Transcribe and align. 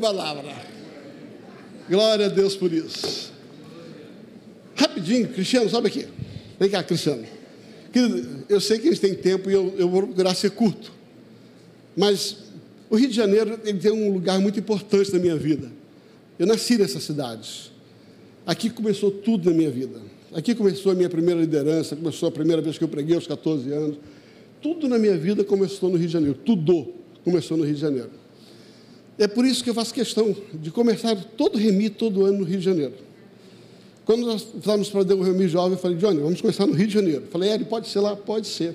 palavra. 0.00 0.54
Glória 1.88 2.26
a 2.26 2.28
Deus 2.28 2.56
por 2.56 2.72
isso. 2.72 3.32
Rapidinho, 4.74 5.28
Cristiano, 5.28 5.68
sobe 5.68 5.88
aqui. 5.88 6.06
Vem 6.58 6.70
cá, 6.70 6.82
Cristiano. 6.82 7.24
Querido, 7.92 8.44
eu 8.48 8.60
sei 8.60 8.78
que 8.78 8.86
eles 8.86 8.98
têm 8.98 9.14
tempo 9.14 9.50
e 9.50 9.52
eu, 9.52 9.74
eu 9.76 9.88
vou 9.88 10.02
procurar 10.04 10.34
ser 10.34 10.50
curto. 10.50 10.92
Mas 11.96 12.38
o 12.88 12.96
Rio 12.96 13.08
de 13.08 13.14
Janeiro 13.14 13.60
ele 13.64 13.78
tem 13.78 13.92
um 13.92 14.12
lugar 14.12 14.38
muito 14.40 14.58
importante 14.58 15.12
na 15.12 15.18
minha 15.18 15.36
vida. 15.36 15.70
Eu 16.38 16.46
nasci 16.46 16.78
nessa 16.78 17.00
cidade. 17.00 17.70
Aqui 18.46 18.70
começou 18.70 19.10
tudo 19.10 19.50
na 19.50 19.56
minha 19.56 19.70
vida. 19.70 20.00
Aqui 20.34 20.54
começou 20.54 20.92
a 20.92 20.94
minha 20.94 21.10
primeira 21.10 21.40
liderança, 21.40 21.94
começou 21.94 22.28
a 22.28 22.32
primeira 22.32 22.62
vez 22.62 22.78
que 22.78 22.84
eu 22.84 22.88
preguei 22.88 23.14
aos 23.14 23.26
14 23.26 23.70
anos. 23.70 23.98
Tudo 24.62 24.88
na 24.88 24.98
minha 24.98 25.16
vida 25.16 25.44
começou 25.44 25.90
no 25.90 25.96
Rio 25.96 26.06
de 26.06 26.12
Janeiro. 26.12 26.38
Tudo 26.42 26.94
começou 27.22 27.56
no 27.56 27.64
Rio 27.64 27.74
de 27.74 27.80
Janeiro. 27.80 28.21
É 29.18 29.28
por 29.28 29.44
isso 29.44 29.62
que 29.62 29.70
eu 29.70 29.74
faço 29.74 29.92
questão 29.92 30.34
de 30.54 30.70
começar 30.70 31.14
todo 31.36 31.58
remi 31.58 31.90
todo 31.90 32.24
ano 32.24 32.38
no 32.38 32.44
Rio 32.44 32.58
de 32.58 32.64
Janeiro. 32.64 32.94
Quando 34.04 34.26
nós 34.26 34.46
estávamos 34.56 34.90
para 34.90 35.14
o 35.14 35.22
Remi 35.22 35.46
Jovem, 35.46 35.74
eu 35.74 35.78
falei, 35.78 35.96
Johnny, 35.96 36.20
vamos 36.20 36.40
começar 36.40 36.66
no 36.66 36.72
Rio 36.72 36.88
de 36.88 36.94
Janeiro. 36.94 37.22
Eu 37.24 37.30
falei, 37.30 37.50
Eli, 37.50 37.64
pode 37.64 37.88
ser 37.88 38.00
lá? 38.00 38.16
Pode 38.16 38.48
ser. 38.48 38.74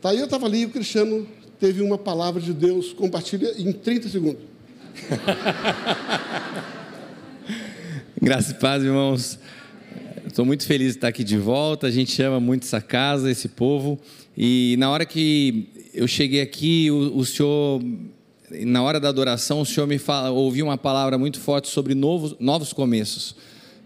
Tá, 0.00 0.12
eu 0.14 0.24
estava 0.24 0.46
ali 0.46 0.62
e 0.62 0.66
o 0.66 0.70
Cristiano 0.70 1.26
teve 1.60 1.80
uma 1.80 1.96
palavra 1.96 2.40
de 2.40 2.52
Deus, 2.52 2.92
compartilha 2.92 3.54
em 3.56 3.72
30 3.72 4.08
segundos. 4.08 4.42
Graças 8.20 8.50
e 8.50 8.54
paz, 8.54 8.82
irmãos. 8.82 9.38
Estou 10.26 10.44
muito 10.44 10.66
feliz 10.66 10.92
de 10.92 10.98
estar 10.98 11.08
aqui 11.08 11.22
de 11.22 11.36
volta. 11.36 11.86
A 11.86 11.90
gente 11.90 12.20
ama 12.22 12.40
muito 12.40 12.64
essa 12.64 12.80
casa, 12.80 13.30
esse 13.30 13.48
povo. 13.48 14.00
E 14.36 14.74
na 14.78 14.90
hora 14.90 15.06
que 15.06 15.68
eu 15.94 16.08
cheguei 16.08 16.40
aqui, 16.40 16.90
o, 16.90 17.18
o 17.18 17.24
senhor, 17.24 17.80
na 18.60 18.82
hora 18.82 19.00
da 19.00 19.08
adoração, 19.08 19.60
o 19.60 19.66
senhor 19.66 19.86
me 19.86 19.98
fala, 19.98 20.30
ouviu 20.30 20.66
uma 20.66 20.78
palavra 20.78 21.16
muito 21.16 21.40
forte 21.40 21.68
sobre 21.68 21.94
novos, 21.94 22.36
novos 22.38 22.72
começos. 22.72 23.34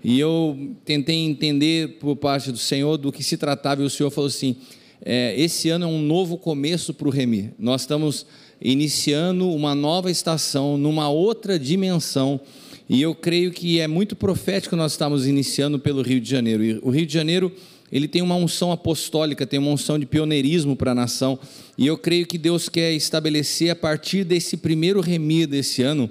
E 0.02 0.18
eu 0.20 0.74
tentei 0.84 1.16
entender 1.16 1.98
por 1.98 2.16
parte 2.16 2.52
do 2.52 2.58
Senhor 2.58 2.96
do 2.96 3.10
que 3.10 3.22
se 3.22 3.36
tratava, 3.36 3.82
e 3.82 3.84
o 3.84 3.90
Senhor 3.90 4.10
falou 4.10 4.28
assim: 4.28 4.56
é, 5.04 5.34
esse 5.36 5.68
ano 5.68 5.84
é 5.84 5.88
um 5.88 6.00
novo 6.00 6.38
começo 6.38 6.94
para 6.94 7.08
o 7.08 7.10
Remi. 7.10 7.52
Nós 7.58 7.82
estamos 7.82 8.26
iniciando 8.60 9.50
uma 9.50 9.74
nova 9.74 10.10
estação, 10.10 10.76
numa 10.76 11.08
outra 11.08 11.58
dimensão 11.58 12.40
e 12.88 13.02
eu 13.02 13.14
creio 13.14 13.50
que 13.50 13.80
é 13.80 13.88
muito 13.88 14.14
profético 14.14 14.76
nós 14.76 14.92
estamos 14.92 15.26
iniciando 15.26 15.78
pelo 15.78 16.02
Rio 16.02 16.20
de 16.20 16.30
Janeiro. 16.30 16.64
E 16.64 16.78
o 16.82 16.90
Rio 16.90 17.04
de 17.04 17.12
Janeiro, 17.12 17.52
ele 17.90 18.06
tem 18.06 18.22
uma 18.22 18.36
unção 18.36 18.70
apostólica, 18.70 19.46
tem 19.46 19.58
uma 19.58 19.72
unção 19.72 19.98
de 19.98 20.06
pioneirismo 20.06 20.76
para 20.76 20.92
a 20.92 20.94
nação. 20.94 21.38
E 21.76 21.84
eu 21.86 21.98
creio 21.98 22.26
que 22.26 22.38
Deus 22.38 22.68
quer 22.68 22.92
estabelecer 22.92 23.70
a 23.70 23.76
partir 23.76 24.22
desse 24.22 24.56
primeiro 24.56 25.00
remi 25.00 25.46
desse 25.46 25.82
ano 25.82 26.08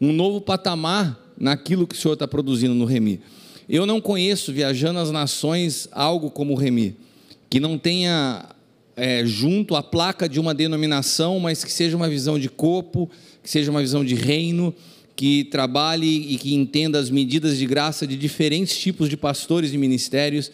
um 0.00 0.12
novo 0.12 0.40
patamar 0.40 1.18
naquilo 1.38 1.86
que 1.86 1.94
o 1.94 1.98
Senhor 1.98 2.14
está 2.14 2.28
produzindo 2.28 2.74
no 2.74 2.84
remi. 2.84 3.20
Eu 3.66 3.86
não 3.86 4.00
conheço, 4.00 4.52
viajando 4.52 4.98
as 4.98 5.10
nações, 5.10 5.88
algo 5.92 6.30
como 6.30 6.52
o 6.52 6.56
remi, 6.56 6.96
que 7.48 7.58
não 7.58 7.78
tenha 7.78 8.46
é, 8.96 9.24
junto 9.24 9.76
a 9.76 9.82
placa 9.82 10.28
de 10.28 10.40
uma 10.40 10.54
denominação, 10.54 11.38
mas 11.38 11.64
que 11.64 11.72
seja 11.72 11.96
uma 11.96 12.08
visão 12.08 12.38
de 12.38 12.48
corpo, 12.48 13.10
que 13.42 13.48
seja 13.48 13.70
uma 13.70 13.80
visão 13.80 14.04
de 14.04 14.14
reino, 14.14 14.74
que 15.18 15.42
trabalhe 15.42 16.32
e 16.32 16.38
que 16.38 16.54
entenda 16.54 16.96
as 16.96 17.10
medidas 17.10 17.58
de 17.58 17.66
graça 17.66 18.06
de 18.06 18.16
diferentes 18.16 18.78
tipos 18.78 19.08
de 19.08 19.16
pastores 19.16 19.74
e 19.74 19.76
ministérios. 19.76 20.48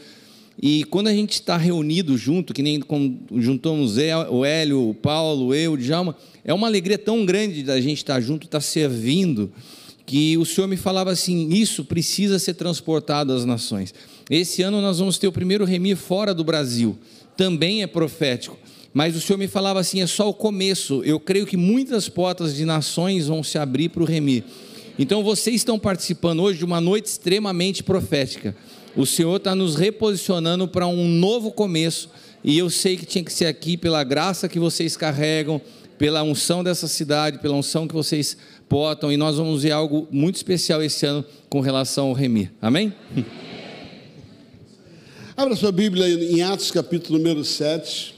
E 0.61 0.84
quando 0.84 1.09
a 1.09 1.12
gente 1.12 1.33
está 1.33 1.59
reunido 1.59 2.17
junto, 2.17 2.55
que 2.55 2.62
nem 2.62 2.81
juntamos 3.37 3.98
o 4.31 4.43
Hélio, 4.43 4.89
o 4.89 4.95
Paulo, 4.95 5.55
eu, 5.55 5.75
o 5.75 5.77
Djalma, 5.77 6.17
é 6.43 6.55
uma 6.55 6.67
alegria 6.67 6.97
tão 6.97 7.27
grande 7.27 7.62
da 7.62 7.79
gente 7.79 7.98
estar 7.98 8.19
junto, 8.23 8.47
estar 8.47 8.62
servindo, 8.62 9.53
que 10.06 10.39
o 10.39 10.47
Senhor 10.47 10.67
me 10.67 10.78
falava 10.78 11.11
assim: 11.11 11.51
isso 11.51 11.84
precisa 11.84 12.39
ser 12.39 12.55
transportado 12.55 13.34
às 13.34 13.45
nações. 13.45 13.93
Esse 14.31 14.62
ano 14.62 14.81
nós 14.81 14.99
vamos 14.99 15.19
ter 15.19 15.28
o 15.28 15.33
primeiro 15.33 15.67
remir 15.67 15.99
fora 15.99 16.33
do 16.33 16.43
Brasil, 16.43 16.97
também 17.37 17.83
é 17.83 17.87
profético. 17.87 18.56
Mas 18.94 19.17
o 19.17 19.21
Senhor 19.21 19.37
me 19.37 19.49
falava 19.49 19.81
assim: 19.81 20.00
é 20.00 20.06
só 20.06 20.31
o 20.31 20.33
começo. 20.33 21.03
Eu 21.05 21.19
creio 21.19 21.44
que 21.44 21.56
muitas 21.56 22.09
portas 22.09 22.55
de 22.55 22.65
nações 22.65 23.27
vão 23.27 23.43
se 23.43 23.59
abrir 23.59 23.88
para 23.88 24.05
o 24.05 24.06
Remi. 24.06 24.44
Então 24.99 25.25
vocês 25.25 25.56
estão 25.56 25.78
participando 25.78 26.41
hoje 26.41 26.59
de 26.59 26.65
uma 26.65 26.81
noite 26.81 27.06
extremamente 27.06 27.82
profética. 27.82 28.55
O 28.97 29.05
Senhor 29.05 29.37
está 29.37 29.55
nos 29.55 29.75
reposicionando 29.75 30.69
para 30.69 30.87
um 30.87 31.09
novo 31.09 31.50
começo. 31.50 32.09
E 32.44 32.56
eu 32.56 32.71
sei 32.71 32.97
que 32.97 33.05
tinha 33.05 33.25
que 33.25 33.32
ser 33.32 33.47
aqui 33.47 33.77
pela 33.77 34.05
graça 34.05 34.49
que 34.49 34.59
vocês 34.59 34.97
carregam, 34.97 35.60
pela 35.99 36.22
unção 36.22 36.62
dessa 36.62 36.87
cidade, 36.87 37.38
pela 37.38 37.56
unção 37.56 37.88
que 37.88 37.94
vocês 37.94 38.37
portam. 38.69 39.10
E 39.10 39.16
nós 39.16 39.37
vamos 39.37 39.65
ver 39.65 39.72
algo 39.72 40.06
muito 40.12 40.37
especial 40.37 40.81
esse 40.82 41.05
ano 41.06 41.25
com 41.49 41.61
relação 41.61 42.09
ao 42.09 42.12
Remi. 42.12 42.50
Amém? 42.62 42.94
Abra 45.37 45.56
sua 45.56 45.72
Bíblia 45.72 46.06
em 46.06 46.43
Atos 46.43 46.71
capítulo 46.71 47.19
número 47.19 47.44
7. 47.44 48.15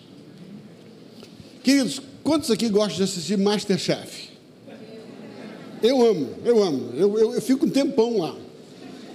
Queridos, 1.65 2.03
quantos 2.23 2.51
aqui 2.51 2.69
gostam 2.69 2.99
de 2.99 3.05
assistir 3.05 3.39
Masterchef? 3.39 4.36
Eu 5.87 6.05
amo, 6.05 6.29
eu 6.45 6.63
amo. 6.63 6.91
Eu, 6.97 7.19
eu, 7.19 7.35
eu 7.35 7.41
fico 7.41 7.65
um 7.65 7.71
tempão 7.71 8.19
lá. 8.19 8.35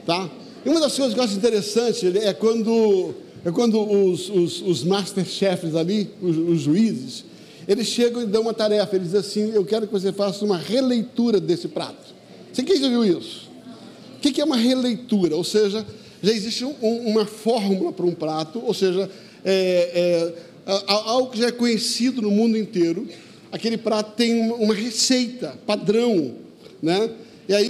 Tá? 0.05 0.29
E 0.65 0.69
uma 0.69 0.79
das 0.79 0.95
coisas 0.95 1.13
que 1.13 1.19
eu 1.19 1.23
acho 1.23 1.35
interessante 1.35 2.17
é 2.17 2.33
quando, 2.33 3.13
é 3.43 3.51
quando 3.51 3.79
os, 3.81 4.29
os, 4.29 4.61
os 4.61 4.83
Masterchefs 4.83 5.75
ali, 5.75 6.09
os, 6.21 6.37
os 6.37 6.61
juízes, 6.61 7.25
eles 7.67 7.87
chegam 7.87 8.21
e 8.21 8.25
dão 8.25 8.43
uma 8.43 8.53
tarefa. 8.53 8.95
Eles 8.95 9.11
dizem 9.11 9.19
assim: 9.19 9.51
Eu 9.53 9.65
quero 9.65 9.85
que 9.85 9.91
você 9.91 10.13
faça 10.13 10.45
uma 10.45 10.57
releitura 10.57 11.41
desse 11.41 11.67
prato. 11.67 12.13
Você 12.51 12.63
quem 12.63 12.79
já 12.79 12.87
viu 12.87 13.03
isso? 13.03 13.49
O 14.15 14.19
que 14.19 14.39
é 14.39 14.45
uma 14.45 14.57
releitura? 14.57 15.35
Ou 15.35 15.43
seja, 15.43 15.85
já 16.23 16.31
existe 16.31 16.63
um, 16.63 16.71
uma 16.81 17.25
fórmula 17.25 17.91
para 17.91 18.05
um 18.05 18.13
prato, 18.13 18.61
ou 18.63 18.73
seja, 18.73 19.09
é, 19.43 20.33
é 20.65 20.73
algo 20.87 21.31
que 21.31 21.39
já 21.39 21.47
é 21.47 21.51
conhecido 21.51 22.21
no 22.21 22.31
mundo 22.31 22.57
inteiro. 22.57 23.07
Aquele 23.51 23.77
prato 23.77 24.15
tem 24.15 24.51
uma 24.51 24.73
receita 24.73 25.55
padrão, 25.65 26.35
né? 26.81 27.09
E 27.47 27.53
aí 27.53 27.69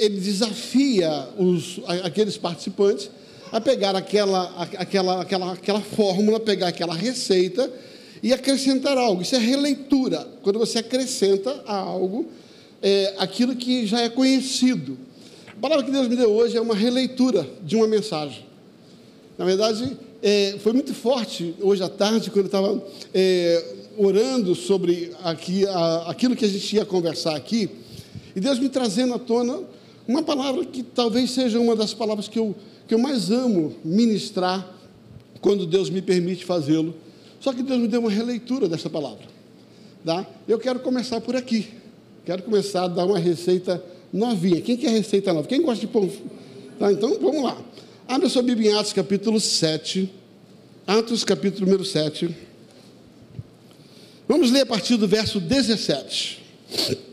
ele 0.00 0.20
desafia 0.20 1.28
os, 1.38 1.80
aqueles 2.04 2.36
participantes 2.36 3.10
a 3.50 3.60
pegar 3.60 3.96
aquela, 3.96 4.66
aquela, 4.76 5.22
aquela, 5.22 5.52
aquela 5.52 5.80
fórmula, 5.80 6.38
pegar 6.38 6.68
aquela 6.68 6.94
receita 6.94 7.70
e 8.22 8.32
acrescentar 8.32 8.98
algo. 8.98 9.22
Isso 9.22 9.34
é 9.34 9.38
releitura. 9.38 10.26
Quando 10.42 10.58
você 10.58 10.78
acrescenta 10.78 11.62
a 11.66 11.76
algo 11.76 12.26
é, 12.82 13.14
aquilo 13.18 13.56
que 13.56 13.86
já 13.86 14.00
é 14.00 14.08
conhecido. 14.08 14.98
A 15.46 15.60
palavra 15.60 15.84
que 15.84 15.90
Deus 15.90 16.08
me 16.08 16.16
deu 16.16 16.30
hoje 16.30 16.56
é 16.56 16.60
uma 16.60 16.74
releitura 16.74 17.48
de 17.62 17.76
uma 17.76 17.86
mensagem. 17.86 18.46
Na 19.36 19.44
verdade, 19.44 19.96
é, 20.22 20.56
foi 20.60 20.72
muito 20.72 20.94
forte 20.94 21.54
hoje 21.60 21.82
à 21.82 21.88
tarde, 21.88 22.30
quando 22.30 22.44
eu 22.44 22.46
estava 22.46 22.82
é, 23.14 23.64
orando 23.96 24.54
sobre 24.54 25.12
aqui, 25.22 25.66
a, 25.66 26.10
aquilo 26.10 26.36
que 26.36 26.44
a 26.44 26.48
gente 26.48 26.76
ia 26.76 26.84
conversar 26.84 27.36
aqui, 27.36 27.70
e 28.38 28.40
Deus 28.40 28.60
me 28.60 28.68
trazendo 28.68 29.14
à 29.14 29.18
tona 29.18 29.64
uma 30.06 30.22
palavra 30.22 30.64
que 30.64 30.84
talvez 30.84 31.32
seja 31.32 31.58
uma 31.58 31.74
das 31.74 31.92
palavras 31.92 32.28
que 32.28 32.38
eu, 32.38 32.54
que 32.86 32.94
eu 32.94 32.98
mais 33.00 33.32
amo 33.32 33.74
ministrar 33.84 34.76
quando 35.40 35.66
Deus 35.66 35.90
me 35.90 36.00
permite 36.00 36.44
fazê-lo. 36.44 36.94
Só 37.40 37.52
que 37.52 37.64
Deus 37.64 37.80
me 37.80 37.88
deu 37.88 37.98
uma 37.98 38.10
releitura 38.10 38.68
dessa 38.68 38.88
palavra. 38.88 39.24
Tá? 40.04 40.24
Eu 40.46 40.56
quero 40.56 40.78
começar 40.78 41.20
por 41.20 41.34
aqui. 41.34 41.66
Quero 42.24 42.44
começar 42.44 42.84
a 42.84 42.86
dar 42.86 43.06
uma 43.06 43.18
receita 43.18 43.84
novinha. 44.12 44.60
Quem 44.60 44.76
quer 44.76 44.90
receita 44.90 45.32
nova? 45.32 45.48
Quem 45.48 45.60
gosta 45.60 45.84
de 45.84 45.92
pão? 45.92 46.08
Tá, 46.78 46.92
então 46.92 47.18
vamos 47.20 47.42
lá. 47.42 47.60
Abra 48.06 48.28
sua 48.28 48.42
Bíblia 48.42 48.70
em 48.70 48.74
Atos 48.74 48.92
capítulo 48.92 49.40
7. 49.40 50.08
Atos 50.86 51.24
capítulo 51.24 51.66
número 51.66 51.84
7. 51.84 52.32
Vamos 54.28 54.52
ler 54.52 54.60
a 54.60 54.66
partir 54.66 54.96
do 54.96 55.08
verso 55.08 55.40
17. 55.40 57.07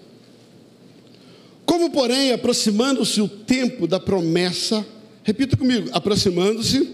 Como, 1.76 1.90
porém, 1.90 2.32
aproximando-se 2.32 3.20
o 3.20 3.28
tempo 3.28 3.86
da 3.86 4.00
promessa, 4.00 4.86
repita 5.26 5.58
comigo, 5.58 5.90
aproximando-se 5.92 6.90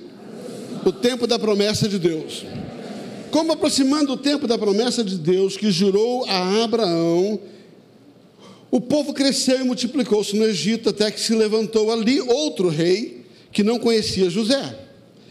o 0.84 0.92
tempo 0.92 1.28
da 1.28 1.38
promessa 1.38 1.88
de 1.88 2.00
Deus. 2.00 2.44
Como 3.30 3.52
aproximando 3.52 4.14
o 4.14 4.18
tempo 4.18 4.48
da 4.48 4.58
promessa 4.58 5.04
de 5.04 5.20
Deus 5.20 5.56
que 5.56 5.70
jurou 5.70 6.26
a 6.26 6.64
Abraão, 6.64 7.40
o 8.72 8.82
povo 8.82 9.14
cresceu 9.14 9.62
e 9.62 9.64
multiplicou-se 9.64 10.36
no 10.36 10.46
Egito 10.46 10.90
até 10.90 11.12
que 11.12 11.22
se 11.22 11.36
levantou 11.36 11.92
ali 11.92 12.20
outro 12.20 12.68
rei 12.68 13.24
que 13.52 13.62
não 13.62 13.78
conhecia 13.78 14.32
José. 14.32 14.80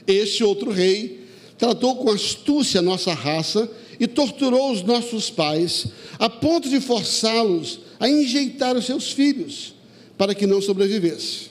Este 0.06 0.44
outro 0.44 0.70
rei 0.70 1.24
tratou 1.58 1.96
com 1.96 2.12
astúcia 2.12 2.78
a 2.78 2.84
nossa 2.84 3.12
raça 3.12 3.68
e 3.98 4.06
torturou 4.06 4.70
os 4.70 4.84
nossos 4.84 5.28
pais, 5.28 5.88
a 6.20 6.30
ponto 6.30 6.68
de 6.70 6.80
forçá-los 6.80 7.89
a 8.00 8.08
enjeitar 8.08 8.76
os 8.76 8.86
seus 8.86 9.12
filhos, 9.12 9.74
para 10.16 10.34
que 10.34 10.46
não 10.46 10.60
sobrevivesse. 10.60 11.50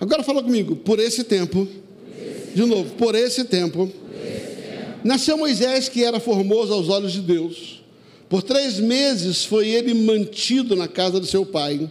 Agora 0.00 0.22
fala 0.22 0.42
comigo, 0.42 0.76
por 0.76 0.98
esse 0.98 1.24
tempo, 1.24 1.66
de 2.54 2.64
novo, 2.64 2.94
por 2.96 3.14
esse 3.14 3.44
tempo, 3.44 3.90
nasceu 5.02 5.38
Moisés, 5.38 5.88
que 5.88 6.04
era 6.04 6.20
formoso 6.20 6.74
aos 6.74 6.88
olhos 6.88 7.12
de 7.12 7.20
Deus, 7.20 7.78
Por 8.28 8.42
três 8.42 8.78
meses 8.78 9.44
foi 9.44 9.68
ele 9.68 9.94
mantido 9.94 10.76
na 10.76 10.86
casa 10.86 11.18
do 11.18 11.26
seu 11.26 11.46
pai. 11.46 11.90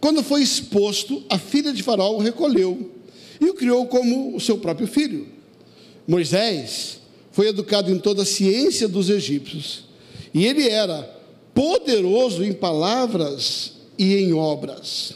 Quando 0.00 0.22
foi 0.22 0.42
exposto, 0.42 1.22
a 1.28 1.38
filha 1.38 1.72
de 1.72 1.82
Faraó 1.82 2.16
o 2.16 2.20
recolheu 2.20 2.92
e 3.40 3.44
o 3.44 3.54
criou 3.54 3.86
como 3.86 4.34
o 4.34 4.40
seu 4.40 4.56
próprio 4.56 4.86
filho. 4.86 5.28
Moisés 6.08 6.98
foi 7.30 7.48
educado 7.48 7.90
em 7.90 7.98
toda 7.98 8.22
a 8.22 8.26
ciência 8.26 8.88
dos 8.88 9.10
egípcios 9.10 9.84
e 10.32 10.46
ele 10.46 10.66
era 10.68 11.15
poderoso 11.56 12.44
em 12.44 12.52
palavras 12.52 13.72
e 13.98 14.14
em 14.14 14.34
obras. 14.34 15.14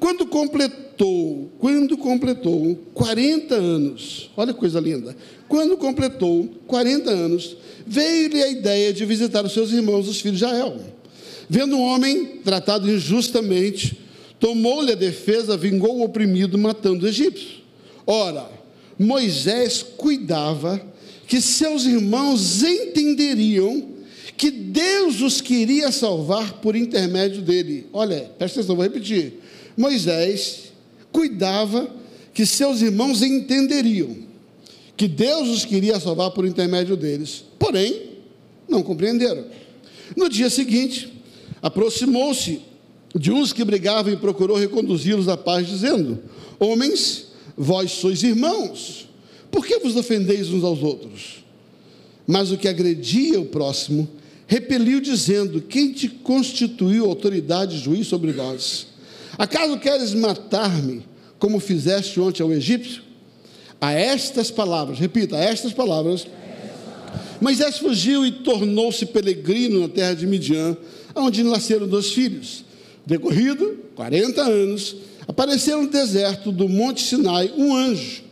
Quando 0.00 0.24
completou, 0.24 1.52
quando 1.58 1.98
completou 1.98 2.74
40 2.94 3.54
anos, 3.54 4.30
olha 4.34 4.54
que 4.54 4.58
coisa 4.58 4.80
linda. 4.80 5.14
Quando 5.46 5.76
completou 5.76 6.48
40 6.66 7.10
anos, 7.10 7.58
veio-lhe 7.86 8.42
a 8.42 8.48
ideia 8.48 8.94
de 8.94 9.04
visitar 9.04 9.44
os 9.44 9.52
seus 9.52 9.72
irmãos, 9.72 10.08
os 10.08 10.22
filhos 10.22 10.38
de 10.38 10.46
Israel. 10.46 10.80
Vendo 11.50 11.76
um 11.76 11.82
homem 11.82 12.38
tratado 12.42 12.90
injustamente, 12.90 14.00
tomou-lhe 14.40 14.92
a 14.92 14.96
defesa, 14.96 15.54
vingou 15.54 15.98
o 15.98 16.04
oprimido, 16.04 16.56
matando 16.56 17.04
o 17.04 17.08
egípcio. 17.08 17.58
Ora, 18.06 18.50
Moisés 18.98 19.84
cuidava 19.98 20.80
que 21.26 21.42
seus 21.42 21.84
irmãos 21.84 22.62
entenderiam 22.62 23.93
que 24.36 24.50
Deus 24.50 25.20
os 25.20 25.40
queria 25.40 25.92
salvar 25.92 26.54
por 26.54 26.74
intermédio 26.74 27.42
dele. 27.42 27.86
Olha, 27.92 28.30
presta 28.38 28.60
atenção, 28.60 28.76
vou 28.76 28.84
repetir. 28.84 29.40
Moisés 29.76 30.72
cuidava 31.12 31.88
que 32.32 32.44
seus 32.44 32.82
irmãos 32.82 33.22
entenderiam 33.22 34.24
que 34.96 35.08
Deus 35.08 35.48
os 35.48 35.64
queria 35.64 35.98
salvar 35.98 36.30
por 36.30 36.46
intermédio 36.46 36.96
deles, 36.96 37.44
porém, 37.58 38.14
não 38.68 38.82
compreenderam. 38.82 39.44
No 40.16 40.28
dia 40.28 40.48
seguinte, 40.48 41.12
aproximou-se 41.60 42.60
de 43.14 43.30
uns 43.30 43.52
que 43.52 43.64
brigavam 43.64 44.12
e 44.12 44.16
procurou 44.16 44.56
reconduzi-los 44.56 45.28
à 45.28 45.36
paz, 45.36 45.66
dizendo: 45.66 46.20
Homens, 46.58 47.28
vós 47.56 47.92
sois 47.92 48.22
irmãos, 48.22 49.08
por 49.50 49.66
que 49.66 49.78
vos 49.78 49.96
ofendeis 49.96 50.50
uns 50.50 50.64
aos 50.64 50.82
outros? 50.82 51.44
Mas 52.26 52.50
o 52.50 52.56
que 52.56 52.68
agredia 52.68 53.40
o 53.40 53.46
próximo, 53.46 54.08
repeliu, 54.46 55.00
dizendo: 55.00 55.60
Quem 55.60 55.92
te 55.92 56.08
constituiu 56.08 57.06
autoridade 57.06 57.76
e 57.76 57.80
juiz 57.80 58.06
sobre 58.06 58.32
nós? 58.32 58.86
Acaso 59.36 59.78
queres 59.78 60.14
matar-me, 60.14 61.04
como 61.38 61.58
fizeste 61.58 62.20
ontem 62.20 62.42
ao 62.42 62.52
egípcio? 62.52 63.02
A 63.80 63.92
estas 63.92 64.50
palavras, 64.50 64.98
repita, 64.98 65.36
a 65.36 65.40
estas 65.40 65.72
palavras, 65.72 66.26
Moisés 67.40 67.78
fugiu 67.78 68.24
e 68.24 68.30
tornou-se 68.30 69.04
peregrino 69.06 69.80
na 69.80 69.88
terra 69.88 70.14
de 70.14 70.26
Midian, 70.26 70.76
onde 71.14 71.42
nasceram 71.42 71.86
dois 71.86 72.10
filhos. 72.10 72.64
Decorrido 73.04 73.78
40 73.94 74.40
anos, 74.40 74.96
apareceu 75.26 75.82
no 75.82 75.88
deserto 75.88 76.50
do 76.50 76.68
Monte 76.68 77.02
Sinai 77.02 77.52
um 77.56 77.74
anjo, 77.74 78.22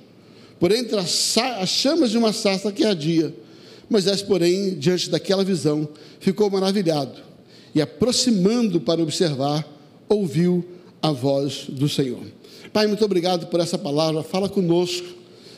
por 0.59 0.73
entre 0.73 0.99
as, 0.99 1.37
as 1.37 1.69
chamas 1.69 2.11
de 2.11 2.19
uma 2.19 2.33
sarça 2.33 2.73
que 2.73 2.85
ardia. 2.85 3.35
Moisés, 3.93 4.23
porém, 4.23 4.75
diante 4.79 5.11
daquela 5.11 5.45
visão, 5.45 5.89
ficou 6.19 6.51
maravilhado 6.51 7.21
e, 7.75 7.81
aproximando 7.81 8.81
para 8.81 9.03
observar, 9.03 9.67
ouviu 10.09 10.65
a 11.01 11.13
voz 11.13 11.67
do 11.69 11.89
Senhor. 11.89 12.23
Pai, 12.73 12.87
muito 12.87 13.05
obrigado 13.05 13.47
por 13.47 13.61
essa 13.61 13.77
palavra. 13.77 14.23
Fala 14.23 14.49
conosco, 14.49 15.07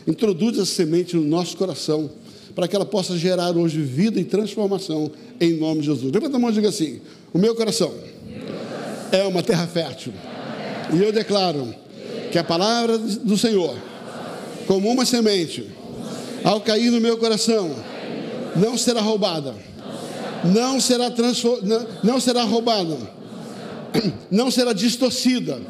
introduz 0.07 0.59
essa 0.59 0.67
semente 0.67 1.17
no 1.17 1.23
nosso 1.23 1.57
coração, 1.57 2.11
para 2.55 2.69
que 2.69 2.75
ela 2.75 2.85
possa 2.85 3.17
gerar 3.17 3.57
hoje 3.57 3.81
vida 3.81 4.21
e 4.21 4.25
transformação 4.25 5.11
em 5.41 5.55
nome 5.55 5.81
de 5.81 5.87
Jesus. 5.87 6.13
Levanta 6.13 6.37
a 6.37 6.41
mão 6.41 6.51
e 6.51 6.55
diga 6.55 6.69
assim: 6.69 7.01
O 7.33 7.39
meu 7.39 7.55
coração 7.55 7.93
é 9.13 9.23
uma 9.25 9.43
terra 9.43 9.67
fértil. 9.67 10.13
E 10.93 11.03
eu 11.03 11.13
declaro 11.13 11.75
que 12.31 12.39
a 12.39 12.45
palavra 12.45 12.99
do 12.99 13.37
Senhor, 13.37 13.77
como 14.67 14.91
uma 14.91 15.05
semente, 15.05 15.67
ao 16.45 16.61
cair 16.61 16.91
no 16.91 17.01
meu 17.01 17.17
coração, 17.17 17.75
não 18.57 18.77
será 18.77 19.01
roubada, 19.01 19.55
não 20.45 20.81
será, 20.81 21.11
não, 21.63 21.87
não 22.03 22.21
será 22.21 22.43
roubada, 22.43 22.97
não 24.31 24.51
será 24.51 24.73
distorcida, 24.73 25.61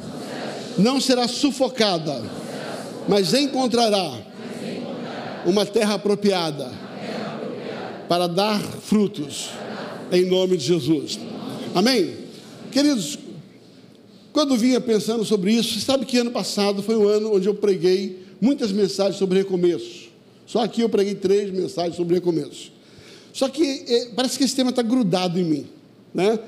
não 0.77 1.01
será 1.01 1.29
sufocada, 1.29 2.23
mas 3.09 3.33
encontrará 3.35 4.13
uma 5.47 5.65
terra 5.65 5.95
apropriada 5.95 6.71
para 8.09 8.27
dar 8.27 8.61
frutos, 8.61 9.51
em 10.13 10.27
nome 10.27 10.57
de 10.57 10.65
Jesus. 10.65 11.19
Amém? 11.75 12.15
Queridos, 12.71 13.19
quando 14.33 14.57
vinha 14.57 14.81
pensando 14.81 15.25
sobre 15.25 15.53
isso, 15.53 15.79
sabe 15.81 16.05
que 16.05 16.19
ano 16.19 16.31
passado 16.31 16.83
foi 16.83 16.97
um 16.97 17.07
ano 17.07 17.35
onde 17.35 17.49
eu 17.49 17.55
preguei 17.55 18.25
muitas 18.41 18.73
mensagens 18.73 19.17
sobre 19.17 19.39
recomeço. 19.39 20.09
Só 20.47 20.63
aqui 20.63 20.81
eu 20.81 20.89
preguei 20.89 21.15
três 21.15 21.51
mensagens 21.51 21.97
sobre 21.97 22.17
recomeço. 22.17 22.74
Só 23.35 23.51
que 23.51 23.85
é, 23.87 24.07
parece 24.17 24.39
que 24.39 24.45
esse 24.45 24.57
tema 24.57 24.71
está 24.71 24.81
grudado 24.81 25.39
em 25.39 25.45
mim. 25.45 25.67
Né? 26.15 26.39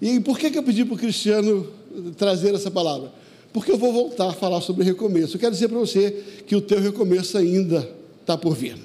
E 0.00 0.18
por 0.20 0.38
que, 0.38 0.50
que 0.50 0.56
eu 0.56 0.62
pedi 0.62 0.86
para 0.86 0.94
o 0.94 0.98
Cristiano 0.98 1.70
trazer 2.16 2.54
essa 2.54 2.70
palavra? 2.70 3.12
Porque 3.52 3.70
eu 3.70 3.76
vou 3.76 3.92
voltar 3.92 4.30
a 4.30 4.32
falar 4.32 4.62
sobre 4.62 4.84
recomeço. 4.84 5.36
Eu 5.36 5.40
quero 5.40 5.52
dizer 5.52 5.68
para 5.68 5.78
você 5.78 6.24
que 6.46 6.56
o 6.56 6.62
teu 6.62 6.80
recomeço 6.80 7.36
ainda 7.36 7.86
está 8.22 8.38
por 8.38 8.54
vir. 8.54 8.78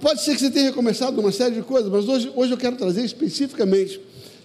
Pode 0.00 0.22
ser 0.22 0.34
que 0.34 0.40
você 0.40 0.50
tenha 0.50 0.66
recomeçado 0.66 1.20
uma 1.20 1.32
série 1.32 1.56
de 1.56 1.62
coisas, 1.62 1.90
mas 1.90 2.08
hoje, 2.08 2.30
hoje 2.36 2.52
eu 2.52 2.56
quero 2.56 2.76
trazer 2.76 3.04
especificamente 3.04 4.00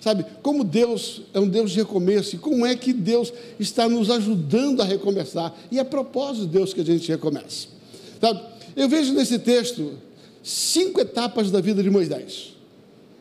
Sabe, 0.05 0.23
como 0.43 0.63
Deus 0.63 1.23
é 1.33 1.39
um 1.39 1.47
Deus 1.47 1.71
de 1.71 1.77
recomeço 1.77 2.35
e 2.35 2.37
como 2.37 2.63
é 2.63 2.75
que 2.75 2.93
Deus 2.93 3.33
está 3.59 3.89
nos 3.89 4.11
ajudando 4.11 4.83
a 4.83 4.85
recomeçar. 4.85 5.51
E 5.71 5.79
é 5.79 5.83
propósito 5.83 6.45
de 6.45 6.51
Deus 6.51 6.75
que 6.75 6.81
a 6.81 6.85
gente 6.85 7.11
recomece. 7.11 7.69
Sabe, 8.21 8.39
eu 8.75 8.87
vejo 8.87 9.13
nesse 9.13 9.39
texto 9.39 9.93
cinco 10.45 11.01
etapas 11.01 11.49
da 11.49 11.59
vida 11.59 11.81
de 11.81 11.89
Moisés. 11.89 12.53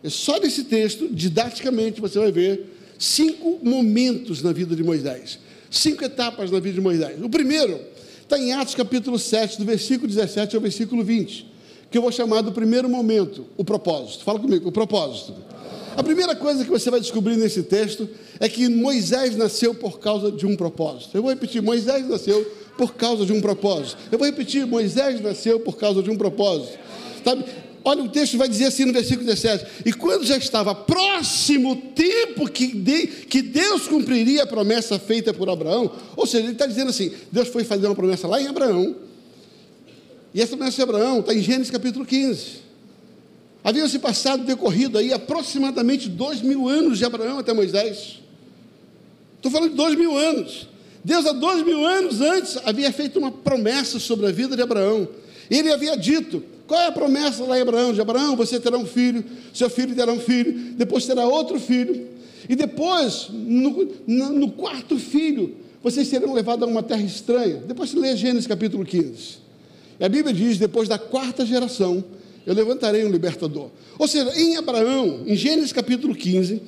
É 0.03 0.11
só 0.11 0.39
nesse 0.39 0.65
texto, 0.65 1.09
didaticamente, 1.11 1.99
você 1.99 2.19
vai 2.19 2.31
ver 2.31 2.67
cinco 2.99 3.59
momentos 3.63 4.43
na 4.43 4.53
vida 4.53 4.77
de 4.77 4.85
Moisés. 4.85 5.39
Cinco 5.71 6.05
etapas 6.05 6.51
na 6.51 6.61
vida 6.61 6.75
de 6.75 6.83
Moisés. 6.83 7.17
O 7.23 7.31
primeiro 7.31 7.81
está 8.23 8.39
em 8.39 8.53
Atos 8.53 8.75
capítulo 8.75 9.19
7, 9.19 9.59
do 9.59 9.65
versículo 9.65 10.07
17 10.07 10.55
ao 10.55 10.61
versículo 10.61 11.03
20, 11.03 11.51
que 11.91 11.97
eu 11.97 12.03
vou 12.03 12.13
chamar 12.13 12.43
do 12.43 12.53
primeiro 12.53 12.91
momento, 12.91 13.47
o 13.57 13.65
propósito. 13.65 14.23
Fala 14.23 14.39
comigo, 14.39 14.69
o 14.69 14.73
propósito. 14.73 15.35
A 15.97 16.03
primeira 16.03 16.37
coisa 16.37 16.63
que 16.63 16.71
você 16.71 16.91
vai 16.91 17.01
descobrir 17.01 17.39
nesse 17.39 17.63
texto 17.63 18.07
é 18.39 18.49
que 18.51 18.69
Moisés 18.69 19.35
nasceu 19.35 19.75
por 19.75 19.99
causa 19.99 20.31
de 20.31 20.45
um 20.45 20.57
propósito. 20.57 21.17
Eu 21.17 21.23
vou 21.23 21.31
repetir: 21.31 21.63
Moisés 21.63 22.07
nasceu 22.07 22.45
por 22.77 22.95
causa 22.95 23.25
de 23.25 23.33
um 23.33 23.41
propósito. 23.41 23.97
Eu 24.13 24.19
vou 24.19 24.27
repetir: 24.27 24.67
Moisés 24.67 25.23
nasceu 25.23 25.61
por 25.61 25.79
causa 25.79 26.03
de 26.03 26.11
um 26.11 26.17
propósito. 26.17 26.79
Sabe? 27.25 27.45
Olha, 27.87 28.03
o 28.03 28.09
texto 28.09 28.39
vai 28.39 28.49
dizer 28.49 28.67
assim 28.67 28.87
no 28.87 28.93
versículo 28.93 29.27
17: 29.27 29.83
E 29.85 29.93
quando 29.93 30.25
já 30.25 30.39
estava 30.39 30.75
próximo 30.75 31.73
o 31.73 31.77
tempo 31.77 32.49
que, 32.51 32.69
de, 32.69 33.07
que 33.07 33.43
Deus 33.43 33.87
cumpriria 33.87 34.45
a 34.45 34.47
promessa 34.47 34.99
feita 34.99 35.35
por 35.35 35.51
Abraão, 35.51 35.93
ou 36.17 36.27
seja, 36.27 36.45
ele 36.45 36.53
está 36.53 36.67
dizendo 36.67 36.89
assim: 36.89 37.13
Deus 37.31 37.49
foi 37.49 37.63
fazer 37.63 37.87
uma 37.87 37.95
promessa 37.95 38.27
lá 38.27 38.41
em 38.41 38.47
Abraão, 38.47 38.97
e 40.33 40.41
essa 40.41 40.57
promessa 40.57 40.77
de 40.77 40.83
Abraão 40.83 41.21
está 41.21 41.35
em 41.35 41.43
Gênesis 41.43 41.71
capítulo 41.71 42.07
15. 42.07 42.65
Haviam 43.63 43.89
se 43.89 43.99
passado, 43.99 44.45
decorrido 44.45 44.99
aí 44.99 45.13
aproximadamente 45.13 46.09
dois 46.09 46.41
mil 46.41 46.69
anos 46.69 46.99
de 46.99 47.05
Abraão 47.05 47.39
até 47.39 47.53
Moisés. 47.53 48.21
Estou 49.37 49.51
falando 49.51 49.71
de 49.71 49.77
dois 49.77 49.95
mil 49.95 50.17
anos. 50.17 50.69
Deus, 51.05 51.27
há 51.27 51.33
dois 51.33 51.63
mil 51.63 51.85
anos 51.85 52.23
antes, 52.23 52.59
havia 52.65 52.91
feito 52.91 53.19
uma 53.19 53.31
promessa 53.31 53.99
sobre 53.99 54.27
a 54.27 54.33
vida 54.33 54.57
de 54.57 54.63
Abraão. 54.63 55.07
Ele 55.51 55.71
havia 55.71 55.97
dito: 55.97 56.43
qual 56.67 56.81
é 56.81 56.87
a 56.87 56.93
promessa 56.93 57.45
lá 57.45 57.59
em 57.59 57.63
Abraão? 57.63 57.93
De 57.93 58.01
Abraão, 58.01 58.37
você 58.37 58.59
terá 58.59 58.79
um 58.79 58.87
filho, 58.87 59.25
seu 59.53 59.69
filho 59.69 59.95
terá 59.95 60.11
um 60.13 60.19
filho, 60.19 60.73
depois 60.77 61.05
terá 61.05 61.27
outro 61.27 61.61
filho, 61.61 62.09
e 62.49 62.57
depois, 62.57 63.29
no, 63.31 63.89
no, 64.07 64.51
quarto 64.51 64.99
filho, 64.99 65.57
vocês 65.83 66.09
serão 66.09 66.33
levados 66.33 66.67
a 66.67 66.71
uma 66.71 66.83
terra 66.83 67.03
estranha. 67.03 67.63
Depois 67.67 67.91
você 67.91 67.99
lê 67.99 68.17
Gênesis 68.17 68.47
capítulo 68.47 68.85
15. 68.85 69.39
E 69.99 70.05
a 70.05 70.09
Bíblia 70.09 70.35
diz: 70.35 70.59
depois 70.59 70.89
da 70.89 70.99
quarta 70.99 71.45
geração, 71.47 72.05
eu 72.47 72.55
levantarei 72.55 73.05
um 73.05 73.11
libertador. 73.11 73.71
Ou 73.99 74.07
seja, 74.07 74.39
em 74.39 74.57
Abraão, 74.57 75.23
em 75.27 75.35
Gênesis 75.35 75.73
capítulo 75.73 76.15
15, 76.15 76.61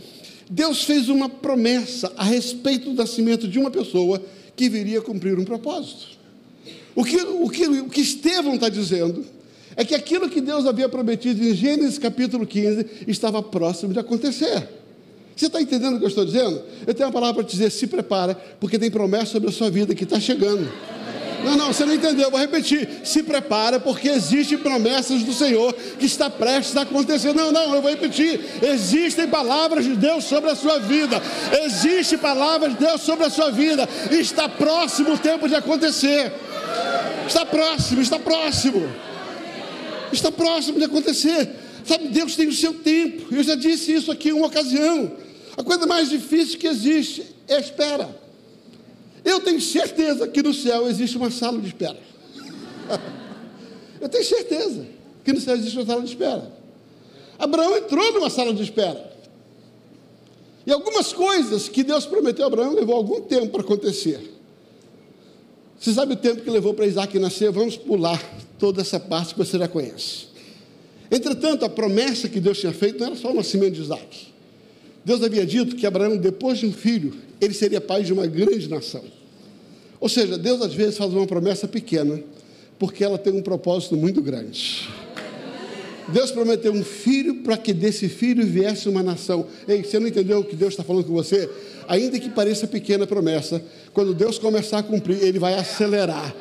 Deus 0.48 0.84
fez 0.84 1.08
uma 1.08 1.28
promessa 1.28 2.12
a 2.16 2.24
respeito 2.24 2.90
do 2.90 2.94
nascimento 2.94 3.48
de 3.48 3.58
uma 3.58 3.70
pessoa 3.70 4.22
que 4.54 4.68
viria 4.68 5.02
cumprir 5.02 5.38
um 5.38 5.44
propósito. 5.44 6.16
O 6.94 7.04
que, 7.04 7.16
o 7.20 7.48
que, 7.50 7.66
o 7.66 7.88
que 7.90 8.00
Estevão 8.00 8.54
está 8.54 8.70
dizendo 8.70 9.24
é 9.76 9.84
que 9.84 9.94
aquilo 9.94 10.28
que 10.28 10.40
Deus 10.40 10.66
havia 10.66 10.88
prometido 10.88 11.44
em 11.44 11.54
Gênesis 11.54 11.98
capítulo 11.98 12.46
15 12.46 13.04
estava 13.06 13.42
próximo 13.42 13.92
de 13.92 13.98
acontecer. 13.98 14.68
Você 15.36 15.46
está 15.46 15.60
entendendo 15.60 15.96
o 15.96 15.98
que 15.98 16.04
eu 16.04 16.08
estou 16.08 16.24
dizendo? 16.24 16.62
Eu 16.86 16.94
tenho 16.94 17.06
uma 17.08 17.12
palavra 17.12 17.34
para 17.34 17.44
te 17.44 17.52
dizer: 17.52 17.70
se 17.70 17.86
prepara, 17.86 18.34
porque 18.58 18.78
tem 18.78 18.90
promessa 18.90 19.32
sobre 19.32 19.50
a 19.50 19.52
sua 19.52 19.70
vida 19.70 19.94
que 19.94 20.04
está 20.04 20.18
chegando. 20.18 20.66
Não, 21.44 21.56
não, 21.56 21.66
você 21.72 21.84
não 21.84 21.94
entendeu, 21.94 22.30
vou 22.30 22.40
repetir. 22.40 22.88
Se 23.04 23.22
prepara, 23.22 23.78
porque 23.78 24.08
existem 24.08 24.56
promessas 24.56 25.22
do 25.22 25.34
Senhor 25.34 25.74
que 25.98 26.06
está 26.06 26.30
prestes 26.30 26.74
a 26.76 26.82
acontecer. 26.82 27.34
Não, 27.34 27.52
não, 27.52 27.74
eu 27.74 27.82
vou 27.82 27.90
repetir. 27.90 28.40
Existem 28.62 29.28
palavras 29.28 29.84
de 29.84 29.94
Deus 29.94 30.24
sobre 30.24 30.50
a 30.50 30.56
sua 30.56 30.78
vida. 30.78 31.22
Existe 31.64 32.16
palavra 32.16 32.70
de 32.70 32.76
Deus 32.76 33.02
sobre 33.02 33.26
a 33.26 33.30
sua 33.30 33.50
vida. 33.50 33.86
Está 34.10 34.48
próximo 34.48 35.12
o 35.12 35.18
tempo 35.18 35.46
de 35.46 35.54
acontecer. 35.54 36.32
Está 37.26 37.44
próximo, 37.44 38.00
está 38.00 38.18
próximo. 38.18 38.88
Está 40.12 40.30
próximo 40.30 40.78
de 40.78 40.84
acontecer. 40.84 41.50
Sabe, 41.84 42.08
Deus 42.08 42.34
tem 42.34 42.48
o 42.48 42.52
seu 42.52 42.74
tempo. 42.74 43.34
Eu 43.34 43.42
já 43.42 43.54
disse 43.54 43.92
isso 43.92 44.10
aqui 44.10 44.30
em 44.30 44.32
uma 44.32 44.46
ocasião. 44.46 45.12
A 45.56 45.62
coisa 45.62 45.86
mais 45.86 46.08
difícil 46.08 46.58
que 46.58 46.66
existe 46.66 47.24
é 47.48 47.56
a 47.56 47.60
espera. 47.60 48.26
Eu 49.24 49.40
tenho 49.40 49.60
certeza 49.60 50.28
que 50.28 50.42
no 50.42 50.52
céu 50.52 50.88
existe 50.88 51.16
uma 51.16 51.30
sala 51.30 51.60
de 51.60 51.68
espera. 51.68 51.98
Eu 54.00 54.08
tenho 54.08 54.24
certeza 54.24 54.86
que 55.24 55.32
no 55.32 55.40
céu 55.40 55.56
existe 55.56 55.76
uma 55.76 55.86
sala 55.86 56.02
de 56.02 56.08
espera. 56.08 56.52
Abraão 57.38 57.76
entrou 57.76 58.12
numa 58.12 58.30
sala 58.30 58.52
de 58.52 58.62
espera. 58.62 59.12
E 60.66 60.72
algumas 60.72 61.12
coisas 61.12 61.68
que 61.68 61.82
Deus 61.82 62.04
prometeu 62.04 62.44
a 62.44 62.48
Abraão 62.48 62.74
levou 62.74 62.94
algum 62.94 63.20
tempo 63.22 63.48
para 63.48 63.62
acontecer. 63.62 64.20
Você 65.78 65.92
sabe 65.92 66.14
o 66.14 66.16
tempo 66.16 66.42
que 66.42 66.50
levou 66.50 66.74
para 66.74 66.86
Isaac 66.86 67.18
nascer? 67.18 67.50
Vamos 67.50 67.76
pular 67.76 68.20
toda 68.58 68.80
essa 68.80 68.98
parte 68.98 69.34
que 69.34 69.38
você 69.38 69.58
já 69.58 69.68
conhece. 69.68 70.26
Entretanto, 71.10 71.64
a 71.64 71.68
promessa 71.68 72.28
que 72.28 72.40
Deus 72.40 72.58
tinha 72.58 72.72
feito 72.72 72.98
não 72.98 73.08
era 73.08 73.16
só 73.16 73.30
o 73.30 73.34
nascimento 73.34 73.74
de 73.74 73.82
Isaac. 73.82 74.28
Deus 75.04 75.22
havia 75.22 75.46
dito 75.46 75.76
que 75.76 75.86
Abraão, 75.86 76.16
depois 76.16 76.58
de 76.58 76.66
um 76.66 76.72
filho, 76.72 77.14
ele 77.40 77.54
seria 77.54 77.80
pai 77.80 78.02
de 78.02 78.12
uma 78.12 78.26
grande 78.26 78.68
nação. 78.68 79.04
Ou 80.00 80.08
seja, 80.08 80.36
Deus 80.36 80.60
às 80.60 80.74
vezes 80.74 80.98
faz 80.98 81.12
uma 81.12 81.26
promessa 81.26 81.68
pequena, 81.68 82.20
porque 82.78 83.04
ela 83.04 83.16
tem 83.16 83.32
um 83.32 83.42
propósito 83.42 83.96
muito 83.96 84.20
grande. 84.20 84.88
Deus 86.08 86.30
prometeu 86.30 86.72
um 86.72 86.84
filho 86.84 87.36
para 87.42 87.56
que 87.56 87.72
desse 87.72 88.08
filho 88.08 88.46
viesse 88.46 88.88
uma 88.88 89.02
nação. 89.02 89.46
Ei, 89.66 89.82
você 89.82 89.98
não 89.98 90.06
entendeu 90.06 90.40
o 90.40 90.44
que 90.44 90.54
Deus 90.54 90.72
está 90.72 90.84
falando 90.84 91.04
com 91.04 91.12
você? 91.12 91.48
Ainda 91.88 92.18
que 92.18 92.28
pareça 92.28 92.66
pequena 92.66 93.04
a 93.04 93.06
promessa, 93.06 93.62
quando 93.92 94.14
Deus 94.14 94.38
começar 94.38 94.78
a 94.78 94.82
cumprir, 94.82 95.22
Ele 95.22 95.38
vai 95.38 95.54
acelerar. 95.54 96.34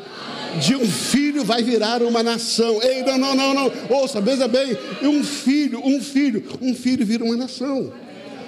De 0.59 0.75
um 0.75 0.85
filho 0.85 1.43
vai 1.43 1.61
virar 1.61 2.01
uma 2.01 2.23
nação. 2.23 2.81
Ei, 2.81 3.03
não, 3.03 3.17
não, 3.17 3.35
não, 3.35 3.53
não. 3.53 3.71
Ouça, 3.89 4.21
veja 4.21 4.47
bem. 4.47 4.77
Um 5.01 5.23
filho, 5.23 5.81
um 5.85 6.01
filho, 6.01 6.43
um 6.61 6.73
filho 6.73 7.05
vira 7.05 7.23
uma 7.23 7.35
nação. 7.35 7.91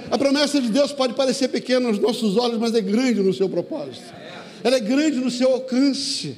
A 0.09 0.17
promessa 0.17 0.61
de 0.61 0.69
Deus 0.69 0.91
pode 0.93 1.13
parecer 1.13 1.49
pequena 1.49 1.87
aos 1.87 1.99
nossos 1.99 2.37
olhos, 2.37 2.57
mas 2.57 2.73
é 2.73 2.81
grande 2.81 3.21
no 3.21 3.33
seu 3.33 3.49
propósito. 3.49 4.05
Ela 4.63 4.77
é 4.77 4.79
grande 4.79 5.17
no 5.17 5.29
seu 5.29 5.51
alcance. 5.51 6.37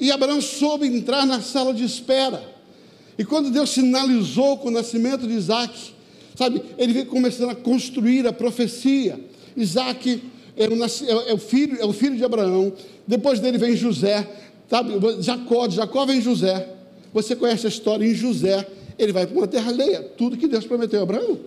E 0.00 0.10
Abraão 0.10 0.40
soube 0.40 0.86
entrar 0.86 1.24
na 1.26 1.40
sala 1.40 1.72
de 1.72 1.84
espera. 1.84 2.42
E 3.16 3.24
quando 3.24 3.50
Deus 3.50 3.70
sinalizou 3.70 4.58
com 4.58 4.68
o 4.68 4.72
nascimento 4.72 5.26
de 5.26 5.34
Isaac, 5.34 5.72
sabe, 6.34 6.60
ele 6.76 6.92
veio 6.92 7.06
começando 7.06 7.50
a 7.50 7.54
construir 7.54 8.26
a 8.26 8.32
profecia. 8.32 9.20
Isaac 9.56 10.20
é 10.56 10.68
o, 10.68 11.28
é, 11.28 11.34
o, 11.34 11.38
filho, 11.38 11.80
é 11.80 11.84
o 11.84 11.92
filho 11.92 12.16
de 12.16 12.24
Abraão. 12.24 12.72
Depois 13.06 13.40
dele 13.40 13.58
vem 13.58 13.76
José, 13.76 14.28
sabe, 14.68 14.94
Jacó, 15.20 15.68
Jacó 15.68 16.06
vem 16.06 16.20
José. 16.20 16.68
Você 17.12 17.34
conhece 17.36 17.66
a 17.66 17.68
história 17.68 18.04
em 18.04 18.14
José, 18.14 18.66
ele 18.98 19.12
vai 19.12 19.26
para 19.26 19.36
uma 19.36 19.46
terra 19.46 19.70
alheia, 19.70 20.02
tudo 20.16 20.36
que 20.36 20.46
Deus 20.46 20.66
prometeu 20.66 21.00
a 21.00 21.02
Abraão. 21.02 21.38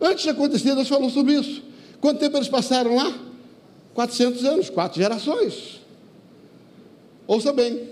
Antes 0.00 0.24
de 0.24 0.30
acontecer, 0.30 0.74
Deus 0.74 0.88
falou 0.88 1.08
sobre 1.08 1.34
isso. 1.34 1.62
Quanto 2.00 2.18
tempo 2.18 2.36
eles 2.36 2.48
passaram 2.48 2.94
lá? 2.94 3.18
400 3.94 4.44
anos, 4.44 4.70
quatro 4.70 5.00
gerações. 5.00 5.80
Ouça 7.26 7.52
bem, 7.52 7.88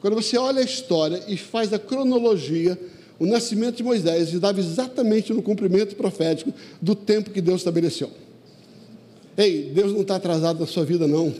quando 0.00 0.14
você 0.14 0.38
olha 0.38 0.60
a 0.60 0.64
história 0.64 1.22
e 1.26 1.36
faz 1.36 1.72
a 1.72 1.78
cronologia, 1.78 2.78
o 3.22 3.26
nascimento 3.26 3.76
de 3.76 3.84
Moisés 3.84 4.32
estava 4.32 4.58
exatamente 4.58 5.32
no 5.32 5.40
cumprimento 5.40 5.94
profético 5.94 6.52
do 6.80 6.92
tempo 6.92 7.30
que 7.30 7.40
Deus 7.40 7.60
estabeleceu. 7.60 8.10
Ei, 9.38 9.70
Deus 9.72 9.92
não 9.92 10.00
está 10.00 10.16
atrasado 10.16 10.58
na 10.58 10.66
sua 10.66 10.84
vida, 10.84 11.06
não. 11.06 11.32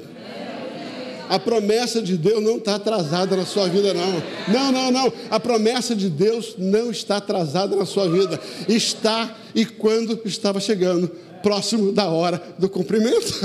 A 1.28 1.40
promessa 1.40 2.00
de 2.00 2.16
Deus 2.16 2.40
não 2.40 2.58
está 2.58 2.76
atrasada 2.76 3.36
na 3.36 3.44
sua 3.44 3.68
vida, 3.68 3.92
não. 3.92 4.22
Não, 4.46 4.70
não, 4.70 4.90
não. 4.92 5.12
A 5.28 5.40
promessa 5.40 5.92
de 5.92 6.08
Deus 6.08 6.54
não 6.56 6.92
está 6.92 7.16
atrasada 7.16 7.74
na 7.74 7.84
sua 7.84 8.08
vida. 8.08 8.38
Está 8.68 9.36
e 9.52 9.66
quando 9.66 10.20
estava 10.24 10.60
chegando, 10.60 11.08
próximo 11.42 11.90
da 11.90 12.08
hora 12.08 12.40
do 12.60 12.68
cumprimento. 12.68 13.40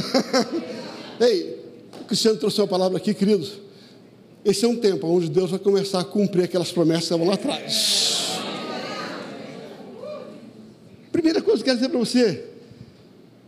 Ei, 1.20 1.58
o 2.02 2.06
Cristiano 2.06 2.38
trouxe 2.38 2.62
uma 2.62 2.68
palavra 2.68 3.00
aqui, 3.00 3.16
queridos. 3.16 3.54
Esse 4.48 4.64
é 4.64 4.68
um 4.68 4.78
tempo 4.78 5.08
onde 5.08 5.28
Deus 5.30 5.50
vai 5.50 5.60
começar 5.60 6.00
a 6.00 6.06
cumprir 6.06 6.44
aquelas 6.44 6.72
promessas 6.72 7.08
que 7.08 7.14
estavam 7.14 7.28
lá 7.28 7.34
atrás. 7.34 8.28
Primeira 11.12 11.42
coisa 11.42 11.57
que 11.57 11.57
eu 11.57 11.57
quero 11.68 11.78
dizer 11.78 11.90
para 11.90 12.00
você 12.00 12.46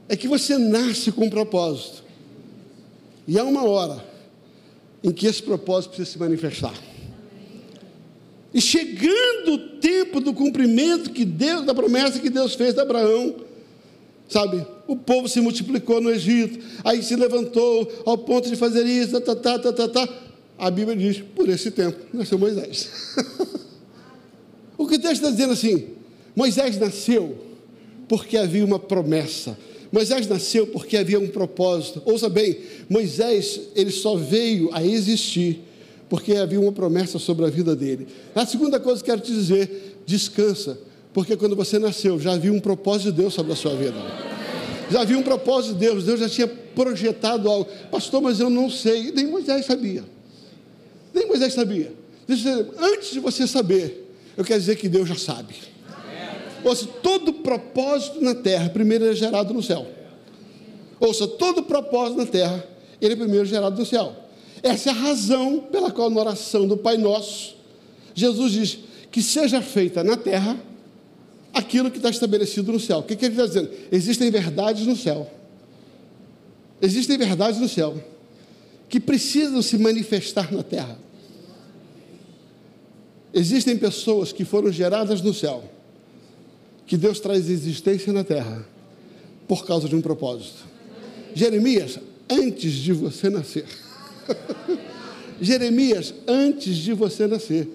é 0.09 0.15
que 0.17 0.27
você 0.27 0.57
nasce 0.57 1.11
com 1.11 1.25
um 1.25 1.29
propósito. 1.29 2.03
E 3.25 3.39
há 3.39 3.43
uma 3.43 3.63
hora 3.63 4.03
em 5.01 5.11
que 5.11 5.25
esse 5.25 5.41
propósito 5.41 5.91
precisa 5.91 6.11
se 6.11 6.19
manifestar. 6.19 6.73
E 8.53 8.59
chegando 8.59 9.53
o 9.53 9.57
tempo 9.79 10.19
do 10.19 10.33
cumprimento 10.33 11.11
que 11.11 11.23
Deus, 11.23 11.65
da 11.65 11.73
promessa 11.73 12.19
que 12.19 12.29
Deus 12.29 12.55
fez 12.55 12.77
a 12.77 12.81
Abraão, 12.81 13.35
sabe? 14.27 14.65
O 14.87 14.97
povo 14.97 15.29
se 15.29 15.39
multiplicou 15.39 16.01
no 16.01 16.09
Egito, 16.09 16.59
aí 16.83 17.01
se 17.03 17.15
levantou 17.15 18.03
ao 18.05 18.17
ponto 18.17 18.49
de 18.49 18.55
fazer 18.55 18.85
isso, 18.85 19.21
tá, 19.21 19.35
tá, 19.35 19.59
tá, 19.59 19.71
tá, 19.71 19.87
tá. 19.87 20.09
A 20.57 20.69
Bíblia 20.69 20.97
diz, 20.97 21.23
por 21.35 21.47
esse 21.47 21.71
tempo, 21.71 21.97
nasceu 22.11 22.37
Moisés. 22.37 22.89
o 24.75 24.87
que 24.87 24.97
Deus 24.97 25.13
está 25.13 25.29
dizendo 25.29 25.53
assim, 25.53 25.89
Moisés 26.35 26.77
nasceu 26.77 27.48
porque 28.09 28.35
havia 28.35 28.65
uma 28.65 28.79
promessa. 28.79 29.57
Moisés 29.91 30.27
nasceu 30.27 30.67
porque 30.67 30.97
havia 30.97 31.19
um 31.19 31.27
propósito. 31.27 32.01
Ouça 32.05 32.27
bem, 32.27 32.57
Moisés, 32.89 33.61
ele 33.75 33.91
só 33.91 34.15
veio 34.15 34.69
a 34.73 34.83
existir 34.83 35.61
porque 36.09 36.35
havia 36.35 36.59
uma 36.59 36.71
promessa 36.71 37.19
sobre 37.19 37.45
a 37.45 37.49
vida 37.49 37.75
dele. 37.75 38.07
A 38.33 38.45
segunda 38.45 38.79
coisa 38.79 39.01
que 39.01 39.09
quero 39.09 39.21
te 39.21 39.31
dizer, 39.31 40.01
descansa, 40.05 40.77
porque 41.13 41.37
quando 41.37 41.55
você 41.55 41.77
nasceu 41.77 42.19
já 42.19 42.33
havia 42.33 42.51
um 42.51 42.59
propósito 42.59 43.11
de 43.11 43.21
Deus 43.21 43.33
sobre 43.33 43.53
a 43.53 43.55
sua 43.55 43.75
vida. 43.75 43.95
Já 44.89 45.01
havia 45.01 45.17
um 45.17 45.23
propósito 45.23 45.73
de 45.73 45.79
Deus, 45.79 46.03
Deus 46.03 46.19
já 46.19 46.27
tinha 46.27 46.47
projetado 46.47 47.47
algo. 47.47 47.69
Pastor, 47.91 48.21
mas 48.21 48.39
eu 48.39 48.49
não 48.49 48.71
sei. 48.71 49.11
Nem 49.11 49.27
Moisés 49.27 49.65
sabia. 49.65 50.03
Nem 51.13 51.27
Moisés 51.27 51.53
sabia. 51.53 51.93
Antes 52.79 53.11
de 53.11 53.19
você 53.19 53.45
saber, 53.45 54.11
eu 54.35 54.43
quero 54.43 54.59
dizer 54.59 54.77
que 54.77 54.89
Deus 54.89 55.07
já 55.07 55.15
sabe. 55.15 55.53
Ouça, 56.63 56.85
todo 57.01 57.33
propósito 57.33 58.21
na 58.21 58.35
terra, 58.35 58.69
primeiro 58.69 59.05
é 59.05 59.13
gerado 59.13 59.53
no 59.53 59.63
céu. 59.63 59.87
Ouça, 60.99 61.27
todo 61.27 61.63
propósito 61.63 62.17
na 62.17 62.25
terra, 62.25 62.65
ele 63.01 63.13
é 63.13 63.15
primeiro 63.15 63.45
gerado 63.45 63.79
no 63.79 63.85
céu. 63.85 64.15
Essa 64.61 64.89
é 64.89 64.91
a 64.91 64.95
razão 64.95 65.59
pela 65.71 65.91
qual 65.91 66.09
na 66.09 66.19
oração 66.19 66.67
do 66.67 66.75
Pai 66.75 66.97
Nosso, 66.97 67.55
Jesus 68.13 68.51
diz 68.51 68.79
que 69.11 69.21
seja 69.21 69.61
feita 69.61 70.03
na 70.03 70.17
terra 70.17 70.59
aquilo 71.53 71.89
que 71.89 71.97
está 71.97 72.09
estabelecido 72.09 72.71
no 72.71 72.79
céu. 72.79 72.99
O 72.99 73.03
que, 73.03 73.15
que 73.15 73.25
ele 73.25 73.33
está 73.33 73.45
dizendo? 73.45 73.69
Existem 73.91 74.29
verdades 74.29 74.85
no 74.85 74.95
céu. 74.95 75.29
Existem 76.81 77.17
verdades 77.17 77.59
no 77.59 77.67
céu 77.67 77.97
que 78.87 78.99
precisam 78.99 79.61
se 79.61 79.77
manifestar 79.77 80.51
na 80.51 80.63
terra. 80.63 80.97
Existem 83.33 83.77
pessoas 83.77 84.31
que 84.31 84.43
foram 84.43 84.71
geradas 84.71 85.21
no 85.21 85.33
céu, 85.33 85.63
que 86.89 86.97
Deus 86.97 87.19
traz 87.19 87.47
existência 87.51 88.11
na 88.11 88.23
terra 88.23 88.65
por 89.47 89.63
causa 89.63 89.87
de 89.87 89.95
um 89.95 90.01
propósito. 90.01 90.65
Jeremias, 91.35 91.99
antes 92.27 92.73
de 92.73 92.91
você 92.91 93.29
nascer, 93.29 93.65
Jeremias, 95.39 96.15
antes 96.27 96.77
de 96.77 96.91
você 96.93 97.27
nascer, 97.27 97.69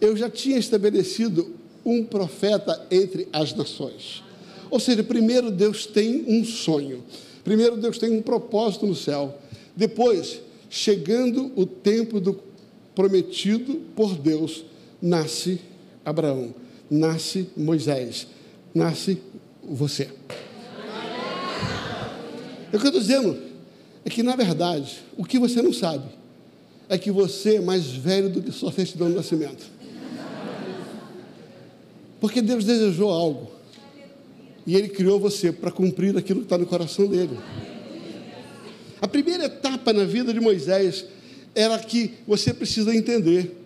eu 0.00 0.16
já 0.16 0.30
tinha 0.30 0.56
estabelecido 0.58 1.56
um 1.84 2.04
profeta 2.04 2.86
entre 2.88 3.26
as 3.32 3.52
nações. 3.52 4.22
Ou 4.70 4.78
seja, 4.78 5.02
primeiro 5.02 5.50
Deus 5.50 5.84
tem 5.84 6.24
um 6.28 6.44
sonho, 6.44 7.02
primeiro 7.42 7.76
Deus 7.76 7.98
tem 7.98 8.16
um 8.16 8.22
propósito 8.22 8.86
no 8.86 8.94
céu, 8.94 9.40
depois, 9.74 10.40
chegando 10.70 11.50
o 11.56 11.66
tempo 11.66 12.20
do 12.20 12.38
prometido 12.94 13.80
por 13.96 14.14
Deus, 14.14 14.64
nasce 15.00 15.60
Abraão, 16.04 16.54
nasce 16.88 17.48
Moisés, 17.56 18.28
nasce 18.74 19.18
você. 19.62 20.08
É 22.72 22.76
o 22.76 22.80
que 22.80 22.86
eu 22.86 22.88
estou 22.88 23.00
dizendo 23.00 23.38
é 24.04 24.10
que, 24.10 24.22
na 24.22 24.34
verdade, 24.34 25.00
o 25.16 25.24
que 25.24 25.38
você 25.38 25.60
não 25.60 25.72
sabe 25.72 26.04
é 26.88 26.98
que 26.98 27.10
você 27.10 27.56
é 27.56 27.60
mais 27.60 27.86
velho 27.86 28.30
do 28.30 28.42
que 28.42 28.50
sua 28.50 28.72
certidão 28.72 29.08
de 29.08 29.16
nascimento. 29.16 29.64
Porque 32.20 32.40
Deus 32.40 32.64
desejou 32.64 33.10
algo. 33.10 33.50
E 34.66 34.76
Ele 34.76 34.88
criou 34.88 35.18
você 35.18 35.50
para 35.50 35.70
cumprir 35.70 36.16
aquilo 36.16 36.40
que 36.40 36.46
está 36.46 36.56
no 36.56 36.66
coração 36.66 37.06
dele. 37.06 37.38
A 39.00 39.08
primeira 39.08 39.46
etapa 39.46 39.92
na 39.92 40.04
vida 40.04 40.32
de 40.32 40.40
Moisés 40.40 41.04
era 41.54 41.78
que 41.78 42.14
você 42.26 42.54
precisa 42.54 42.94
entender 42.94 43.58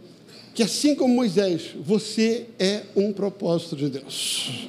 que 0.55 0.63
assim 0.63 0.95
como 0.95 1.15
Moisés, 1.15 1.73
você 1.79 2.47
é 2.59 2.85
um 2.97 3.13
propósito 3.13 3.77
de 3.77 3.91
Deus. 3.91 4.69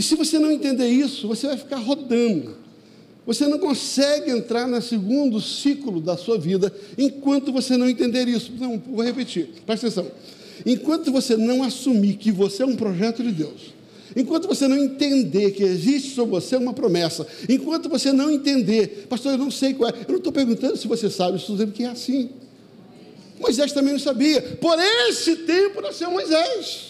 E 0.00 0.02
se 0.02 0.14
você 0.14 0.38
não 0.38 0.50
entender 0.50 0.88
isso, 0.88 1.28
você 1.28 1.46
vai 1.46 1.58
ficar 1.58 1.76
rodando. 1.76 2.56
Você 3.26 3.46
não 3.46 3.58
consegue 3.58 4.30
entrar 4.30 4.66
no 4.66 4.80
segundo 4.80 5.38
ciclo 5.42 6.00
da 6.00 6.16
sua 6.16 6.38
vida 6.38 6.74
enquanto 6.96 7.52
você 7.52 7.76
não 7.76 7.86
entender 7.86 8.26
isso. 8.26 8.50
Não, 8.58 8.78
vou 8.78 9.04
repetir, 9.04 9.50
presta 9.66 9.88
atenção. 9.88 10.10
Enquanto 10.64 11.12
você 11.12 11.36
não 11.36 11.62
assumir 11.62 12.14
que 12.14 12.32
você 12.32 12.62
é 12.62 12.66
um 12.66 12.76
projeto 12.76 13.22
de 13.22 13.30
Deus, 13.30 13.74
enquanto 14.16 14.48
você 14.48 14.66
não 14.66 14.78
entender 14.78 15.50
que 15.50 15.62
existe 15.62 16.14
sobre 16.14 16.30
você 16.30 16.56
uma 16.56 16.72
promessa, 16.72 17.26
enquanto 17.46 17.90
você 17.90 18.10
não 18.10 18.30
entender, 18.30 19.04
pastor, 19.06 19.32
eu 19.32 19.38
não 19.38 19.50
sei 19.50 19.74
qual 19.74 19.90
é, 19.90 19.92
eu 19.92 20.12
não 20.12 20.16
estou 20.16 20.32
perguntando 20.32 20.78
se 20.78 20.88
você 20.88 21.10
sabe, 21.10 21.36
estou 21.36 21.56
dizendo 21.56 21.72
que 21.72 21.84
é 21.84 21.88
assim. 21.88 22.30
Moisés 23.38 23.70
também 23.72 23.92
não 23.92 24.00
sabia. 24.00 24.40
Por 24.40 24.78
esse 24.78 25.36
tempo 25.36 25.82
nasceu 25.82 26.10
Moisés. 26.10 26.89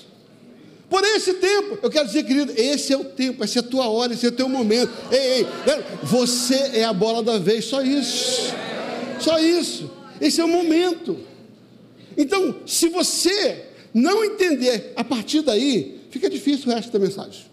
Por 0.91 1.05
esse 1.05 1.35
tempo, 1.35 1.79
eu 1.81 1.89
quero 1.89 2.09
dizer, 2.09 2.25
querido, 2.25 2.53
esse 2.57 2.93
é 2.93 2.97
o 2.97 3.05
tempo, 3.05 3.45
essa 3.45 3.61
é 3.61 3.61
a 3.61 3.63
tua 3.63 3.89
hora, 3.89 4.13
esse 4.13 4.27
é 4.27 4.29
o 4.29 4.33
teu 4.33 4.49
momento. 4.49 4.91
Ei, 5.13 5.43
ei, 5.43 5.47
você 6.03 6.57
é 6.75 6.85
a 6.85 6.93
bola 6.93 7.23
da 7.23 7.39
vez, 7.39 7.67
só 7.67 7.81
isso. 7.81 8.53
Só 9.21 9.39
isso. 9.39 9.89
Esse 10.21 10.41
é 10.41 10.45
o 10.45 10.49
momento. 10.49 11.17
Então, 12.17 12.57
se 12.67 12.89
você 12.89 13.67
não 13.95 14.25
entender 14.25 14.93
a 14.97 15.05
partir 15.05 15.43
daí, 15.43 16.01
fica 16.11 16.29
difícil 16.29 16.69
o 16.69 16.75
resto 16.75 16.91
da 16.91 16.99
mensagem. 16.99 17.45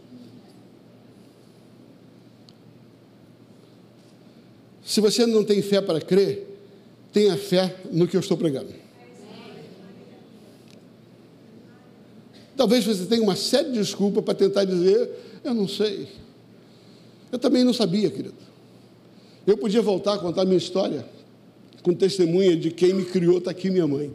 Se 4.84 5.00
você 5.00 5.28
não 5.28 5.44
tem 5.44 5.62
fé 5.62 5.80
para 5.80 6.02
crer, 6.02 6.48
tenha 7.14 7.38
fé 7.38 7.76
no 7.92 8.08
que 8.08 8.18
eu 8.18 8.22
estou 8.22 8.36
pregando. 8.36 8.87
Talvez 12.58 12.84
você 12.84 13.06
tenha 13.06 13.22
uma 13.22 13.36
série 13.36 13.70
de 13.70 13.78
desculpas 13.78 14.24
para 14.24 14.34
tentar 14.34 14.66
dizer, 14.66 15.10
eu 15.44 15.54
não 15.54 15.68
sei. 15.68 16.08
Eu 17.32 17.38
também 17.38 17.64
não 17.64 17.72
sabia, 17.72 18.10
querido. 18.10 18.34
Eu 19.46 19.56
podia 19.58 19.82
voltar 19.82 20.16
a 20.16 20.18
contar 20.18 20.44
minha 20.44 20.58
história 20.58 21.06
com 21.84 21.94
testemunha 21.94 22.58
de 22.58 22.72
quem 22.72 22.94
me 22.94 23.06
criou, 23.06 23.38
está 23.38 23.52
aqui 23.52 23.70
minha 23.70 23.88
mãe. 23.88 24.12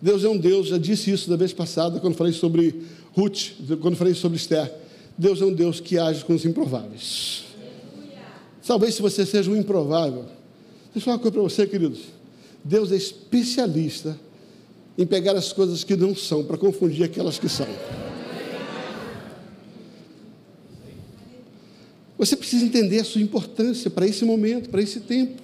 Deus 0.00 0.24
é 0.24 0.28
um 0.28 0.38
Deus, 0.38 0.68
já 0.68 0.78
disse 0.78 1.10
isso 1.10 1.28
da 1.28 1.36
vez 1.36 1.52
passada, 1.52 2.00
quando 2.00 2.14
falei 2.14 2.32
sobre 2.32 2.82
Ruth, 3.12 3.52
quando 3.80 3.96
falei 3.96 4.14
sobre 4.14 4.38
Esther. 4.38 4.72
Deus 5.16 5.42
é 5.42 5.44
um 5.44 5.52
Deus 5.52 5.80
que 5.80 5.98
age 5.98 6.24
com 6.24 6.34
os 6.34 6.44
improváveis. 6.46 7.44
Talvez 8.66 8.94
se 8.94 9.02
você 9.02 9.26
seja 9.26 9.50
um 9.50 9.56
improvável. 9.56 10.24
Deixa 10.92 10.96
eu 10.96 11.00
falar 11.02 11.16
uma 11.16 11.22
coisa 11.22 11.32
para 11.32 11.42
você, 11.42 11.66
queridos. 11.66 12.00
Deus 12.64 12.90
é 12.90 12.96
especialista 12.96 14.18
em 14.98 15.06
pegar 15.06 15.36
as 15.36 15.52
coisas 15.52 15.84
que 15.84 15.96
não 15.96 16.14
são 16.14 16.44
para 16.44 16.58
confundir 16.58 17.04
aquelas 17.04 17.38
que 17.38 17.48
são. 17.48 17.68
Você 22.18 22.36
precisa 22.36 22.64
entender 22.64 22.98
a 22.98 23.04
sua 23.04 23.22
importância 23.22 23.88
para 23.88 24.04
esse 24.04 24.24
momento, 24.24 24.68
para 24.68 24.82
esse 24.82 24.98
tempo. 24.98 25.40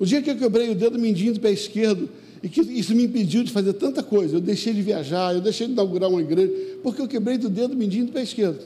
O 0.00 0.06
dia 0.06 0.22
que 0.22 0.30
eu 0.30 0.38
quebrei 0.38 0.70
o 0.70 0.74
dedo 0.74 0.98
mindinho 0.98 1.34
do 1.34 1.40
pé 1.40 1.52
esquerdo 1.52 2.08
e 2.42 2.48
que 2.48 2.62
isso 2.62 2.94
me 2.94 3.04
impediu 3.04 3.42
de 3.42 3.52
fazer 3.52 3.74
tanta 3.74 4.02
coisa, 4.02 4.36
eu 4.36 4.40
deixei 4.40 4.72
de 4.72 4.80
viajar, 4.80 5.34
eu 5.34 5.42
deixei 5.42 5.66
de 5.66 5.74
inaugurar 5.74 6.08
uma 6.08 6.22
igreja, 6.22 6.50
porque 6.82 7.02
eu 7.02 7.08
quebrei 7.08 7.36
do 7.36 7.50
dedo 7.50 7.76
mindinho 7.76 8.06
do 8.06 8.12
pé 8.12 8.22
esquerdo. 8.22 8.64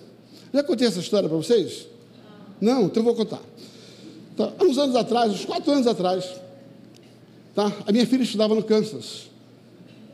Já 0.55 0.63
contei 0.63 0.87
essa 0.87 1.01
história 1.01 1.29
para 1.29 1.37
vocês? 1.37 1.89
Não, 2.61 2.85
então 2.85 3.03
vou 3.03 3.15
contar. 3.15 3.43
Então, 4.35 4.53
há 4.57 4.65
uns 4.65 4.79
anos 4.79 4.95
atrás, 4.95 5.33
uns 5.33 5.45
quatro 5.45 5.73
anos 5.73 5.87
atrás, 5.87 6.25
Tá? 7.55 7.73
A 7.87 7.93
minha 7.93 8.07
filha 8.07 8.23
estudava 8.23 8.55
no 8.55 8.63
Kansas, 8.63 9.31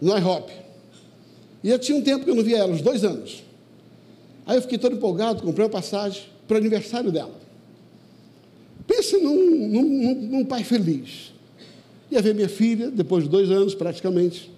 no 0.01 0.17
IHOP. 0.17 0.53
E 1.63 1.71
eu 1.71 1.79
tinha 1.79 1.97
um 1.97 2.03
tempo 2.03 2.25
que 2.25 2.31
eu 2.31 2.35
não 2.35 2.43
via 2.43 2.59
ela, 2.59 2.73
uns 2.73 2.83
dois 2.83 3.05
anos. 3.05 3.43
Aí 4.47 4.57
eu 4.57 4.63
fiquei 4.63 4.79
todo 4.79 4.97
empolgado, 4.97 5.43
comprei 5.43 5.67
uma 5.67 5.71
passagem 5.71 6.23
para 6.47 6.55
o 6.55 6.59
aniversário 6.59 7.13
dela. 7.13 7.35
Pensa 8.87 9.19
num, 9.19 9.69
num, 9.69 10.15
num, 10.15 10.45
pai 10.45 10.65
feliz. 10.65 11.33
Ia 12.11 12.23
ver 12.23 12.35
minha 12.35 12.49
filha, 12.49 12.91
depois 12.91 13.25
de 13.25 13.31
dois 13.31 13.51
anos 13.51 13.75
praticamente, 13.75 14.51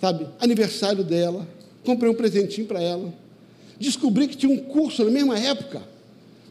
sabe? 0.00 0.26
Aniversário 0.40 1.04
dela, 1.04 1.46
comprei 1.84 2.10
um 2.10 2.14
presentinho 2.14 2.66
para 2.66 2.80
ela. 2.80 3.12
Descobri 3.78 4.26
que 4.26 4.36
tinha 4.36 4.50
um 4.50 4.58
curso 4.58 5.04
na 5.04 5.10
mesma 5.10 5.38
época. 5.38 5.82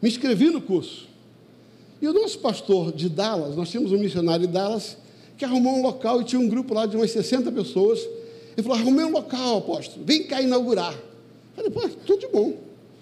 Me 0.02 0.08
inscrevi 0.08 0.52
no 0.52 0.62
curso. 0.62 1.08
E 2.00 2.08
o 2.08 2.14
nosso 2.14 2.38
pastor 2.38 2.92
de 2.92 3.10
Dallas, 3.10 3.56
nós 3.56 3.70
tínhamos 3.70 3.92
um 3.92 3.98
missionário 3.98 4.46
de 4.46 4.54
Dallas, 4.54 4.98
que 5.38 5.46
arrumou 5.46 5.76
um 5.76 5.82
local 5.82 6.22
e 6.22 6.24
tinha 6.24 6.42
um 6.42 6.50
grupo 6.50 6.74
lá 6.74 6.86
de 6.86 6.96
umas 6.98 7.12
60 7.12 7.52
pessoas. 7.52 8.00
Ele 8.56 8.64
falou: 8.64 8.78
arrumei 8.78 9.06
um 9.06 9.12
local, 9.12 9.60
apóstolo, 9.60 10.04
vem 10.04 10.24
cá 10.24 10.42
inaugurar. 10.42 10.94
Eu 10.94 11.72
falei, 11.72 11.72
pô, 11.72 11.98
tudo 12.06 12.20
de 12.20 12.28
bom. 12.28 12.58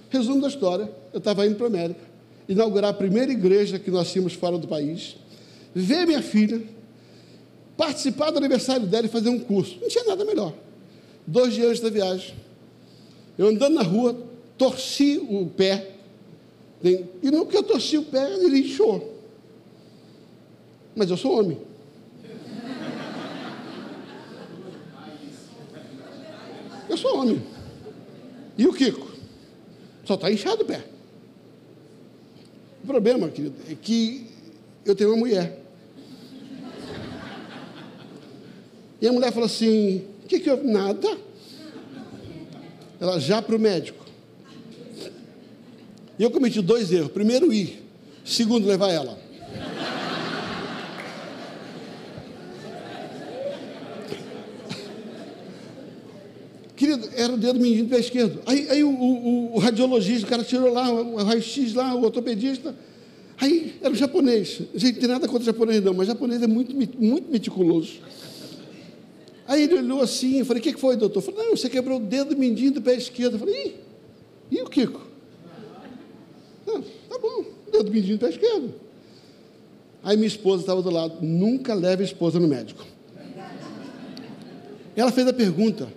Resumo 0.09 0.41
da 0.41 0.47
história: 0.47 0.91
eu 1.13 1.19
estava 1.19 1.45
indo 1.47 1.55
para 1.55 1.65
a 1.65 1.69
América, 1.69 2.01
inaugurar 2.47 2.91
a 2.91 2.93
primeira 2.93 3.31
igreja 3.31 3.79
que 3.79 3.89
nós 3.89 4.11
tínhamos 4.11 4.33
fora 4.33 4.57
do 4.57 4.67
país, 4.67 5.15
ver 5.73 6.05
minha 6.05 6.21
filha, 6.21 6.61
participar 7.77 8.31
do 8.31 8.37
aniversário 8.37 8.85
dela 8.85 9.05
e 9.05 9.09
fazer 9.09 9.29
um 9.29 9.39
curso. 9.39 9.77
Não 9.81 9.87
tinha 9.87 10.03
nada 10.03 10.25
melhor. 10.25 10.53
Dois 11.25 11.53
dias 11.53 11.69
antes 11.69 11.81
da 11.81 11.89
viagem, 11.89 12.35
eu 13.37 13.47
andando 13.47 13.75
na 13.75 13.81
rua, 13.81 14.15
torci 14.57 15.17
o 15.17 15.47
pé, 15.47 15.91
e 16.83 17.31
no 17.31 17.47
que 17.47 17.57
eu 17.57 17.63
torci 17.63 17.97
o 17.97 18.03
pé, 18.03 18.31
ele 18.33 18.59
inchou. 18.59 19.15
Mas 20.95 21.09
eu 21.09 21.17
sou 21.17 21.39
homem. 21.39 21.57
Eu 26.95 26.97
sou 26.97 27.19
homem. 27.19 27.43
E 28.57 28.65
o 28.65 28.71
Kiko? 28.71 29.11
Só 30.05 30.13
está 30.13 30.31
inchado 30.31 30.63
o 30.63 30.65
pé. 30.65 30.81
O 32.81 32.87
problema, 32.87 33.27
querido, 33.27 33.55
é 33.69 33.75
que 33.75 34.27
eu 34.85 34.95
tenho 34.95 35.09
uma 35.09 35.17
mulher. 35.17 35.59
E 39.01 39.07
a 39.09 39.11
mulher 39.11 39.33
falou 39.33 39.45
assim: 39.45 40.05
o 40.23 40.27
que, 40.27 40.39
que 40.39 40.49
eu. 40.49 40.63
Nada. 40.63 41.17
Ela 42.97 43.19
já 43.19 43.41
para 43.41 43.57
o 43.57 43.59
médico. 43.59 44.05
E 46.17 46.23
eu 46.23 46.31
cometi 46.31 46.61
dois 46.61 46.93
erros. 46.93 47.11
Primeiro, 47.11 47.51
ir. 47.51 47.83
Segundo, 48.23 48.65
levar 48.65 48.89
ela. 48.89 49.19
Era 57.15 57.33
o 57.33 57.37
dedo 57.37 57.59
mindinho 57.59 57.85
do 57.85 57.89
pé 57.89 57.99
esquerdo. 57.99 58.39
Aí, 58.45 58.67
aí 58.69 58.83
o, 58.83 58.89
o, 58.89 59.55
o, 59.55 59.59
radiologista, 59.59 60.25
o 60.25 60.29
cara 60.29 60.43
tirou 60.43 60.71
lá, 60.71 60.91
o 60.91 61.15
raio-x 61.23 61.73
lá, 61.73 61.93
o 61.93 62.03
ortopedista. 62.03 62.75
Aí 63.39 63.75
era 63.81 63.93
o 63.93 63.95
japonês. 63.95 64.61
Gente, 64.73 64.99
tem 64.99 65.09
nada 65.09 65.27
contra 65.27 65.43
o 65.43 65.45
japonês, 65.45 65.83
não, 65.83 65.93
mas 65.93 66.07
o 66.07 66.11
japonês 66.11 66.41
é 66.41 66.47
muito, 66.47 66.75
muito 66.75 67.31
meticuloso. 67.31 67.99
Aí 69.47 69.63
ele 69.63 69.75
olhou 69.75 70.01
assim, 70.01 70.39
eu 70.39 70.45
falei, 70.45 70.61
o 70.61 70.63
que 70.63 70.73
foi, 70.77 70.95
doutor? 70.95 71.21
Falei, 71.21 71.45
não, 71.45 71.55
você 71.55 71.69
quebrou 71.69 71.97
o 71.97 72.03
dedo 72.03 72.35
mindinho 72.35 72.71
do 72.71 72.81
pé 72.81 72.95
esquerdo. 72.95 73.33
Eu 73.35 73.39
falei, 73.39 73.79
e 74.49 74.61
o 74.61 74.65
Kiko? 74.65 75.01
Não, 76.65 76.81
tá 76.81 77.19
bom, 77.21 77.45
dedo 77.71 77.91
mindinho 77.91 78.17
do 78.17 78.21
pé 78.21 78.29
esquerdo. 78.29 78.73
Aí 80.03 80.15
minha 80.17 80.27
esposa 80.27 80.61
estava 80.61 80.81
do 80.81 80.89
lado, 80.89 81.17
nunca 81.21 81.73
leve 81.73 82.03
a 82.03 82.05
esposa 82.05 82.39
no 82.39 82.47
médico. 82.47 82.85
Ela 84.95 85.11
fez 85.11 85.27
a 85.27 85.33
pergunta, 85.33 85.89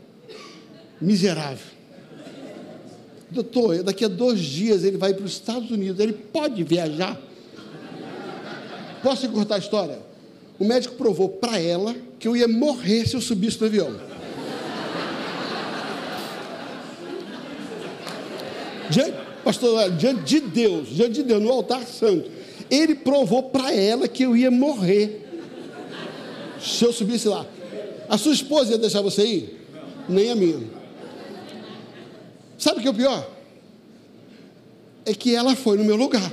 miserável. 1.00 1.78
Doutor, 3.30 3.82
daqui 3.82 4.04
a 4.04 4.08
dois 4.08 4.40
dias 4.40 4.84
ele 4.84 4.96
vai 4.96 5.12
para 5.12 5.24
os 5.24 5.32
Estados 5.32 5.70
Unidos, 5.70 6.00
ele 6.00 6.14
pode 6.14 6.62
viajar? 6.64 7.20
Posso 9.02 9.26
encurtar 9.26 9.56
a 9.56 9.58
história? 9.58 9.98
O 10.58 10.64
médico 10.64 10.94
provou 10.96 11.28
para 11.28 11.61
ela 11.61 11.94
que 12.18 12.26
eu 12.26 12.37
ia 12.37 12.48
morrer 12.48 13.06
se 13.06 13.14
eu 13.14 13.20
subisse 13.20 13.61
no 13.61 13.66
avião. 13.66 14.00
Diante, 18.90 19.14
pastor, 19.44 19.90
diante 19.92 20.22
de 20.22 20.40
Deus, 20.40 20.88
diante 20.88 21.12
de 21.14 21.22
Deus, 21.22 21.42
no 21.42 21.50
altar 21.52 21.84
santo, 21.84 22.30
ele 22.70 22.94
provou 22.94 23.44
para 23.44 23.72
ela 23.72 24.08
que 24.08 24.24
eu 24.24 24.37
ia 24.37 24.50
morrer 24.50 25.26
se 26.61 26.84
eu 26.84 26.92
subisse 26.92 27.28
lá. 27.28 27.46
A 28.08 28.16
sua 28.16 28.32
esposa 28.32 28.72
ia 28.72 28.78
deixar 28.78 29.02
você 29.02 29.24
ir? 29.24 29.61
Nem 30.08 30.30
a 30.30 30.34
minha. 30.34 30.77
Sabe 32.59 32.81
o 32.81 32.83
que 32.83 32.88
é 32.88 32.90
o 32.90 32.94
pior? 32.94 33.25
É 35.07 35.14
que 35.14 35.33
ela 35.33 35.55
foi 35.55 35.79
no 35.79 35.85
meu 35.85 35.94
lugar. 35.94 36.29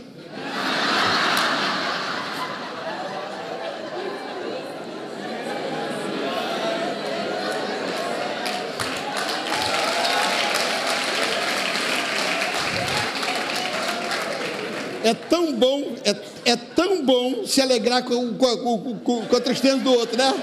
É 15.04 15.14
tão 15.14 15.54
bom, 15.54 15.96
é, 16.04 16.52
é 16.52 16.56
tão 16.56 17.06
bom 17.06 17.46
se 17.46 17.62
alegrar 17.62 18.04
com, 18.04 18.34
com, 18.34 18.96
com, 18.96 19.26
com 19.28 19.36
a 19.36 19.40
tristeza 19.40 19.78
do 19.78 19.94
outro, 19.94 20.18
né? 20.18 20.34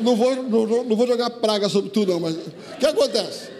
Não 0.00 0.16
vou, 0.16 0.34
não, 0.34 0.84
não 0.84 0.96
vou 0.96 1.06
jogar 1.06 1.28
praga 1.28 1.68
sobre 1.68 1.90
tudo, 1.90 2.12
não, 2.12 2.20
mas 2.20 2.34
o 2.34 2.78
que 2.78 2.86
acontece? 2.86 3.59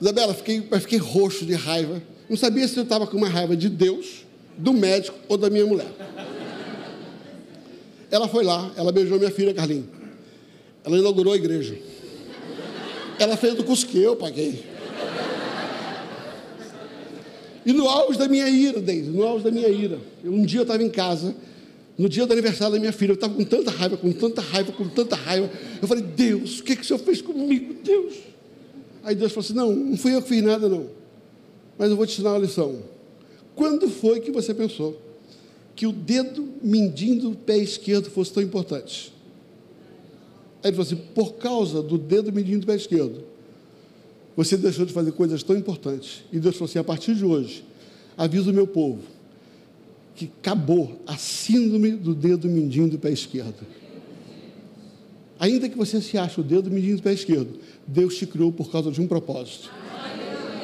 Isabela, 0.00 0.34
fiquei, 0.34 0.62
fiquei 0.80 0.98
roxo 0.98 1.44
de 1.44 1.54
raiva. 1.54 2.02
Não 2.28 2.36
sabia 2.36 2.66
se 2.66 2.76
eu 2.76 2.82
estava 2.82 3.06
com 3.06 3.16
uma 3.16 3.28
raiva 3.28 3.56
de 3.56 3.68
Deus, 3.68 4.24
do 4.56 4.72
médico 4.72 5.18
ou 5.28 5.36
da 5.36 5.48
minha 5.48 5.64
mulher. 5.64 5.86
Ela 8.10 8.28
foi 8.28 8.44
lá, 8.44 8.70
ela 8.76 8.92
beijou 8.92 9.18
minha 9.18 9.30
filha, 9.30 9.52
Carlinhos. 9.52 9.86
Ela 10.84 10.98
inaugurou 10.98 11.32
a 11.32 11.36
igreja. 11.36 11.76
Ela 13.18 13.36
fez 13.36 13.54
do 13.54 13.64
curso 13.64 13.86
que 13.86 14.00
eu 14.00 14.14
paguei. 14.16 14.64
E 17.64 17.72
no 17.72 17.88
auge 17.88 18.16
da 18.18 18.28
minha 18.28 18.48
ira, 18.48 18.80
Deise, 18.80 19.10
no 19.10 19.24
auge 19.24 19.42
da 19.42 19.50
minha 19.50 19.68
ira. 19.68 19.98
Um 20.24 20.44
dia 20.44 20.60
eu 20.60 20.62
estava 20.62 20.82
em 20.82 20.88
casa, 20.88 21.34
no 21.98 22.08
dia 22.08 22.24
do 22.24 22.32
aniversário 22.32 22.74
da 22.74 22.78
minha 22.78 22.92
filha, 22.92 23.10
eu 23.10 23.14
estava 23.14 23.34
com 23.34 23.44
tanta 23.44 23.70
raiva, 23.72 23.96
com 23.96 24.12
tanta 24.12 24.40
raiva, 24.40 24.72
com 24.72 24.88
tanta 24.88 25.16
raiva. 25.16 25.50
Eu 25.82 25.88
falei, 25.88 26.04
Deus, 26.04 26.60
o 26.60 26.62
que, 26.62 26.76
que 26.76 26.82
o 26.82 26.84
Senhor 26.84 27.00
fez 27.00 27.20
comigo, 27.20 27.74
Deus? 27.82 28.14
Aí 29.06 29.14
Deus 29.14 29.30
falou 29.30 29.44
assim: 29.44 29.54
Não, 29.54 29.72
não 29.72 29.96
fui 29.96 30.12
eu 30.12 30.20
que 30.20 30.28
fiz 30.28 30.42
nada, 30.42 30.68
não. 30.68 30.88
Mas 31.78 31.90
eu 31.90 31.96
vou 31.96 32.04
te 32.04 32.14
ensinar 32.14 32.32
uma 32.32 32.40
lição. 32.40 32.82
Quando 33.54 33.88
foi 33.88 34.20
que 34.20 34.32
você 34.32 34.52
pensou 34.52 35.00
que 35.76 35.86
o 35.86 35.92
dedo 35.92 36.48
mindinho 36.60 37.20
do 37.20 37.36
pé 37.36 37.56
esquerdo 37.56 38.10
fosse 38.10 38.32
tão 38.32 38.42
importante? 38.42 39.14
Aí 40.60 40.70
ele 40.70 40.76
falou 40.76 40.86
assim: 40.86 40.96
Por 41.14 41.34
causa 41.34 41.80
do 41.80 41.96
dedo 41.96 42.32
mindinho 42.32 42.58
do 42.58 42.66
pé 42.66 42.74
esquerdo, 42.74 43.22
você 44.36 44.56
deixou 44.56 44.84
de 44.84 44.92
fazer 44.92 45.12
coisas 45.12 45.40
tão 45.44 45.56
importantes. 45.56 46.24
E 46.32 46.40
Deus 46.40 46.56
falou 46.56 46.68
assim: 46.68 46.80
a 46.80 46.84
partir 46.84 47.14
de 47.14 47.24
hoje, 47.24 47.64
aviso 48.18 48.50
o 48.50 48.54
meu 48.54 48.66
povo 48.66 48.98
que 50.16 50.30
acabou 50.40 51.00
a 51.06 51.16
síndrome 51.16 51.92
do 51.92 52.12
dedo 52.12 52.48
mindinho 52.48 52.88
do 52.88 52.98
pé 52.98 53.12
esquerdo. 53.12 53.64
Ainda 55.38 55.68
que 55.68 55.76
você 55.76 56.00
se 56.00 56.16
ache 56.16 56.40
o 56.40 56.44
dedo 56.44 56.70
mindinho 56.70 56.96
do 56.96 57.02
pé 57.02 57.12
esquerdo, 57.12 57.58
Deus 57.86 58.16
te 58.16 58.26
criou 58.26 58.50
por 58.50 58.70
causa 58.70 58.90
de 58.90 59.00
um 59.00 59.06
propósito. 59.06 59.70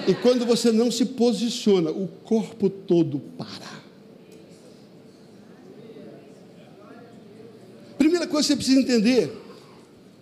E 0.09 0.15
quando 0.15 0.47
você 0.47 0.73
não 0.73 0.91
se 0.91 1.05
posiciona, 1.05 1.91
o 1.91 2.09
corpo 2.09 2.69
todo 2.69 3.21
para. 3.37 3.83
Primeira 7.99 8.27
coisa 8.27 8.49
que 8.49 8.55
você 8.55 8.57
precisa 8.57 8.81
entender 8.81 9.33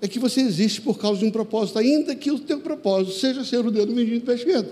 é 0.03 0.09
que 0.09 0.19
você 0.19 0.41
existe 0.41 0.81
por 0.81 0.99
causa 0.99 1.21
de 1.21 1.27
um 1.27 1.31
propósito, 1.31 1.79
ainda 1.79 2.15
que 2.15 2.31
o 2.31 2.39
teu 2.39 2.61
propósito 2.61 3.19
seja 3.19 3.45
ser 3.45 3.65
o 3.65 3.71
dedo 3.71 3.93
mindinho 3.93 4.21
do 4.21 4.27
pé 4.27 4.35
esquerdo. 4.35 4.71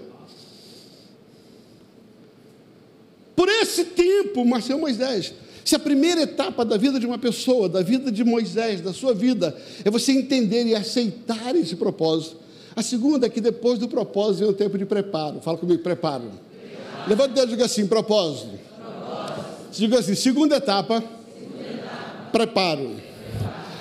Por 3.37 3.49
esse 3.49 3.85
tempo, 3.85 4.45
Marcelo 4.45 4.81
Moisés, 4.81 5.33
se 5.69 5.75
a 5.75 5.79
primeira 5.79 6.23
etapa 6.23 6.65
da 6.65 6.79
vida 6.79 6.99
de 6.99 7.05
uma 7.05 7.19
pessoa, 7.19 7.69
da 7.69 7.83
vida 7.83 8.11
de 8.11 8.25
Moisés, 8.25 8.81
da 8.81 8.95
sua 8.95 9.13
vida, 9.13 9.55
é 9.85 9.91
você 9.91 10.13
entender 10.13 10.65
e 10.65 10.75
aceitar 10.75 11.55
esse 11.55 11.77
propósito, 11.77 12.39
a 12.75 12.81
segunda 12.81 13.27
é 13.27 13.29
que 13.29 13.39
depois 13.39 13.79
do 13.79 13.87
propósito 13.87 14.39
vem 14.39 14.49
um 14.49 14.55
tempo 14.55 14.79
de 14.79 14.87
preparo. 14.87 15.43
Fala 15.43 15.59
comigo, 15.59 15.83
preparo. 15.83 16.23
preparo. 16.23 17.07
Levanta 17.07 17.33
o 17.33 17.35
dedo 17.35 17.49
e 17.49 17.51
diga 17.51 17.67
assim: 17.67 17.87
propósito. 17.87 18.59
propósito. 18.79 19.79
Diga 19.79 19.99
assim: 19.99 20.15
segunda 20.15 20.57
etapa, 20.57 21.05
segunda 21.39 21.69
etapa. 21.69 22.31
preparo. 22.33 22.97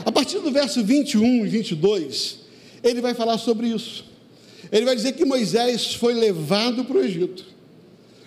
A 0.05 0.11
partir 0.11 0.39
do 0.39 0.51
verso 0.51 0.83
21 0.83 1.45
e 1.45 1.47
22, 1.47 2.39
ele 2.83 2.99
vai 2.99 3.13
falar 3.13 3.37
sobre 3.37 3.67
isso. 3.67 4.03
Ele 4.69 4.83
vai 4.83 4.93
dizer 4.93 5.13
que 5.13 5.23
Moisés 5.23 5.93
foi 5.93 6.13
levado 6.13 6.83
para 6.83 6.97
o 6.97 6.99
Egito. 7.01 7.45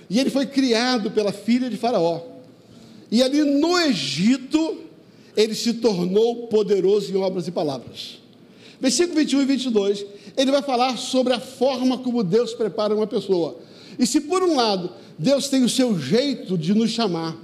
E 0.08 0.18
ele 0.18 0.30
foi 0.30 0.46
criado 0.46 1.10
pela 1.10 1.30
filha 1.30 1.68
de 1.68 1.76
Faraó. 1.76 2.29
E 3.10 3.22
ali 3.22 3.42
no 3.42 3.78
Egito, 3.78 4.78
ele 5.36 5.54
se 5.54 5.74
tornou 5.74 6.46
poderoso 6.46 7.12
em 7.12 7.16
obras 7.16 7.48
e 7.48 7.50
palavras. 7.50 8.18
Versículo 8.80 9.18
21 9.18 9.42
e 9.42 9.44
22, 9.44 10.06
ele 10.36 10.50
vai 10.50 10.62
falar 10.62 10.96
sobre 10.96 11.32
a 11.32 11.40
forma 11.40 11.98
como 11.98 12.22
Deus 12.22 12.54
prepara 12.54 12.94
uma 12.94 13.06
pessoa. 13.06 13.58
E 13.98 14.06
se 14.06 14.22
por 14.22 14.42
um 14.42 14.56
lado, 14.56 14.90
Deus 15.18 15.48
tem 15.48 15.62
o 15.62 15.68
seu 15.68 15.98
jeito 15.98 16.56
de 16.56 16.72
nos 16.72 16.90
chamar, 16.90 17.36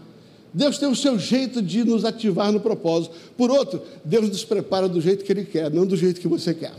Deus 0.55 0.79
tem 0.79 0.89
o 0.89 0.97
seu 0.97 1.19
jeito 1.19 1.61
de 1.61 1.85
nos 1.85 2.05
ativar 2.05 2.51
no 2.51 2.61
propósito. 2.61 3.15
Por 3.37 3.51
outro, 3.51 3.83
Deus 4.03 4.29
nos 4.29 4.45
prepara 4.45 4.89
do 4.89 5.01
jeito 5.01 5.25
que 5.25 5.33
Ele 5.33 5.45
quer, 5.45 5.71
não 5.71 5.85
do 5.85 5.97
jeito 5.97 6.19
que 6.19 6.29
você 6.29 6.55
quer. 6.55 6.73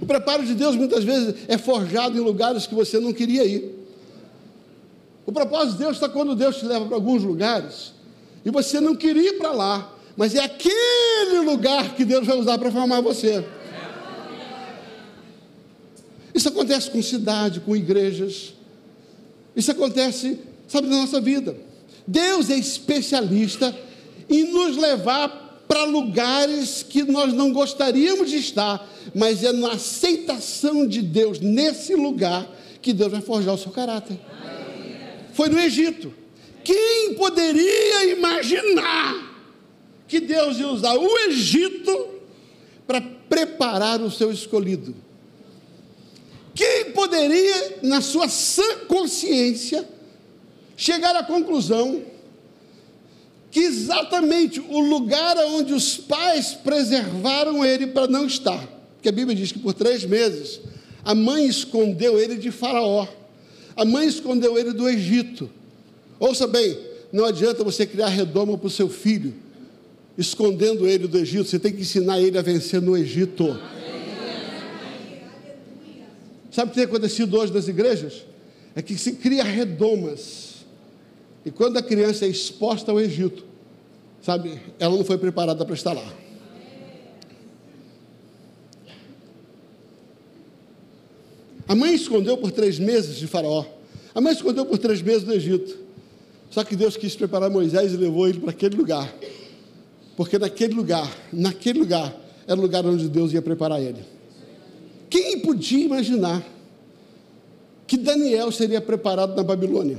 O 0.00 0.06
preparo 0.06 0.46
de 0.46 0.54
Deus 0.54 0.76
muitas 0.76 1.04
vezes 1.04 1.34
é 1.48 1.58
forjado 1.58 2.16
em 2.16 2.20
lugares 2.20 2.66
que 2.66 2.74
você 2.74 2.98
não 2.98 3.12
queria 3.12 3.44
ir. 3.44 3.77
O 5.28 5.32
propósito 5.32 5.72
de 5.72 5.80
Deus 5.80 5.96
está 5.98 6.08
quando 6.08 6.34
Deus 6.34 6.56
te 6.56 6.64
leva 6.64 6.86
para 6.86 6.94
alguns 6.94 7.22
lugares 7.22 7.92
e 8.42 8.50
você 8.50 8.80
não 8.80 8.96
queria 8.96 9.28
ir 9.28 9.36
para 9.36 9.52
lá, 9.52 9.94
mas 10.16 10.34
é 10.34 10.42
aquele 10.42 11.40
lugar 11.44 11.94
que 11.94 12.02
Deus 12.02 12.26
vai 12.26 12.34
usar 12.34 12.56
para 12.56 12.72
formar 12.72 13.02
você. 13.02 13.44
Isso 16.34 16.48
acontece 16.48 16.90
com 16.90 17.02
cidade, 17.02 17.60
com 17.60 17.76
igrejas. 17.76 18.54
Isso 19.54 19.70
acontece, 19.70 20.38
sabe, 20.66 20.88
na 20.88 20.96
nossa 20.96 21.20
vida. 21.20 21.54
Deus 22.06 22.48
é 22.48 22.56
especialista 22.56 23.76
em 24.30 24.50
nos 24.50 24.78
levar 24.78 25.62
para 25.68 25.84
lugares 25.84 26.82
que 26.82 27.02
nós 27.02 27.34
não 27.34 27.52
gostaríamos 27.52 28.30
de 28.30 28.36
estar, 28.36 28.88
mas 29.14 29.44
é 29.44 29.52
na 29.52 29.72
aceitação 29.72 30.86
de 30.86 31.02
Deus 31.02 31.38
nesse 31.38 31.94
lugar 31.94 32.50
que 32.80 32.94
Deus 32.94 33.12
vai 33.12 33.20
forjar 33.20 33.54
o 33.54 33.58
seu 33.58 33.70
caráter. 33.70 34.18
Foi 35.38 35.48
no 35.48 35.60
Egito. 35.60 36.12
Quem 36.64 37.14
poderia 37.14 38.06
imaginar 38.06 39.38
que 40.08 40.18
Deus 40.18 40.58
ia 40.58 40.66
usar 40.66 40.96
o 40.96 41.18
Egito 41.28 42.08
para 42.84 43.00
preparar 43.00 44.00
o 44.00 44.10
seu 44.10 44.32
escolhido? 44.32 44.96
Quem 46.52 46.86
poderia, 46.86 47.78
na 47.84 48.00
sua 48.00 48.28
sã 48.28 48.78
consciência, 48.88 49.88
chegar 50.76 51.14
à 51.14 51.22
conclusão 51.22 52.02
que 53.48 53.60
exatamente 53.60 54.58
o 54.58 54.80
lugar 54.80 55.36
onde 55.36 55.72
os 55.72 55.96
pais 55.96 56.52
preservaram 56.52 57.64
ele 57.64 57.86
para 57.86 58.08
não 58.08 58.26
estar, 58.26 58.66
porque 58.94 59.08
a 59.08 59.12
Bíblia 59.12 59.36
diz 59.36 59.52
que 59.52 59.60
por 59.60 59.72
três 59.72 60.04
meses 60.04 60.60
a 61.04 61.14
mãe 61.14 61.46
escondeu 61.46 62.18
ele 62.18 62.34
de 62.34 62.50
Faraó, 62.50 63.06
a 63.78 63.84
mãe 63.84 64.08
escondeu 64.08 64.58
ele 64.58 64.72
do 64.72 64.88
Egito. 64.88 65.48
Ouça 66.18 66.48
bem, 66.48 66.76
não 67.12 67.24
adianta 67.24 67.62
você 67.62 67.86
criar 67.86 68.08
redoma 68.08 68.58
para 68.58 68.66
o 68.66 68.70
seu 68.70 68.88
filho, 68.88 69.32
escondendo 70.18 70.88
ele 70.88 71.06
do 71.06 71.16
Egito, 71.16 71.48
você 71.48 71.60
tem 71.60 71.72
que 71.72 71.82
ensinar 71.82 72.20
ele 72.20 72.36
a 72.36 72.42
vencer 72.42 72.82
no 72.82 72.96
Egito. 72.96 73.56
Sabe 76.50 76.66
o 76.66 76.70
que 76.70 76.74
tem 76.74 76.84
acontecido 76.84 77.38
hoje 77.38 77.52
nas 77.52 77.68
igrejas? 77.68 78.24
É 78.74 78.82
que 78.82 78.98
se 78.98 79.12
cria 79.12 79.44
redomas 79.44 80.56
e 81.44 81.50
quando 81.52 81.76
a 81.76 81.82
criança 81.82 82.26
é 82.26 82.28
exposta 82.28 82.90
ao 82.90 83.00
Egito, 83.00 83.44
sabe, 84.20 84.60
ela 84.80 84.96
não 84.96 85.04
foi 85.04 85.18
preparada 85.18 85.64
para 85.64 85.74
estar 85.74 85.92
lá. 85.92 86.12
A 91.68 91.74
mãe 91.74 91.94
escondeu 91.94 92.38
por 92.38 92.50
três 92.50 92.78
meses 92.78 93.16
de 93.16 93.26
Faraó. 93.26 93.64
A 94.14 94.20
mãe 94.22 94.32
escondeu 94.32 94.64
por 94.64 94.78
três 94.78 95.02
meses 95.02 95.24
no 95.24 95.34
Egito. 95.34 95.78
Só 96.50 96.64
que 96.64 96.74
Deus 96.74 96.96
quis 96.96 97.14
preparar 97.14 97.50
Moisés 97.50 97.92
e 97.92 97.96
levou 97.96 98.26
ele 98.26 98.40
para 98.40 98.50
aquele 98.50 98.74
lugar. 98.74 99.14
Porque 100.16 100.38
naquele 100.38 100.72
lugar, 100.72 101.14
naquele 101.30 101.80
lugar, 101.80 102.18
era 102.46 102.58
o 102.58 102.62
lugar 102.62 102.86
onde 102.86 103.06
Deus 103.06 103.32
ia 103.34 103.42
preparar 103.42 103.82
ele. 103.82 104.02
Quem 105.10 105.40
podia 105.40 105.84
imaginar 105.84 106.42
que 107.86 107.98
Daniel 107.98 108.50
seria 108.50 108.80
preparado 108.80 109.36
na 109.36 109.42
Babilônia? 109.42 109.98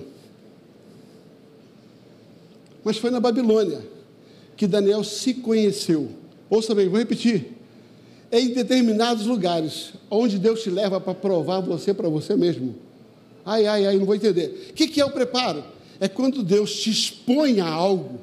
Mas 2.84 2.98
foi 2.98 3.12
na 3.12 3.20
Babilônia 3.20 3.82
que 4.58 4.66
Daniel 4.66 5.04
se 5.04 5.36
conheceu. 5.36 6.10
Ouça 6.50 6.74
bem, 6.74 6.90
vou 6.90 6.98
repetir. 6.98 7.59
Em 8.32 8.54
determinados 8.54 9.26
lugares 9.26 9.94
onde 10.10 10.38
Deus 10.38 10.62
te 10.62 10.70
leva 10.70 11.02
para 11.02 11.16
provar 11.16 11.62
você 11.62 11.94
para 11.94 12.08
você 12.08 12.36
mesmo. 12.36 12.76
Ai, 13.46 13.66
ai, 13.66 13.88
ai, 13.88 13.98
não 13.98 14.06
vou 14.06 14.16
entender. 14.16 14.70
O 14.70 14.74
que, 14.74 14.88
que 14.88 15.02
é 15.02 15.06
o 15.06 15.12
preparo? 15.12 15.64
É 16.00 16.08
quando 16.08 16.44
Deus 16.44 16.80
te 16.80 16.90
expõe 16.90 17.60
a 17.60 17.68
algo 17.68 18.20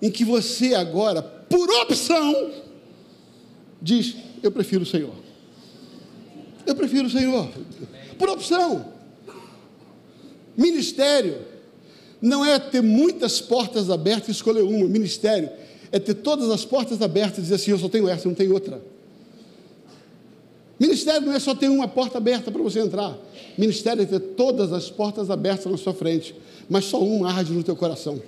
em 0.00 0.10
que 0.10 0.24
você 0.24 0.74
agora, 0.74 1.22
por 1.22 1.70
opção, 1.82 2.50
diz: 3.80 4.16
Eu 4.42 4.50
prefiro 4.50 4.82
o 4.82 4.86
Senhor. 4.86 5.14
Eu 6.66 6.74
prefiro 6.74 7.06
o 7.06 7.10
Senhor. 7.10 7.48
Por 8.18 8.28
opção. 8.28 8.92
Ministério 10.56 11.38
não 12.20 12.44
é 12.44 12.58
ter 12.58 12.82
muitas 12.82 13.40
portas 13.40 13.90
abertas 13.90 14.28
e 14.28 14.32
escolher 14.32 14.62
uma. 14.62 14.88
Ministério 14.88 15.50
é 15.90 15.98
ter 15.98 16.14
todas 16.14 16.50
as 16.50 16.64
portas 16.64 17.00
abertas 17.00 17.38
e 17.38 17.42
dizer 17.42 17.54
assim: 17.54 17.70
eu 17.70 17.78
só 17.78 17.88
tenho 17.88 18.08
essa, 18.08 18.28
não 18.28 18.34
tenho 18.34 18.52
outra. 18.52 18.82
Ministério 20.82 21.24
não 21.24 21.32
é 21.32 21.38
só 21.38 21.54
ter 21.54 21.68
uma 21.68 21.86
porta 21.86 22.18
aberta 22.18 22.50
para 22.50 22.60
você 22.60 22.80
entrar. 22.80 23.16
Ministério 23.56 24.02
é 24.02 24.04
ter 24.04 24.18
todas 24.18 24.72
as 24.72 24.90
portas 24.90 25.30
abertas 25.30 25.70
na 25.70 25.78
sua 25.78 25.94
frente, 25.94 26.34
mas 26.68 26.86
só 26.86 27.00
uma 27.00 27.32
arde 27.32 27.52
no 27.52 27.62
teu 27.62 27.76
coração. 27.76 28.20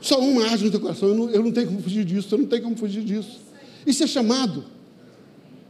Só 0.00 0.20
uma 0.20 0.44
arde 0.44 0.66
no 0.66 0.70
teu 0.70 0.78
coração. 0.78 1.08
Eu 1.08 1.14
não, 1.16 1.30
eu 1.30 1.42
não 1.42 1.50
tenho 1.50 1.66
como 1.66 1.82
fugir 1.82 2.04
disso, 2.04 2.32
eu 2.32 2.38
não 2.38 2.46
tenho 2.46 2.62
como 2.62 2.76
fugir 2.76 3.02
disso. 3.02 3.40
Isso 3.84 4.04
é 4.04 4.06
chamado. 4.06 4.64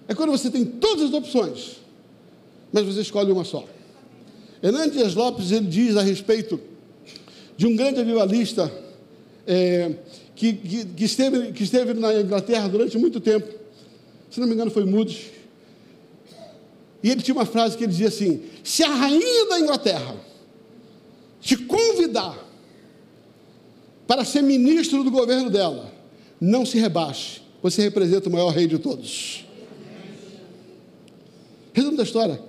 É 0.06 0.14
quando 0.14 0.32
você 0.32 0.50
tem 0.50 0.66
todas 0.66 1.04
as 1.04 1.14
opções, 1.14 1.78
mas 2.70 2.84
você 2.84 3.00
escolhe 3.00 3.32
uma 3.32 3.44
só. 3.44 3.64
Hernandes 4.62 5.14
Lopes 5.14 5.50
ele 5.50 5.66
diz 5.66 5.96
a 5.96 6.02
respeito 6.02 6.60
de 7.56 7.66
um 7.66 7.74
grande 7.74 8.00
avivalista 8.00 8.70
é, 9.46 9.94
que, 10.36 10.52
que, 10.52 10.84
que, 10.84 11.04
esteve, 11.04 11.52
que 11.52 11.62
esteve 11.62 11.94
na 11.94 12.20
Inglaterra 12.20 12.68
durante 12.68 12.98
muito 12.98 13.18
tempo. 13.18 13.48
Se 14.30 14.40
não 14.40 14.46
me 14.46 14.52
engano, 14.52 14.70
foi 14.70 14.84
Moody's. 14.84 15.37
E 17.02 17.10
ele 17.10 17.22
tinha 17.22 17.34
uma 17.34 17.46
frase 17.46 17.76
que 17.76 17.84
ele 17.84 17.92
dizia 17.92 18.08
assim: 18.08 18.42
Se 18.64 18.82
a 18.82 18.88
rainha 18.88 19.46
da 19.48 19.60
Inglaterra 19.60 20.16
te 21.40 21.56
convidar 21.56 22.36
para 24.06 24.24
ser 24.24 24.42
ministro 24.42 25.04
do 25.04 25.10
governo 25.10 25.50
dela, 25.50 25.92
não 26.40 26.64
se 26.64 26.78
rebaixe, 26.78 27.40
você 27.62 27.82
representa 27.82 28.28
o 28.28 28.32
maior 28.32 28.50
rei 28.50 28.66
de 28.66 28.78
todos. 28.78 29.44
Resumo 31.72 31.96
da 31.96 32.02
história, 32.02 32.40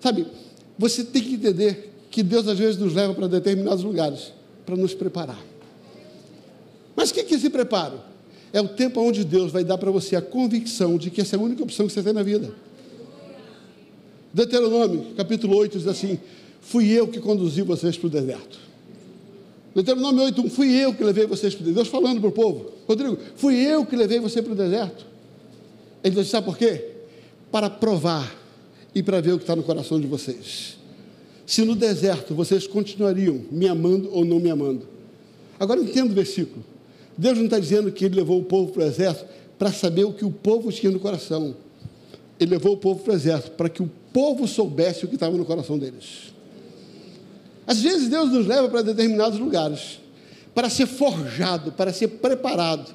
sabe? 0.00 0.26
Você 0.78 1.02
tem 1.02 1.22
que 1.22 1.34
entender 1.34 1.92
que 2.10 2.22
Deus 2.22 2.46
às 2.46 2.58
vezes 2.58 2.78
nos 2.78 2.94
leva 2.94 3.14
para 3.14 3.26
determinados 3.26 3.82
lugares 3.82 4.32
para 4.64 4.76
nos 4.76 4.94
preparar. 4.94 5.38
Mas 6.94 7.10
o 7.10 7.14
que 7.14 7.20
é 7.20 7.36
esse 7.36 7.50
preparo? 7.50 8.00
É 8.52 8.60
o 8.60 8.68
tempo 8.68 9.00
onde 9.00 9.24
Deus 9.24 9.52
vai 9.52 9.64
dar 9.64 9.76
para 9.76 9.90
você 9.90 10.16
a 10.16 10.22
convicção 10.22 10.96
de 10.96 11.10
que 11.10 11.20
essa 11.20 11.36
é 11.36 11.38
a 11.38 11.42
única 11.42 11.62
opção 11.62 11.86
que 11.86 11.92
você 11.92 12.02
tem 12.02 12.12
na 12.12 12.22
vida. 12.22 12.54
Deuteronômio, 14.36 15.14
capítulo 15.16 15.56
8, 15.56 15.78
diz 15.78 15.86
assim: 15.88 16.18
Fui 16.60 16.90
eu 16.90 17.08
que 17.08 17.18
conduzi 17.20 17.62
vocês 17.62 17.96
para 17.96 18.06
o 18.06 18.10
deserto. 18.10 18.58
Deuteronômio 19.74 20.24
8, 20.24 20.42
1, 20.42 20.50
fui 20.50 20.74
eu 20.74 20.92
que 20.92 21.02
levei 21.02 21.24
vocês 21.24 21.54
para 21.54 21.62
o 21.62 21.64
deserto. 21.64 21.84
Deus 21.84 21.88
falando 21.88 22.20
para 22.20 22.28
o 22.28 22.32
povo: 22.32 22.70
Rodrigo, 22.86 23.16
fui 23.36 23.54
eu 23.54 23.86
que 23.86 23.96
levei 23.96 24.20
você 24.20 24.42
para 24.42 24.52
o 24.52 24.54
deserto. 24.54 25.06
Ele 26.04 26.16
disse: 26.16 26.28
Sabe 26.28 26.44
por 26.44 26.58
quê? 26.58 26.84
Para 27.50 27.70
provar 27.70 28.30
e 28.94 29.02
para 29.02 29.22
ver 29.22 29.32
o 29.32 29.38
que 29.38 29.44
está 29.44 29.56
no 29.56 29.62
coração 29.62 29.98
de 29.98 30.06
vocês. 30.06 30.76
Se 31.46 31.64
no 31.64 31.74
deserto 31.74 32.34
vocês 32.34 32.66
continuariam 32.66 33.40
me 33.50 33.66
amando 33.66 34.10
ou 34.12 34.22
não 34.22 34.38
me 34.38 34.50
amando. 34.50 34.86
Agora 35.58 35.80
entenda 35.80 36.12
o 36.12 36.14
versículo. 36.14 36.62
Deus 37.16 37.38
não 37.38 37.46
está 37.46 37.58
dizendo 37.58 37.90
que 37.90 38.04
ele 38.04 38.16
levou 38.16 38.38
o 38.38 38.44
povo 38.44 38.70
para 38.70 38.82
o 38.82 38.86
exército 38.86 39.30
para 39.58 39.72
saber 39.72 40.04
o 40.04 40.12
que 40.12 40.26
o 40.26 40.30
povo 40.30 40.70
tinha 40.70 40.92
no 40.92 41.00
coração. 41.00 41.56
Ele 42.38 42.50
levou 42.50 42.74
o 42.74 42.76
povo 42.76 43.02
para 43.02 43.14
o 43.14 43.16
exército 43.16 43.52
para 43.52 43.70
que 43.70 43.82
o 43.82 43.90
povo 44.16 44.48
soubesse 44.48 45.04
o 45.04 45.08
que 45.08 45.16
estava 45.16 45.36
no 45.36 45.44
coração 45.44 45.78
deles. 45.78 46.32
Às 47.66 47.82
vezes 47.82 48.08
Deus 48.08 48.32
nos 48.32 48.46
leva 48.46 48.66
para 48.66 48.80
determinados 48.80 49.38
lugares 49.38 49.98
para 50.54 50.70
ser 50.70 50.86
forjado, 50.86 51.70
para 51.72 51.92
ser 51.92 52.08
preparado. 52.08 52.94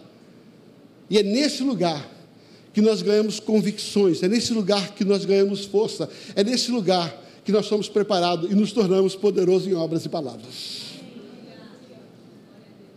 E 1.07 1.19
é 1.19 1.21
nesse 1.21 1.61
lugar 1.61 2.09
que 2.73 2.81
nós 2.81 3.03
ganhamos 3.03 3.39
convicções, 3.39 4.23
é 4.23 4.27
nesse 4.27 4.51
lugar 4.51 4.95
que 4.95 5.05
nós 5.05 5.23
ganhamos 5.23 5.65
força, 5.65 6.09
é 6.35 6.43
nesse 6.43 6.71
lugar 6.71 7.15
que 7.45 7.51
nós 7.51 7.67
somos 7.67 7.87
preparados 7.87 8.49
e 8.49 8.55
nos 8.55 8.71
tornamos 8.71 9.15
poderosos 9.15 9.67
em 9.67 9.75
obras 9.75 10.03
e 10.03 10.09
palavras. 10.09 10.81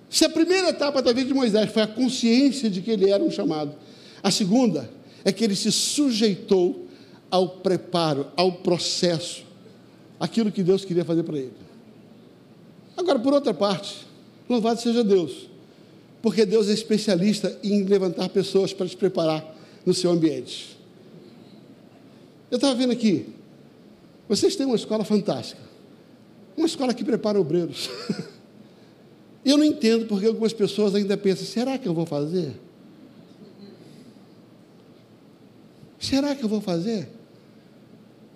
Se 0.08 0.24
a 0.24 0.30
primeira 0.30 0.70
etapa 0.70 1.02
da 1.02 1.12
vida 1.12 1.28
de 1.28 1.34
Moisés 1.34 1.70
foi 1.70 1.82
a 1.82 1.87
consciência 1.87 2.70
de 2.70 2.80
que 2.80 2.90
ele 2.90 3.10
era 3.10 3.22
um 3.22 3.30
chamado, 3.30 3.74
a 4.22 4.30
segunda 4.30 4.88
é 5.26 5.30
que 5.30 5.44
ele 5.44 5.54
se 5.54 5.70
sujeitou 5.70 6.84
ao 7.35 7.49
preparo, 7.49 8.29
ao 8.37 8.53
processo, 8.53 9.44
aquilo 10.20 10.53
que 10.53 10.62
Deus 10.62 10.85
queria 10.85 11.05
fazer 11.05 11.25
para 11.25 11.37
ele. 11.37 11.53
Agora, 12.97 13.18
por 13.18 13.35
outra 13.35 13.53
parte, 13.53 14.07
louvado 14.49 14.81
seja 14.81 15.03
Deus, 15.03 15.49
porque 16.23 16.47
Deus 16.47 16.68
é 16.68 16.73
especialista 16.73 17.59
em 17.64 17.83
levantar 17.83 18.29
pessoas 18.29 18.73
para 18.73 18.87
te 18.87 18.97
preparar 18.97 19.53
no 19.85 19.92
seu 19.92 20.12
ambiente. 20.12 20.79
Eu 22.53 22.55
estava 22.55 22.73
vendo 22.77 22.92
aqui, 22.92 23.27
vocês 24.29 24.55
têm 24.55 24.64
uma 24.64 24.77
escola 24.77 25.05
fantástica, 25.05 25.61
uma 26.57 26.68
escola 26.68 26.94
que 26.94 27.03
prepara 27.03 27.40
obreiros. 27.40 27.90
Eu 29.44 29.59
não 29.59 29.64
entendo 29.64 30.07
porque 30.07 30.27
algumas 30.27 30.53
pessoas 30.53 30.94
ainda 30.94 31.16
pensam: 31.18 31.44
será 31.44 31.77
que 31.77 31.87
eu 31.87 31.92
vou 31.92 32.07
fazer? 32.07 32.59
Será 35.99 36.35
que 36.35 36.42
eu 36.42 36.49
vou 36.49 36.62
fazer? 36.62 37.09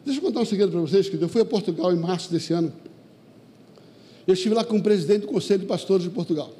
Deixa 0.09 0.21
eu 0.21 0.25
contar 0.25 0.41
um 0.41 0.45
segredo 0.45 0.73
para 0.73 0.81
vocês, 0.81 1.09
que 1.09 1.17
eu 1.17 1.29
fui 1.29 1.41
a 1.41 1.45
Portugal 1.45 1.93
em 1.93 1.97
março 1.97 2.33
desse 2.33 2.53
ano. 2.53 2.73
Eu 4.27 4.35
estive 4.35 4.55
lá 4.55 4.65
com 4.65 4.77
o 4.77 4.83
presidente 4.83 5.23
do 5.23 5.29
Conselho 5.29 5.61
de 5.61 5.67
Pastores 5.67 6.05
de 6.05 6.11
Portugal. 6.11 6.53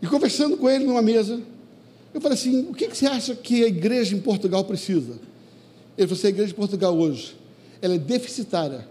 E 0.00 0.06
conversando 0.06 0.56
com 0.56 0.68
ele 0.68 0.84
numa 0.84 1.02
mesa, 1.02 1.40
eu 2.14 2.20
falei 2.20 2.36
assim: 2.36 2.68
o 2.70 2.74
que, 2.74 2.88
que 2.88 2.96
você 2.96 3.06
acha 3.06 3.34
que 3.34 3.64
a 3.64 3.68
igreja 3.68 4.14
em 4.14 4.20
Portugal 4.20 4.64
precisa? 4.64 5.18
Ele 5.96 6.06
falou 6.06 6.18
assim: 6.18 6.26
a 6.26 6.30
igreja 6.30 6.48
de 6.48 6.54
Portugal 6.54 6.96
hoje, 6.96 7.34
ela 7.80 7.94
é 7.94 7.98
deficitária 7.98 8.86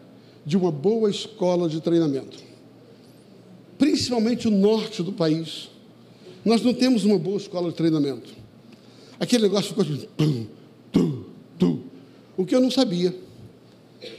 de 0.46 0.58
uma 0.58 0.72
boa 0.72 1.10
escola 1.10 1.70
de 1.70 1.80
treinamento 1.82 2.52
principalmente 3.82 4.48
o 4.48 4.52
norte 4.52 5.02
do 5.02 5.12
país, 5.12 5.68
nós 6.46 6.62
não 6.62 6.72
temos 6.72 7.04
uma 7.04 7.18
boa 7.18 7.38
escola 7.38 7.72
de 7.72 7.76
treinamento. 7.76 8.32
Aquele 9.20 9.42
negócio 9.42 9.70
ficou 9.70 9.84
assim, 9.84 10.08
tum, 10.16 10.46
tum, 10.92 11.24
tum. 11.58 11.82
O 12.42 12.46
que 12.46 12.56
eu 12.56 12.60
não 12.60 12.72
sabia 12.72 13.16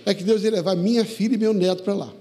é 0.06 0.14
que 0.14 0.22
Deus 0.22 0.44
ia 0.44 0.50
levar 0.52 0.76
minha 0.76 1.04
filha 1.04 1.34
e 1.34 1.38
meu 1.38 1.52
neto 1.52 1.82
para 1.82 1.92
lá. 1.92 2.12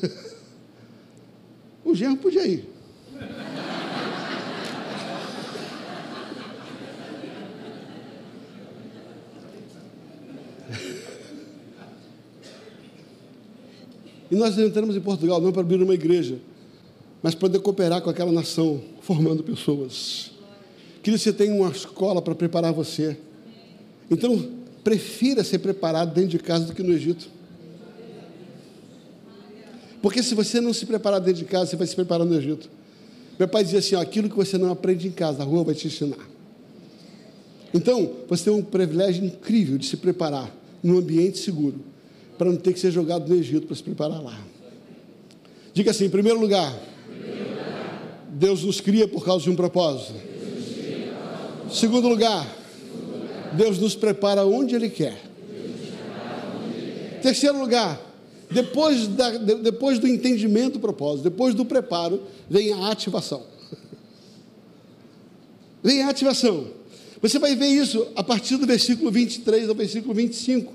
o 1.84 1.92
genro 1.96 2.18
podia 2.18 2.46
ir. 2.46 2.64
E 14.30 14.36
nós 14.36 14.56
entramos 14.58 14.96
em 14.96 15.00
Portugal 15.00 15.40
não 15.40 15.52
para 15.52 15.60
abrir 15.60 15.80
uma 15.80 15.94
igreja, 15.94 16.38
mas 17.22 17.34
para 17.34 17.42
poder 17.42 17.60
cooperar 17.60 18.00
com 18.00 18.10
aquela 18.10 18.32
nação, 18.32 18.82
formando 19.00 19.44
pessoas. 19.44 20.32
Que 21.02 21.10
você 21.10 21.32
tem 21.32 21.52
uma 21.52 21.68
escola 21.70 22.22
para 22.22 22.34
preparar 22.34 22.72
você. 22.72 23.16
Então, 24.10 24.48
prefira 24.82 25.42
ser 25.42 25.58
preparado 25.58 26.14
dentro 26.14 26.30
de 26.30 26.38
casa 26.38 26.66
do 26.66 26.74
que 26.74 26.82
no 26.82 26.92
Egito. 26.92 27.28
Porque 30.02 30.22
se 30.22 30.34
você 30.34 30.60
não 30.60 30.74
se 30.74 30.84
preparar 30.84 31.20
dentro 31.20 31.42
de 31.42 31.46
casa, 31.46 31.70
você 31.70 31.76
vai 31.76 31.86
se 31.86 31.94
preparar 31.94 32.26
no 32.26 32.34
Egito. 32.34 32.68
Meu 33.38 33.48
pai 33.48 33.64
dizia 33.64 33.78
assim: 33.78 33.94
ó, 33.94 34.00
aquilo 34.00 34.28
que 34.28 34.36
você 34.36 34.58
não 34.58 34.70
aprende 34.70 35.08
em 35.08 35.10
casa, 35.10 35.42
a 35.42 35.46
rua 35.46 35.64
vai 35.64 35.74
te 35.74 35.86
ensinar. 35.86 36.28
Então, 37.72 38.12
você 38.28 38.44
tem 38.44 38.52
um 38.52 38.62
privilégio 38.62 39.24
incrível 39.24 39.78
de 39.78 39.86
se 39.86 39.96
preparar 39.96 40.54
num 40.82 40.98
ambiente 40.98 41.38
seguro 41.38 41.80
para 42.36 42.50
não 42.50 42.56
ter 42.56 42.72
que 42.72 42.78
ser 42.78 42.90
jogado 42.90 43.28
no 43.28 43.34
Egito 43.34 43.66
para 43.66 43.74
se 43.74 43.82
preparar 43.82 44.22
lá. 44.22 44.38
Diga 45.72 45.90
assim: 45.90 46.04
em 46.04 46.10
primeiro 46.10 46.38
lugar, 46.38 46.78
Deus 48.28 48.62
nos 48.62 48.80
cria 48.80 49.08
por 49.08 49.24
causa 49.24 49.44
de 49.44 49.50
um 49.50 49.56
propósito. 49.56 50.14
Segundo 51.72 52.08
lugar, 52.08 52.46
Deus 53.56 53.78
nos 53.78 53.94
prepara 53.94 54.44
onde 54.44 54.74
Ele 54.74 54.88
quer. 54.88 55.20
Terceiro 57.22 57.58
lugar, 57.58 58.00
depois, 58.50 59.08
da, 59.08 59.30
depois 59.30 59.98
do 59.98 60.06
entendimento 60.06 60.74
do 60.74 60.80
propósito, 60.80 61.24
depois 61.24 61.54
do 61.54 61.64
preparo, 61.64 62.22
vem 62.48 62.72
a 62.72 62.90
ativação. 62.90 63.42
Vem 65.82 66.02
a 66.02 66.10
ativação. 66.10 66.68
Você 67.22 67.38
vai 67.38 67.56
ver 67.56 67.68
isso 67.68 68.06
a 68.14 68.22
partir 68.22 68.56
do 68.58 68.66
versículo 68.66 69.10
23 69.10 69.68
ao 69.68 69.74
versículo 69.74 70.12
25 70.12 70.72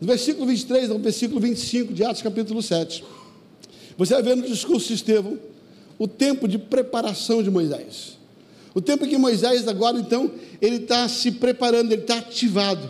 do 0.00 0.06
versículo 0.06 0.46
23 0.46 0.90
ao 0.90 0.98
versículo 0.98 1.40
25 1.40 1.94
de 1.94 2.04
Atos 2.04 2.20
capítulo 2.20 2.62
7. 2.62 3.02
Você 3.96 4.14
vai 4.14 4.22
ver 4.22 4.36
no 4.36 4.46
discurso 4.46 4.88
de 4.88 4.94
Estevão 4.94 5.38
o 5.98 6.06
tempo 6.06 6.46
de 6.46 6.58
preparação 6.58 7.42
de 7.42 7.50
Moisés. 7.50 8.17
O 8.78 8.80
tempo 8.80 9.04
em 9.04 9.08
que 9.08 9.18
Moisés 9.18 9.66
agora, 9.66 9.98
então, 9.98 10.30
ele 10.62 10.76
está 10.76 11.08
se 11.08 11.32
preparando, 11.32 11.90
ele 11.90 12.02
está 12.02 12.18
ativado. 12.18 12.88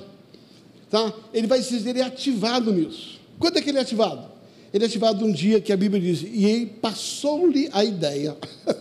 Tá? 0.90 1.14
Ele 1.32 1.46
vai 1.46 1.62
dizer, 1.62 1.88
ele 1.88 2.00
é 2.00 2.04
ativado 2.04 2.70
nisso. 2.70 3.18
Quando 3.38 3.56
é 3.56 3.62
que 3.62 3.70
ele 3.70 3.78
é 3.78 3.80
ativado? 3.80 4.28
Ele 4.70 4.84
é 4.84 4.86
ativado 4.86 5.24
um 5.24 5.32
dia 5.32 5.62
que 5.62 5.72
a 5.72 5.76
Bíblia 5.78 5.98
diz, 5.98 6.20
e 6.22 6.66
passou-lhe 6.82 7.70
a 7.72 7.82
ideia. 7.82 8.36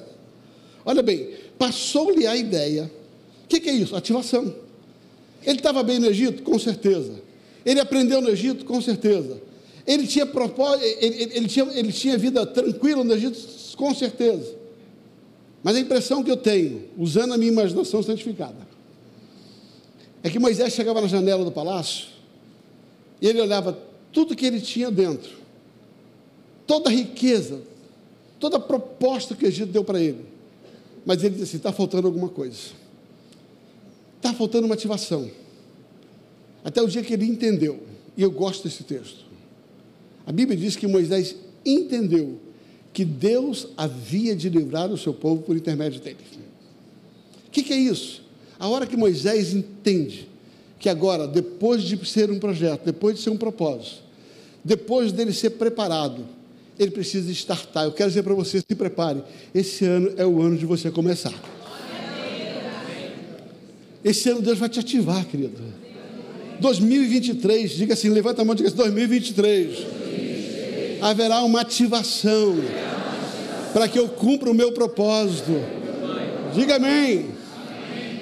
Olha 0.84 1.02
bem, 1.02 1.30
passou-lhe 1.58 2.28
a 2.28 2.36
ideia. 2.36 2.92
O 3.46 3.48
que, 3.48 3.62
que 3.62 3.70
é 3.70 3.74
isso? 3.74 3.96
Ativação. 3.96 4.54
Ele 5.46 5.60
estava 5.60 5.84
bem 5.84 6.00
no 6.00 6.08
Egito? 6.08 6.44
Com 6.44 6.60
certeza. 6.60 7.14
Ele 7.66 7.80
aprendeu 7.80 8.20
no 8.20 8.28
Egito, 8.28 8.66
com 8.66 8.82
certeza. 8.82 9.42
Ele 9.86 10.06
tinha 10.06 10.26
propósito, 10.26 10.84
ele, 10.84 11.24
ele, 11.24 11.38
ele, 11.38 11.48
tinha, 11.48 11.68
ele 11.74 11.94
tinha 11.94 12.18
vida 12.18 12.46
tranquila 12.46 13.02
no 13.02 13.14
Egito, 13.14 13.40
com 13.78 13.96
certeza. 13.96 14.57
Mas 15.68 15.76
a 15.76 15.82
impressão 15.82 16.24
que 16.24 16.32
eu 16.32 16.38
tenho, 16.38 16.86
usando 16.98 17.34
a 17.34 17.38
minha 17.38 17.52
imaginação 17.52 18.02
santificada, 18.02 18.66
é 20.24 20.30
que 20.30 20.40
Moisés 20.40 20.72
chegava 20.72 21.02
na 21.02 21.08
janela 21.08 21.44
do 21.44 21.52
palácio 21.52 22.08
e 23.22 23.28
ele 23.28 23.42
olhava 23.42 23.78
tudo 24.14 24.34
que 24.34 24.46
ele 24.46 24.62
tinha 24.62 24.90
dentro, 24.90 25.30
toda 26.66 26.90
a 26.90 26.94
riqueza, 26.94 27.62
toda 28.40 28.56
a 28.56 28.62
proposta 28.62 29.36
que 29.36 29.44
o 29.44 29.48
Egito 29.50 29.74
deu 29.74 29.84
para 29.84 30.00
ele. 30.00 30.24
Mas 31.06 31.22
ele 31.22 31.32
disse 31.32 31.44
assim: 31.44 31.58
está 31.58 31.74
faltando 31.74 32.08
alguma 32.08 32.30
coisa, 32.30 32.70
está 34.16 34.34
faltando 34.34 34.68
uma 34.68 34.76
ativação. 34.76 35.30
Até 36.64 36.82
o 36.82 36.88
dia 36.88 37.04
que 37.04 37.14
ele 37.14 37.26
entendeu, 37.26 37.84
e 38.16 38.22
eu 38.22 38.32
gosto 38.32 38.64
desse 38.64 38.86
texto. 38.86 39.26
A 40.26 40.32
Bíblia 40.32 40.58
diz 40.58 40.78
que 40.78 40.88
Moisés 40.88 41.36
entendeu 41.66 42.47
que 42.98 43.06
Deus 43.06 43.68
havia 43.78 44.36
de 44.36 44.50
livrar 44.50 44.92
o 44.92 44.98
seu 44.98 45.14
povo 45.14 45.44
por 45.44 45.56
intermédio 45.56 46.02
dele. 46.02 46.18
O 47.48 47.52
que, 47.52 47.62
que 47.62 47.72
é 47.72 47.78
isso? 47.78 48.24
A 48.58 48.68
hora 48.68 48.88
que 48.88 48.98
Moisés 48.98 49.54
entende 49.54 50.28
que 50.80 50.90
agora, 50.90 51.28
depois 51.28 51.84
de 51.84 52.04
ser 52.10 52.32
um 52.32 52.40
projeto, 52.40 52.86
depois 52.86 53.18
de 53.18 53.22
ser 53.22 53.30
um 53.30 53.38
propósito, 53.38 53.98
depois 54.64 55.12
dele 55.12 55.32
ser 55.32 55.52
preparado, 55.52 56.26
ele 56.80 56.90
precisa 56.90 57.32
startar. 57.32 57.84
Eu 57.84 57.92
quero 57.92 58.10
dizer 58.10 58.24
para 58.24 58.34
você: 58.34 58.62
se 58.62 58.76
prepare. 58.76 59.22
Esse 59.54 59.86
ano 59.86 60.14
é 60.18 60.26
o 60.26 60.42
ano 60.42 60.58
de 60.58 60.66
você 60.66 60.90
começar. 60.90 61.40
Esse 64.04 64.28
ano 64.32 64.42
Deus 64.42 64.58
vai 64.58 64.70
te 64.70 64.80
ativar, 64.80 65.24
querido. 65.28 65.62
2023, 66.60 67.70
diga 67.74 67.94
assim: 67.94 68.10
levanta 68.10 68.42
a 68.42 68.46
mão 68.46 68.56
e 68.56 68.58
diga 68.58 68.70
assim: 68.70 68.78
2023 68.78 69.97
haverá 71.02 71.44
uma 71.44 71.62
ativação 71.62 72.56
para 73.74 73.88
que 73.88 74.00
eu 74.00 74.10
cumpra 74.10 74.50
o 74.50 74.54
meu 74.54 74.72
propósito. 74.72 75.52
Diga 76.54 76.76
amém. 76.78 77.38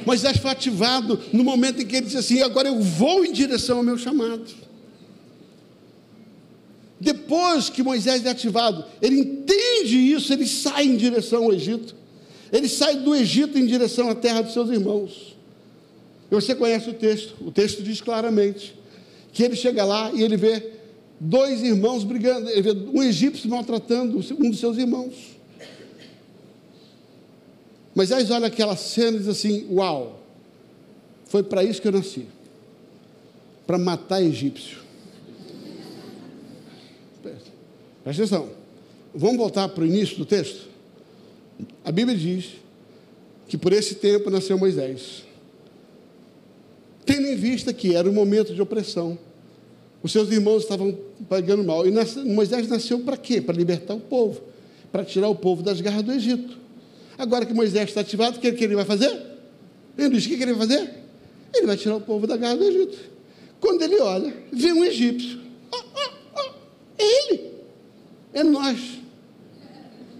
Moisés 0.05 0.37
foi 0.37 0.51
ativado 0.51 1.19
no 1.33 1.43
momento 1.43 1.81
em 1.81 1.85
que 1.85 1.95
ele 1.95 2.05
disse 2.05 2.17
assim: 2.17 2.41
agora 2.41 2.67
eu 2.67 2.79
vou 2.79 3.25
em 3.25 3.31
direção 3.31 3.77
ao 3.77 3.83
meu 3.83 3.97
chamado. 3.97 4.45
Depois 6.99 7.69
que 7.69 7.83
Moisés 7.83 8.25
é 8.25 8.29
ativado, 8.29 8.85
ele 9.01 9.19
entende 9.19 9.97
isso, 9.97 10.31
ele 10.31 10.47
sai 10.47 10.85
em 10.85 10.95
direção 10.95 11.43
ao 11.43 11.53
Egito. 11.53 11.95
Ele 12.51 12.69
sai 12.69 12.95
do 12.97 13.15
Egito 13.15 13.57
em 13.57 13.65
direção 13.65 14.09
à 14.09 14.15
terra 14.15 14.41
dos 14.41 14.53
seus 14.53 14.69
irmãos. 14.69 15.35
E 16.31 16.35
você 16.35 16.55
conhece 16.55 16.89
o 16.89 16.93
texto, 16.93 17.35
o 17.41 17.51
texto 17.51 17.83
diz 17.83 18.01
claramente 18.01 18.75
que 19.33 19.43
ele 19.43 19.55
chega 19.55 19.83
lá 19.83 20.11
e 20.13 20.23
ele 20.23 20.37
vê 20.37 20.74
dois 21.19 21.61
irmãos 21.61 22.03
brigando, 22.03 22.49
um 22.93 23.01
egípcio 23.01 23.49
maltratando 23.49 24.19
um 24.39 24.49
dos 24.49 24.59
seus 24.59 24.77
irmãos. 24.77 25.13
Moisés 27.95 28.29
olha 28.29 28.47
aquela 28.47 28.75
cena 28.75 29.17
e 29.17 29.19
diz 29.19 29.27
assim: 29.27 29.67
Uau, 29.71 30.19
foi 31.25 31.43
para 31.43 31.63
isso 31.63 31.81
que 31.81 31.87
eu 31.87 31.93
nasci 31.93 32.27
para 33.65 33.77
matar 33.77 34.21
egípcio. 34.21 34.77
Presta 38.03 38.21
atenção. 38.23 38.49
Vamos 39.13 39.37
voltar 39.37 39.69
para 39.69 39.83
o 39.83 39.87
início 39.87 40.17
do 40.17 40.25
texto? 40.25 40.67
A 41.83 41.91
Bíblia 41.91 42.17
diz 42.17 42.51
que 43.47 43.57
por 43.57 43.73
esse 43.73 43.95
tempo 43.95 44.29
nasceu 44.29 44.57
Moisés. 44.57 45.23
Tendo 47.05 47.27
em 47.27 47.35
vista 47.35 47.73
que 47.73 47.95
era 47.95 48.09
um 48.09 48.13
momento 48.13 48.53
de 48.53 48.61
opressão, 48.61 49.17
os 50.05 50.11
seus 50.11 50.29
irmãos 50.29 50.61
estavam 50.61 50.95
pagando 51.27 51.63
mal. 51.63 51.83
E 51.87 51.91
Moisés 52.25 52.67
nasceu 52.67 52.99
para 52.99 53.17
quê? 53.17 53.41
Para 53.41 53.55
libertar 53.55 53.95
o 53.95 53.99
povo, 53.99 54.39
para 54.91 55.03
tirar 55.03 55.27
o 55.29 55.33
povo 55.33 55.63
das 55.63 55.81
garras 55.81 56.03
do 56.03 56.11
Egito. 56.11 56.59
Agora 57.17 57.43
que 57.43 57.55
Moisés 57.55 57.89
está 57.89 58.01
ativado, 58.01 58.37
o 58.37 58.39
que, 58.39 58.49
ele 58.49 58.75
vai 58.75 58.85
fazer? 58.85 59.19
Ele 59.97 60.09
diz: 60.09 60.23
o 60.23 60.27
que 60.27 60.35
ele 60.35 60.53
vai 60.53 60.67
fazer? 60.67 60.93
Ele 61.55 61.65
vai 61.65 61.75
tirar 61.75 61.95
o 61.95 62.01
povo 62.01 62.27
da 62.27 62.37
garra 62.37 62.55
do 62.55 62.65
Egito. 62.65 62.99
Quando 63.59 63.81
ele 63.81 63.99
olha, 63.99 64.31
vê 64.53 64.73
um 64.73 64.83
egípcio. 64.83 65.39
Oh, 65.73 65.77
oh, 65.77 66.09
oh, 66.35 66.53
é 66.99 67.31
ele. 67.31 67.51
É 68.31 68.43
nós. 68.43 68.79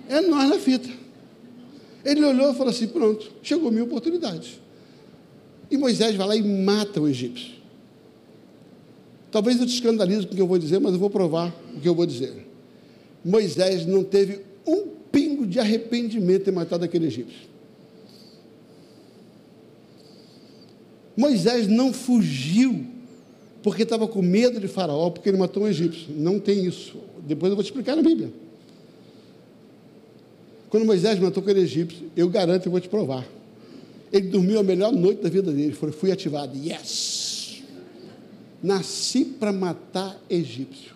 É 0.10 0.19
nós 0.19 0.50
na 0.50 0.58
fita. 0.58 0.89
Ele 2.04 2.26
olhou 2.26 2.54
e 2.54 2.56
falou 2.56 2.71
assim: 2.71 2.88
pronto, 2.88 3.32
chegou 3.43 3.69
minha 3.69 3.84
oportunidade. 3.84 4.60
E 5.69 5.78
Moisés 5.78 6.15
vai 6.15 6.28
lá 6.28 6.36
e 6.36 6.41
mata 6.41 7.00
o 7.00 7.08
egípcio. 7.08 7.54
Talvez 9.36 9.60
eu 9.60 9.65
te 9.65 9.74
escandalize 9.74 10.26
com 10.26 10.32
o 10.32 10.36
que 10.38 10.41
eu 10.41 10.48
vou 10.48 10.58
dizer, 10.58 10.80
mas 10.80 10.93
eu 10.93 10.98
vou 10.98 11.10
provar 11.10 11.54
o 11.76 11.82
que 11.82 11.89
eu 11.89 11.93
vou 11.93 12.06
dizer. 12.06 12.48
Moisés 13.21 13.86
não 13.86 14.02
teve 14.02 14.39
um 14.65 14.88
pingo 15.12 15.45
de 15.45 15.60
arrependimento 15.60 16.50
em 16.50 16.54
matar 16.54 16.82
aquele 16.82 17.08
egípcio. 17.08 17.50
Moisés 21.17 21.67
não 21.67 21.91
fugiu 21.91 22.86
porque 23.62 23.84
estava 23.84 24.08
com 24.08 24.21
medo 24.21 24.58
de 24.58 24.69
Faraó, 24.69 25.10
porque 25.10 25.28
ele 25.28 25.38
matou 25.38 25.63
um 25.63 25.67
egípcio. 25.67 26.15
Não 26.15 26.39
tem 26.39 26.65
isso. 26.65 26.95
Depois 27.28 27.50
eu 27.50 27.58
vou 27.58 27.63
te 27.63 27.67
explicar 27.67 27.98
na 27.98 28.02
Bíblia. 28.02 28.32
Quando 30.69 30.86
Moisés 30.86 31.19
matou 31.19 31.43
aquele 31.43 31.60
egípcio, 31.60 32.10
eu 32.15 32.30
garanto 32.30 32.67
e 32.67 32.69
vou 32.69 32.80
te 32.80 32.88
provar. 32.88 33.28
Ele 34.13 34.30
dormiu 34.30 34.62
a 34.62 34.63
melhor 34.63 34.93
noite 34.93 35.21
da 35.21 35.28
vida 35.28 35.52
dele. 35.52 35.74
Foi, 35.74 35.91
fui 35.91 36.10
ativado. 36.10 36.58
Yes! 36.58 37.14
Nasci 38.65 39.23
para 39.23 39.54
matar 39.54 40.19
egípcio. 40.28 40.95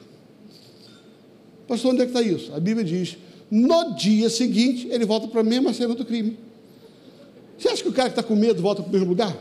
Pastor, 1.67 1.91
onde 1.93 2.01
é 2.01 2.05
que 2.05 2.11
está 2.11 2.23
isso? 2.23 2.51
A 2.51 2.59
Bíblia 2.59 2.83
diz 2.83 3.15
no 3.51 3.93
dia 3.93 4.27
seguinte, 4.27 4.87
ele 4.89 5.05
volta 5.05 5.27
para 5.27 5.41
a 5.41 5.43
mesma 5.43 5.71
cena 5.71 5.93
do 5.93 6.03
crime. 6.03 6.35
Você 7.55 7.69
acha 7.69 7.83
que 7.83 7.89
o 7.89 7.93
cara 7.93 8.09
que 8.09 8.19
está 8.19 8.27
com 8.27 8.35
medo 8.35 8.59
volta 8.59 8.81
para 8.81 8.89
o 8.89 8.93
mesmo 8.93 9.09
lugar? 9.09 9.37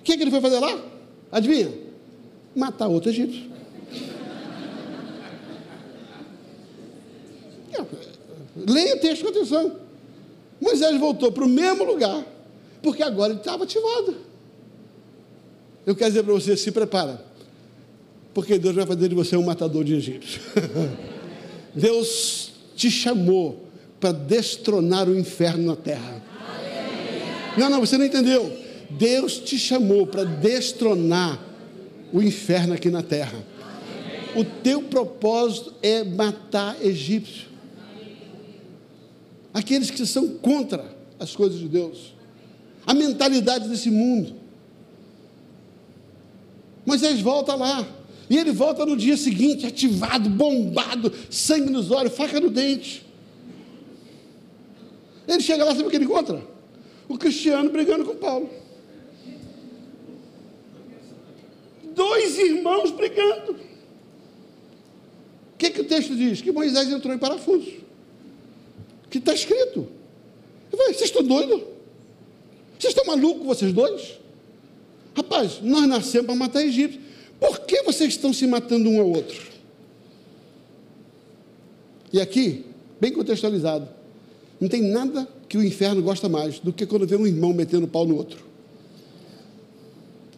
O 0.00 0.02
que, 0.02 0.14
é 0.14 0.16
que 0.16 0.22
ele 0.24 0.32
foi 0.32 0.40
fazer 0.40 0.58
lá? 0.58 0.84
Adivinha? 1.30 1.72
Matar 2.56 2.88
outro 2.88 3.10
egípcio. 3.10 3.48
Leia 8.68 8.96
o 8.96 8.98
texto 8.98 9.22
com 9.22 9.28
atenção. 9.28 9.76
Moisés 10.60 10.98
voltou 10.98 11.30
para 11.30 11.44
o 11.44 11.48
mesmo 11.48 11.84
lugar, 11.84 12.26
porque 12.82 13.04
agora 13.04 13.32
ele 13.32 13.38
estava 13.38 13.62
ativado. 13.62 14.25
Eu 15.86 15.94
quero 15.94 16.10
dizer 16.10 16.24
para 16.24 16.34
você: 16.34 16.56
se 16.56 16.72
prepara, 16.72 17.24
porque 18.34 18.58
Deus 18.58 18.74
vai 18.74 18.84
fazer 18.84 19.08
de 19.08 19.14
você 19.14 19.36
um 19.36 19.44
matador 19.44 19.84
de 19.84 19.94
egípcios. 19.94 20.40
Deus 21.72 22.52
te 22.74 22.90
chamou 22.90 23.64
para 24.00 24.10
destronar 24.10 25.08
o 25.08 25.16
inferno 25.16 25.66
na 25.66 25.76
terra. 25.76 26.22
Não, 27.56 27.70
não, 27.70 27.80
você 27.80 27.96
não 27.96 28.04
entendeu. 28.04 28.52
Deus 28.90 29.38
te 29.38 29.58
chamou 29.58 30.06
para 30.06 30.24
destronar 30.24 31.40
o 32.12 32.20
inferno 32.20 32.74
aqui 32.74 32.90
na 32.90 33.02
terra. 33.02 33.44
O 34.34 34.44
teu 34.44 34.82
propósito 34.82 35.72
é 35.82 36.04
matar 36.04 36.76
egípcio. 36.84 37.46
Aqueles 39.54 39.90
que 39.90 40.04
são 40.04 40.28
contra 40.28 40.84
as 41.18 41.34
coisas 41.34 41.58
de 41.58 41.68
Deus. 41.68 42.14
A 42.86 42.92
mentalidade 42.92 43.68
desse 43.68 43.90
mundo. 43.90 44.45
Moisés 46.86 47.20
volta 47.20 47.56
lá. 47.56 47.86
E 48.30 48.36
ele 48.36 48.52
volta 48.52 48.86
no 48.86 48.96
dia 48.96 49.16
seguinte, 49.16 49.66
ativado, 49.66 50.28
bombado, 50.28 51.12
sangue 51.30 51.70
nos 51.70 51.90
olhos, 51.90 52.14
faca 52.14 52.40
no 52.40 52.50
dente. 52.50 53.04
Ele 55.28 55.40
chega 55.40 55.64
lá, 55.64 55.72
sabe 55.72 55.86
o 55.86 55.90
que 55.90 55.96
ele 55.96 56.04
encontra? 56.04 56.40
O 57.08 57.18
cristiano 57.18 57.70
brigando 57.70 58.04
com 58.04 58.16
Paulo. 58.16 58.48
Dois 61.94 62.38
irmãos 62.38 62.90
brigando. 62.92 63.52
O 63.52 65.58
que, 65.58 65.70
que 65.70 65.80
o 65.80 65.84
texto 65.84 66.14
diz? 66.14 66.42
Que 66.42 66.52
Moisés 66.52 66.90
entrou 66.90 67.14
em 67.14 67.18
parafuso. 67.18 67.72
Que 69.08 69.18
está 69.18 69.32
escrito. 69.32 69.88
Eu 70.70 70.78
falei, 70.78 70.94
vocês 70.94 71.10
estão 71.10 71.22
doidos? 71.22 71.62
Vocês 72.78 72.92
estão 72.92 73.06
malucos, 73.06 73.46
vocês 73.46 73.72
dois? 73.72 74.18
Rapaz, 75.16 75.60
nós 75.62 75.88
nascemos 75.88 76.26
para 76.26 76.34
matar 76.34 76.62
egípcios. 76.62 77.02
Por 77.40 77.60
que 77.60 77.82
vocês 77.82 78.10
estão 78.10 78.34
se 78.34 78.46
matando 78.46 78.90
um 78.90 79.00
ao 79.00 79.08
outro? 79.08 79.42
E 82.12 82.20
aqui, 82.20 82.66
bem 83.00 83.12
contextualizado, 83.12 83.88
não 84.60 84.68
tem 84.68 84.82
nada 84.82 85.26
que 85.48 85.56
o 85.56 85.64
inferno 85.64 86.02
gosta 86.02 86.28
mais 86.28 86.58
do 86.58 86.72
que 86.72 86.84
quando 86.84 87.06
vê 87.06 87.16
um 87.16 87.26
irmão 87.26 87.54
metendo 87.54 87.88
pau 87.88 88.06
no 88.06 88.14
outro, 88.14 88.44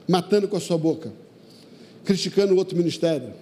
matando 0.09 0.47
com 0.47 0.57
a 0.57 0.61
sua 0.61 0.79
boca, 0.79 1.13
criticando 2.05 2.55
o 2.55 2.57
outro 2.57 2.77
ministério. 2.77 3.33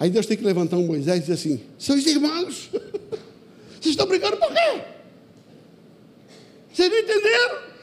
Aí 0.00 0.10
Deus 0.10 0.26
tem 0.26 0.36
que 0.36 0.44
levantar 0.44 0.76
um 0.76 0.86
Moisés 0.86 1.18
e 1.18 1.20
dizer 1.20 1.32
assim: 1.32 1.60
seus 1.78 2.04
irmãos, 2.06 2.70
vocês 3.80 3.92
estão 3.92 4.06
brigando 4.06 4.36
por 4.36 4.52
quê? 4.52 4.82
Vocês 6.72 6.90
não 6.90 6.98
entenderam? 6.98 7.75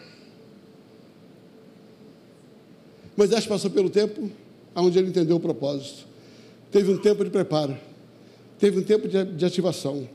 Moisés 3.16 3.46
passou 3.46 3.70
pelo 3.70 3.90
tempo 3.90 4.30
onde 4.76 4.98
ele 4.98 5.10
entendeu 5.10 5.38
o 5.38 5.40
propósito. 5.40 6.06
Teve 6.72 6.92
um 6.92 6.98
tempo 6.98 7.24
de 7.24 7.30
preparo. 7.30 7.78
Teve 8.60 8.80
um 8.80 8.84
tempo 8.84 9.08
de, 9.08 9.24
de 9.24 9.46
ativação. 9.46 10.08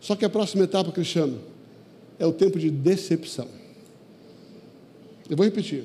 Só 0.00 0.16
que 0.16 0.24
a 0.24 0.30
próxima 0.30 0.64
etapa, 0.64 0.90
Cristiano, 0.90 1.40
é 2.18 2.26
o 2.26 2.32
tempo 2.32 2.58
de 2.58 2.70
decepção. 2.70 3.46
Eu 5.28 5.36
vou 5.36 5.44
repetir. 5.44 5.84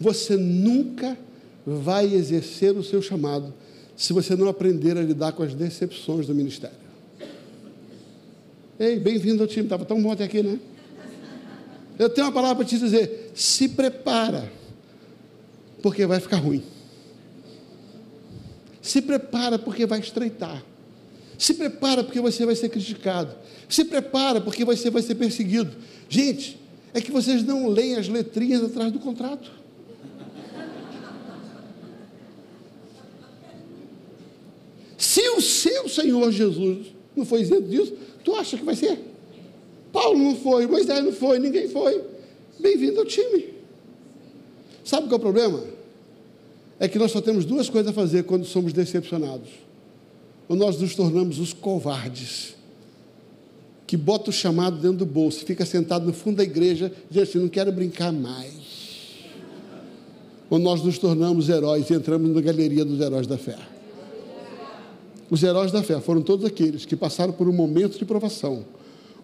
Você 0.00 0.36
nunca 0.36 1.16
vai 1.64 2.12
exercer 2.12 2.76
o 2.76 2.82
seu 2.82 3.00
chamado 3.00 3.52
se 3.96 4.12
você 4.12 4.34
não 4.34 4.48
aprender 4.48 4.96
a 4.96 5.02
lidar 5.02 5.32
com 5.32 5.42
as 5.42 5.54
decepções 5.54 6.26
do 6.26 6.34
ministério. 6.34 6.76
Ei, 8.78 8.98
bem-vindo 8.98 9.42
ao 9.42 9.46
time, 9.46 9.66
estava 9.66 9.84
tão 9.84 10.02
bom 10.02 10.10
até 10.10 10.24
aqui, 10.24 10.42
né? 10.42 10.58
Eu 11.98 12.08
tenho 12.08 12.26
uma 12.26 12.32
palavra 12.32 12.56
para 12.56 12.64
te 12.64 12.78
dizer: 12.78 13.30
se 13.34 13.68
prepara, 13.68 14.50
porque 15.82 16.06
vai 16.06 16.20
ficar 16.20 16.36
ruim. 16.36 16.62
Se 18.82 19.02
prepara, 19.02 19.58
porque 19.58 19.86
vai 19.86 20.00
estreitar. 20.00 20.62
Se 21.38 21.54
prepara, 21.54 22.04
porque 22.04 22.20
você 22.20 22.44
vai 22.44 22.54
ser 22.54 22.68
criticado. 22.68 23.34
Se 23.68 23.84
prepara, 23.84 24.40
porque 24.40 24.64
você 24.64 24.90
vai 24.90 25.02
ser 25.02 25.14
perseguido. 25.14 25.76
Gente, 26.08 26.60
é 26.92 27.00
que 27.00 27.10
vocês 27.10 27.44
não 27.44 27.68
leem 27.68 27.96
as 27.96 28.08
letrinhas 28.08 28.62
atrás 28.62 28.92
do 28.92 28.98
contrato. 28.98 29.50
Se 34.98 35.28
o 35.30 35.40
seu 35.40 35.88
Senhor 35.88 36.30
Jesus 36.30 36.88
não 37.16 37.24
foi 37.24 37.40
isento 37.40 37.68
disso, 37.68 37.94
tu 38.22 38.34
acha 38.34 38.56
que 38.56 38.64
vai 38.64 38.76
ser? 38.76 38.98
Paulo 39.92 40.18
não 40.18 40.36
foi, 40.36 40.66
Moisés 40.66 41.02
não 41.02 41.12
foi, 41.12 41.38
ninguém 41.38 41.68
foi. 41.68 42.04
Bem-vindo 42.58 43.00
ao 43.00 43.06
time. 43.06 43.59
Sabe 44.90 45.06
qual 45.06 45.12
é 45.12 45.16
o 45.18 45.20
problema? 45.20 45.62
É 46.80 46.88
que 46.88 46.98
nós 46.98 47.12
só 47.12 47.20
temos 47.20 47.44
duas 47.44 47.70
coisas 47.70 47.92
a 47.92 47.94
fazer 47.94 48.24
quando 48.24 48.44
somos 48.44 48.72
decepcionados. 48.72 49.48
Ou 50.48 50.56
nós 50.56 50.80
nos 50.80 50.96
tornamos 50.96 51.38
os 51.38 51.52
covardes, 51.52 52.56
que 53.86 53.96
bota 53.96 54.30
o 54.30 54.32
chamado 54.32 54.78
dentro 54.78 54.96
do 54.98 55.06
bolso, 55.06 55.44
fica 55.44 55.64
sentado 55.64 56.06
no 56.06 56.12
fundo 56.12 56.38
da 56.38 56.42
igreja, 56.42 56.92
diz 57.08 57.22
assim: 57.22 57.38
não 57.38 57.48
quero 57.48 57.70
brincar 57.70 58.12
mais. 58.12 59.20
Ou 60.50 60.58
nós 60.58 60.82
nos 60.82 60.98
tornamos 60.98 61.48
heróis 61.48 61.88
e 61.88 61.94
entramos 61.94 62.28
na 62.28 62.40
galeria 62.40 62.84
dos 62.84 62.98
heróis 62.98 63.28
da 63.28 63.38
fé. 63.38 63.58
Os 65.30 65.40
heróis 65.40 65.70
da 65.70 65.84
fé 65.84 66.00
foram 66.00 66.20
todos 66.20 66.44
aqueles 66.44 66.84
que 66.84 66.96
passaram 66.96 67.32
por 67.32 67.48
um 67.48 67.52
momento 67.52 67.96
de 67.96 68.04
provação, 68.04 68.64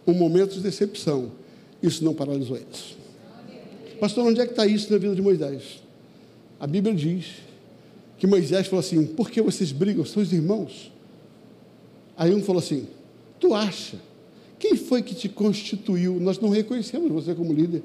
um 0.06 0.14
momento 0.14 0.54
de 0.54 0.60
decepção. 0.60 1.32
Isso 1.82 2.04
não 2.04 2.14
paralisou 2.14 2.56
eles. 2.56 3.05
Pastor, 3.98 4.24
onde 4.26 4.40
é 4.40 4.44
que 4.44 4.52
está 4.52 4.66
isso 4.66 4.92
na 4.92 4.98
vida 4.98 5.14
de 5.14 5.22
Moisés? 5.22 5.82
A 6.58 6.66
Bíblia 6.66 6.94
diz 6.94 7.26
que 8.18 8.26
Moisés 8.26 8.66
falou 8.66 8.80
assim: 8.80 9.04
por 9.06 9.30
que 9.30 9.40
vocês 9.42 9.72
brigam? 9.72 10.04
São 10.04 10.22
os 10.22 10.32
irmãos. 10.32 10.92
Aí 12.16 12.34
um 12.34 12.42
falou 12.42 12.60
assim: 12.60 12.86
tu 13.38 13.54
acha? 13.54 13.98
Quem 14.58 14.76
foi 14.76 15.02
que 15.02 15.14
te 15.14 15.28
constituiu? 15.28 16.18
Nós 16.18 16.38
não 16.38 16.48
reconhecemos 16.48 17.10
você 17.10 17.34
como 17.34 17.52
líder. 17.52 17.82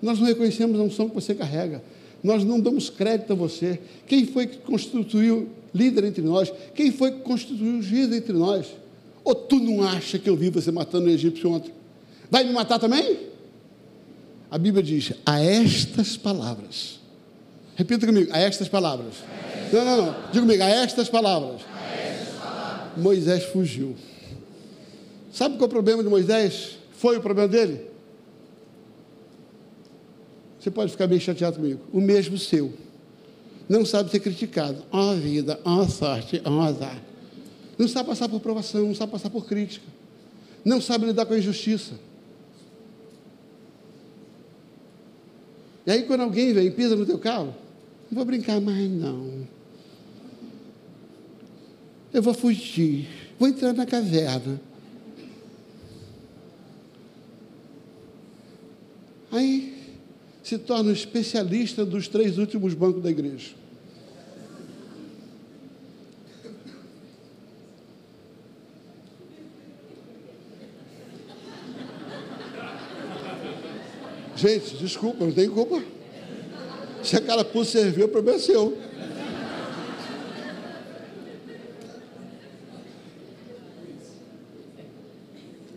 Nós 0.00 0.18
não 0.18 0.26
reconhecemos 0.26 0.78
a 0.78 0.82
unção 0.82 1.08
que 1.08 1.14
você 1.14 1.34
carrega. 1.34 1.82
Nós 2.22 2.44
não 2.44 2.60
damos 2.60 2.88
crédito 2.88 3.32
a 3.32 3.36
você. 3.36 3.80
Quem 4.06 4.24
foi 4.24 4.46
que 4.46 4.58
constituiu 4.58 5.48
líder 5.74 6.04
entre 6.04 6.22
nós? 6.22 6.52
Quem 6.74 6.92
foi 6.92 7.12
que 7.12 7.20
constituiu 7.20 7.82
juiz 7.82 8.12
entre 8.12 8.32
nós? 8.32 8.66
Ou 9.24 9.34
tu 9.34 9.58
não 9.58 9.82
acha 9.82 10.18
que 10.18 10.30
eu 10.30 10.36
vi 10.36 10.50
você 10.50 10.70
matando 10.70 11.06
o 11.06 11.10
egípcio 11.10 11.50
ontem? 11.50 11.72
Vai 12.30 12.44
me 12.44 12.52
matar 12.52 12.78
também? 12.78 13.18
A 14.50 14.58
Bíblia 14.58 14.82
diz: 14.82 15.12
a 15.24 15.40
estas 15.40 16.16
palavras. 16.16 17.00
Repita 17.74 18.06
comigo: 18.06 18.32
a 18.32 18.38
estas 18.38 18.68
palavras. 18.68 19.14
Não, 19.72 19.84
não, 19.84 19.96
não. 19.96 20.14
Diga 20.30 20.40
comigo: 20.40 20.62
a 20.62 20.68
estas 20.68 21.08
palavras. 21.08 21.62
Moisés 22.96 23.44
fugiu. 23.44 23.94
Sabe 25.30 25.56
qual 25.56 25.64
é 25.64 25.66
o 25.66 25.68
problema 25.68 26.02
de 26.02 26.08
Moisés? 26.08 26.78
Foi 26.92 27.18
o 27.18 27.20
problema 27.20 27.48
dele? 27.48 27.90
Você 30.58 30.70
pode 30.70 30.90
ficar 30.90 31.06
bem 31.06 31.20
chateado 31.20 31.56
comigo. 31.56 31.80
O 31.92 32.00
mesmo 32.00 32.38
seu. 32.38 32.72
Não 33.68 33.84
sabe 33.84 34.10
ser 34.10 34.20
criticado. 34.20 34.82
Ó 34.90 35.12
oh, 35.12 35.14
vida, 35.14 35.60
ó 35.64 35.80
oh, 35.82 35.88
sorte, 35.88 36.40
ó 36.44 36.50
oh, 36.50 36.60
azar. 36.62 37.02
Não 37.76 37.86
sabe 37.86 38.08
passar 38.08 38.28
por 38.28 38.40
provação, 38.40 38.86
não 38.86 38.94
sabe 38.94 39.12
passar 39.12 39.28
por 39.28 39.44
crítica. 39.44 39.86
Não 40.64 40.80
sabe 40.80 41.06
lidar 41.06 41.26
com 41.26 41.34
a 41.34 41.38
injustiça. 41.38 41.92
E 45.86 45.90
aí 45.90 46.02
quando 46.02 46.22
alguém 46.22 46.52
vem 46.52 46.66
e 46.66 46.70
pisa 46.70 46.96
no 46.96 47.06
teu 47.06 47.18
carro, 47.18 47.54
não 48.10 48.16
vou 48.16 48.24
brincar 48.24 48.60
mais 48.60 48.90
não. 48.90 49.46
Eu 52.12 52.22
vou 52.22 52.34
fugir, 52.34 53.06
vou 53.38 53.48
entrar 53.48 53.72
na 53.72 53.86
caverna. 53.86 54.60
Aí 59.30 59.76
se 60.42 60.58
torna 60.58 60.90
um 60.90 60.92
especialista 60.92 61.84
dos 61.84 62.08
três 62.08 62.38
últimos 62.38 62.74
bancos 62.74 63.02
da 63.02 63.10
igreja. 63.10 63.54
Gente, 74.36 74.76
desculpa, 74.76 75.24
não 75.24 75.32
tem 75.32 75.48
culpa. 75.48 75.82
Se 77.02 77.16
a 77.16 77.20
carapuça 77.20 77.72
serviu, 77.72 78.06
o 78.06 78.08
problema 78.08 78.38
é 78.38 78.40
seu. 78.40 78.76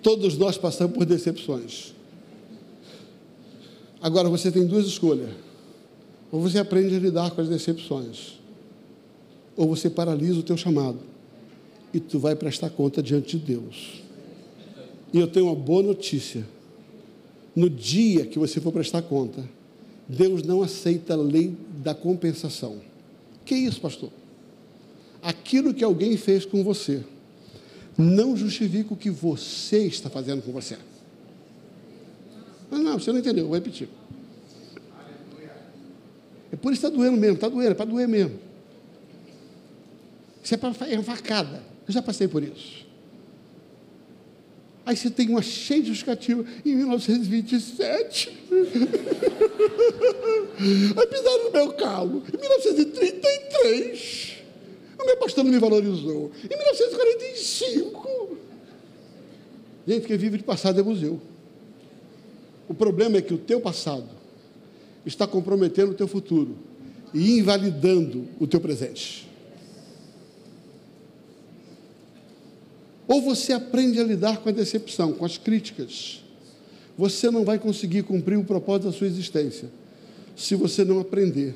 Todos 0.04 0.38
nós 0.38 0.58
passamos 0.58 0.96
por 0.96 1.06
decepções. 1.06 1.94
Agora 4.02 4.30
você 4.30 4.52
tem 4.52 4.66
duas 4.66 4.86
escolhas. 4.86 5.30
Ou 6.32 6.42
você 6.42 6.60
aprende 6.60 6.96
a 6.96 7.00
lidar 7.00 7.32
com 7.32 7.42
as 7.42 7.50
decepções, 7.50 8.40
ou 9.58 9.68
você 9.68 9.90
paralisa 9.90 10.40
o 10.40 10.44
teu 10.44 10.56
chamado 10.56 11.00
e 11.92 12.00
tu 12.00 12.20
vai 12.20 12.36
prestar 12.36 12.70
conta 12.70 13.02
diante 13.02 13.38
de 13.38 13.46
Deus. 13.56 14.04
E 15.12 15.20
eu 15.20 15.28
tenho 15.28 15.48
uma 15.48 15.56
boa 15.56 15.82
notícia 15.82 16.46
no 17.60 17.70
dia 17.70 18.26
que 18.26 18.40
você 18.40 18.62
for 18.62 18.72
prestar 18.72 19.02
conta, 19.02 19.44
Deus 20.08 20.44
não 20.44 20.64
aceita 20.64 21.14
a 21.14 21.18
lei 21.18 21.58
da 21.84 21.94
compensação. 21.94 22.78
Que 23.44 23.54
isso, 23.54 23.82
pastor? 23.82 24.10
Aquilo 25.22 25.74
que 25.74 25.84
alguém 25.84 26.16
fez 26.16 26.46
com 26.46 26.64
você 26.64 27.04
não 27.98 28.38
justifica 28.38 28.94
o 28.94 28.98
que 28.98 29.10
você 29.10 29.80
está 29.80 30.10
fazendo 30.10 30.42
com 30.42 30.54
você. 30.54 30.78
Mas 32.72 32.80
não, 32.80 32.98
você 32.98 33.12
não 33.12 33.20
entendeu, 33.20 33.48
vou 33.48 33.56
repetir. 33.56 33.90
É 36.54 36.56
por 36.56 36.72
isso 36.72 36.80
que 36.80 36.88
está 36.88 36.98
doendo 36.98 37.18
mesmo, 37.18 37.36
está 37.36 37.50
doendo, 37.50 37.72
é 37.72 37.74
para 37.74 37.86
doer 37.86 38.08
mesmo. 38.08 38.40
Isso 40.42 40.54
é 40.54 40.58
para 40.58 40.70
é 40.88 41.04
facada. 41.04 41.62
Eu 41.86 41.94
já 41.94 42.02
passei 42.02 42.30
por 42.30 42.42
isso. 42.42 42.88
Aí 44.90 44.98
você 44.98 45.12
tem 45.12 45.30
uma 45.30 45.44
cheia 45.44 45.84
de 45.84 45.90
justificativa. 45.90 46.44
Em 46.66 46.76
1927. 46.78 48.36
Aí 50.98 51.08
pisaram 51.08 51.44
no 51.44 51.52
meu 51.52 51.74
calo. 51.74 52.24
Em 52.34 52.38
1933. 52.40 54.38
O 55.00 55.06
meu 55.06 55.18
pastor 55.18 55.44
não 55.44 55.52
me 55.52 55.60
valorizou. 55.60 56.32
Em 56.44 56.58
1945. 56.58 58.38
Gente, 59.88 60.08
quem 60.08 60.18
vive 60.18 60.40
de 60.40 60.44
passado 60.44 60.80
é 60.80 60.84
museu. 60.84 61.22
O 62.68 62.74
problema 62.74 63.18
é 63.18 63.22
que 63.22 63.36
o 63.36 63.38
teu 63.38 63.62
passado 63.62 64.10
está 65.06 65.28
comprometendo 65.28 65.92
o 65.92 65.96
teu 65.96 66.08
futuro 66.08 66.58
e 67.14 67.38
invalidando 67.38 68.28
o 68.40 68.48
teu 68.48 68.60
presente. 68.60 69.29
Ou 73.10 73.24
você 73.24 73.54
aprende 73.54 74.00
a 74.00 74.04
lidar 74.04 74.38
com 74.38 74.50
a 74.50 74.52
decepção, 74.52 75.14
com 75.14 75.26
as 75.26 75.36
críticas. 75.36 76.24
Você 76.96 77.32
não 77.32 77.44
vai 77.44 77.58
conseguir 77.58 78.04
cumprir 78.04 78.38
o 78.38 78.44
propósito 78.44 78.86
da 78.86 78.92
sua 78.92 79.08
existência 79.08 79.68
se 80.36 80.54
você 80.54 80.86
não 80.86 81.00
aprender 81.00 81.56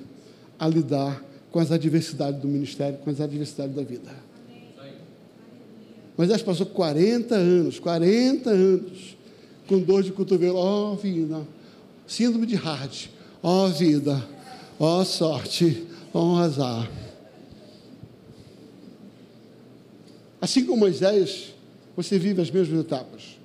a 0.58 0.68
lidar 0.68 1.24
com 1.52 1.60
as 1.60 1.72
adversidades 1.72 2.42
do 2.42 2.48
ministério, 2.48 2.98
com 2.98 3.10
as 3.12 3.22
adversidades 3.22 3.76
da 3.76 3.84
vida. 3.84 4.12
Mas 6.18 6.30
já 6.30 6.40
passou 6.40 6.66
40 6.66 7.36
anos, 7.36 7.80
40 7.80 8.50
anos, 8.50 9.16
com 9.68 9.80
dor 9.80 10.02
de 10.02 10.12
cotovelo, 10.12 10.58
ó 10.58 10.94
oh, 10.94 10.96
vida, 10.96 11.42
síndrome 12.08 12.48
de 12.48 12.56
Hart, 12.56 13.10
ó 13.44 13.66
oh, 13.66 13.70
vida, 13.70 14.28
ó 14.80 15.02
oh, 15.02 15.06
sorte, 15.06 15.86
ó 16.12 16.38
azar. 16.40 16.90
Assim 20.44 20.66
como 20.66 20.82
Moisés, 20.82 21.54
você 21.96 22.20
vive 22.20 22.42
as 22.42 22.52
mesmas 22.52 22.78
etapas. 22.82 23.40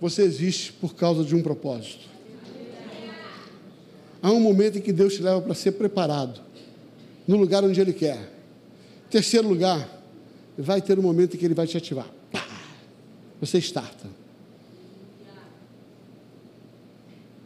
Você 0.00 0.22
existe 0.22 0.72
por 0.72 0.92
causa 0.92 1.22
de 1.22 1.36
um 1.36 1.40
propósito. 1.40 2.04
Há 4.20 4.32
um 4.32 4.40
momento 4.40 4.78
em 4.78 4.80
que 4.80 4.92
Deus 4.92 5.14
te 5.14 5.22
leva 5.22 5.40
para 5.40 5.54
ser 5.54 5.70
preparado 5.70 6.40
no 7.28 7.36
lugar 7.36 7.62
onde 7.62 7.80
Ele 7.80 7.92
quer. 7.92 8.28
Terceiro 9.08 9.46
lugar, 9.46 9.88
vai 10.58 10.82
ter 10.82 10.98
um 10.98 11.02
momento 11.02 11.36
em 11.36 11.38
que 11.38 11.44
Ele 11.44 11.54
vai 11.54 11.68
te 11.68 11.76
ativar. 11.76 12.08
Pá! 12.32 12.44
Você 13.40 13.58
starta. 13.58 14.08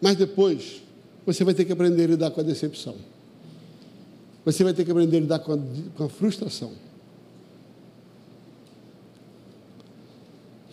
Mas 0.00 0.16
depois, 0.16 0.80
você 1.26 1.44
vai 1.44 1.52
ter 1.52 1.66
que 1.66 1.72
aprender 1.72 2.04
a 2.04 2.06
lidar 2.06 2.30
com 2.30 2.40
a 2.40 2.44
decepção. 2.44 2.96
Você 4.42 4.64
vai 4.64 4.72
ter 4.72 4.86
que 4.86 4.90
aprender 4.90 5.18
a 5.18 5.20
lidar 5.20 5.40
com 5.40 5.52
a, 5.52 5.58
com 5.98 6.04
a 6.04 6.08
frustração. 6.08 6.72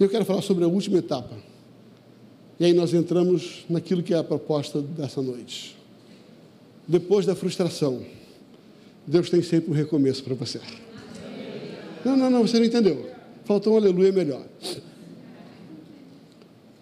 E 0.02 0.04
eu 0.04 0.10
quero 0.10 0.26
falar 0.26 0.42
sobre 0.42 0.64
a 0.64 0.68
última 0.68 0.98
etapa. 0.98 1.38
E 2.60 2.66
aí 2.66 2.74
nós 2.74 2.92
entramos 2.92 3.66
naquilo 3.70 4.02
que 4.02 4.16
é 4.16 4.18
a 4.18 4.24
proposta 4.24 4.82
dessa 4.82 5.22
noite. 5.22 5.78
Depois 6.88 7.24
da 7.24 7.36
frustração, 7.36 8.02
Deus 9.06 9.30
tem 9.30 9.44
sempre 9.44 9.70
um 9.70 9.76
recomeço 9.76 10.24
para 10.24 10.34
você. 10.34 10.60
Não, 12.04 12.18
não, 12.18 12.32
não, 12.32 12.42
você 12.42 12.58
não 12.58 12.66
entendeu. 12.66 13.12
Faltou 13.46 13.74
um 13.74 13.78
aleluia 13.78 14.12
melhor. 14.12 14.44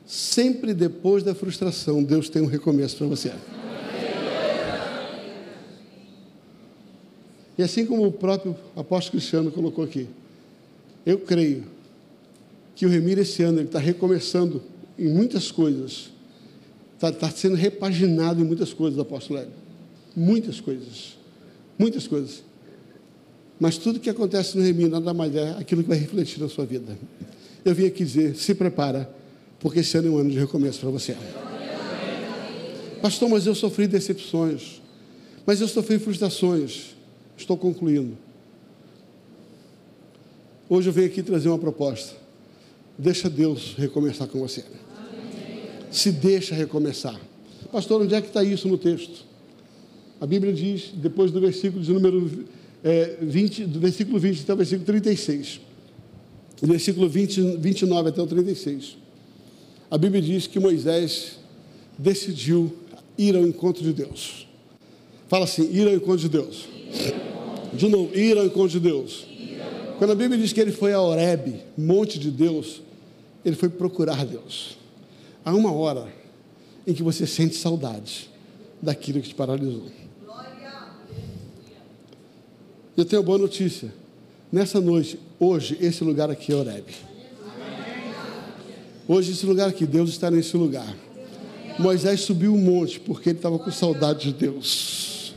Sempre 0.05 0.73
depois 0.73 1.21
da 1.21 1.35
frustração, 1.35 2.01
Deus 2.01 2.29
tem 2.29 2.41
um 2.41 2.45
recomeço 2.45 2.95
para 2.95 3.07
você. 3.07 3.33
E 7.57 7.63
assim 7.63 7.85
como 7.85 8.07
o 8.07 8.13
próprio 8.13 8.55
apóstolo 8.77 9.19
Cristiano 9.19 9.51
colocou 9.51 9.83
aqui, 9.83 10.07
eu 11.05 11.19
creio 11.19 11.78
que 12.79 12.85
o 12.85 12.89
Remir 12.89 13.19
esse 13.19 13.43
ano 13.43 13.59
está 13.59 13.77
recomeçando 13.77 14.63
em 14.97 15.09
muitas 15.09 15.51
coisas, 15.51 16.11
está 16.95 17.11
tá 17.11 17.29
sendo 17.29 17.55
repaginado 17.55 18.41
em 18.41 18.45
muitas 18.45 18.71
coisas, 18.71 18.97
apóstolo 18.97 19.37
Hélio. 19.37 19.51
Muitas 20.15 20.61
coisas. 20.61 21.17
Muitas 21.77 22.07
coisas. 22.07 22.41
Mas 23.59 23.77
tudo 23.77 23.99
que 23.99 24.09
acontece 24.09 24.57
no 24.57 24.63
Remir 24.63 24.87
nada 24.87 25.13
mais 25.13 25.35
é 25.35 25.57
aquilo 25.59 25.83
que 25.83 25.89
vai 25.89 25.97
refletir 25.97 26.39
na 26.39 26.47
sua 26.47 26.65
vida. 26.65 26.97
Eu 27.65 27.75
vim 27.75 27.85
aqui 27.85 28.05
dizer, 28.05 28.37
se 28.37 28.55
prepara, 28.55 29.13
porque 29.59 29.79
esse 29.81 29.97
ano 29.97 30.07
é 30.07 30.11
um 30.11 30.17
ano 30.19 30.29
de 30.29 30.39
recomeço 30.39 30.79
para 30.79 30.89
você. 30.89 31.17
Pastor, 33.01 33.27
mas 33.27 33.45
eu 33.45 33.55
sofri 33.55 33.87
decepções, 33.87 34.81
mas 35.45 35.59
eu 35.59 35.67
sofri 35.67 35.99
frustrações. 35.99 36.95
Estou 37.35 37.57
concluindo. 37.57 38.17
Hoje 40.69 40.87
eu 40.87 40.93
venho 40.93 41.07
aqui 41.07 41.21
trazer 41.21 41.49
uma 41.49 41.59
proposta. 41.59 42.28
Deixa 42.99 43.29
Deus 43.29 43.75
recomeçar 43.77 44.27
com 44.27 44.39
você. 44.39 44.61
Se 45.89 46.11
deixa 46.11 46.53
recomeçar. 46.53 47.17
Pastor, 47.71 48.01
onde 48.01 48.13
é 48.13 48.19
que 48.19 48.27
está 48.27 48.43
isso 48.43 48.67
no 48.67 48.77
texto? 48.77 49.23
A 50.19 50.27
Bíblia 50.27 50.51
diz, 50.51 50.91
depois 50.93 51.31
do 51.31 51.39
versículo 51.39 51.81
de 51.81 51.93
número 51.93 52.45
é, 52.83 53.15
20, 53.21 53.63
do 53.67 53.79
versículo 53.79 54.19
20 54.19 54.41
até 54.41 54.53
o 54.53 54.57
versículo 54.57 54.85
36. 54.85 55.61
Do 56.61 56.67
versículo 56.67 57.07
20, 57.07 57.57
29 57.57 58.09
até 58.09 58.21
o 58.21 58.27
36. 58.27 58.97
A 59.89 59.97
Bíblia 59.97 60.21
diz 60.21 60.45
que 60.45 60.59
Moisés 60.59 61.39
decidiu 61.97 62.73
ir 63.17 63.33
ao 63.33 63.47
encontro 63.47 63.81
de 63.81 63.93
Deus. 63.93 64.45
Fala 65.29 65.45
assim: 65.45 65.71
ir 65.71 65.87
ao 65.87 65.93
encontro 65.93 66.17
de 66.17 66.29
Deus. 66.29 66.67
De 67.73 67.87
novo, 67.87 68.13
ir 68.13 68.37
ao 68.37 68.45
encontro 68.45 68.71
de 68.71 68.79
Deus. 68.81 69.25
Quando 69.97 70.11
a 70.11 70.15
Bíblia 70.15 70.37
diz 70.37 70.51
que 70.51 70.59
ele 70.59 70.71
foi 70.73 70.91
a 70.91 70.99
Horeb, 70.99 71.61
monte 71.77 72.19
de 72.19 72.29
Deus, 72.29 72.81
ele 73.43 73.55
foi 73.55 73.69
procurar 73.69 74.25
Deus. 74.25 74.77
Há 75.43 75.53
uma 75.53 75.71
hora 75.71 76.07
em 76.85 76.93
que 76.93 77.03
você 77.03 77.25
sente 77.25 77.55
saudade 77.55 78.29
daquilo 78.81 79.21
que 79.21 79.29
te 79.29 79.35
paralisou. 79.35 79.87
Eu 82.95 83.05
tenho 83.05 83.23
boa 83.23 83.37
notícia. 83.37 83.93
Nessa 84.51 84.81
noite, 84.81 85.19
hoje, 85.39 85.77
esse 85.79 86.03
lugar 86.03 86.29
aqui 86.29 86.51
é 86.51 86.55
Horeb. 86.55 86.85
Hoje, 89.07 89.31
esse 89.31 89.45
lugar 89.45 89.69
aqui, 89.69 89.85
Deus 89.85 90.09
está 90.09 90.29
nesse 90.29 90.57
lugar. 90.57 90.95
Moisés 91.79 92.21
subiu 92.21 92.53
um 92.53 92.57
monte 92.57 92.99
porque 92.99 93.29
ele 93.29 93.37
estava 93.37 93.57
com 93.57 93.71
saudade 93.71 94.31
de 94.31 94.33
Deus. 94.33 95.33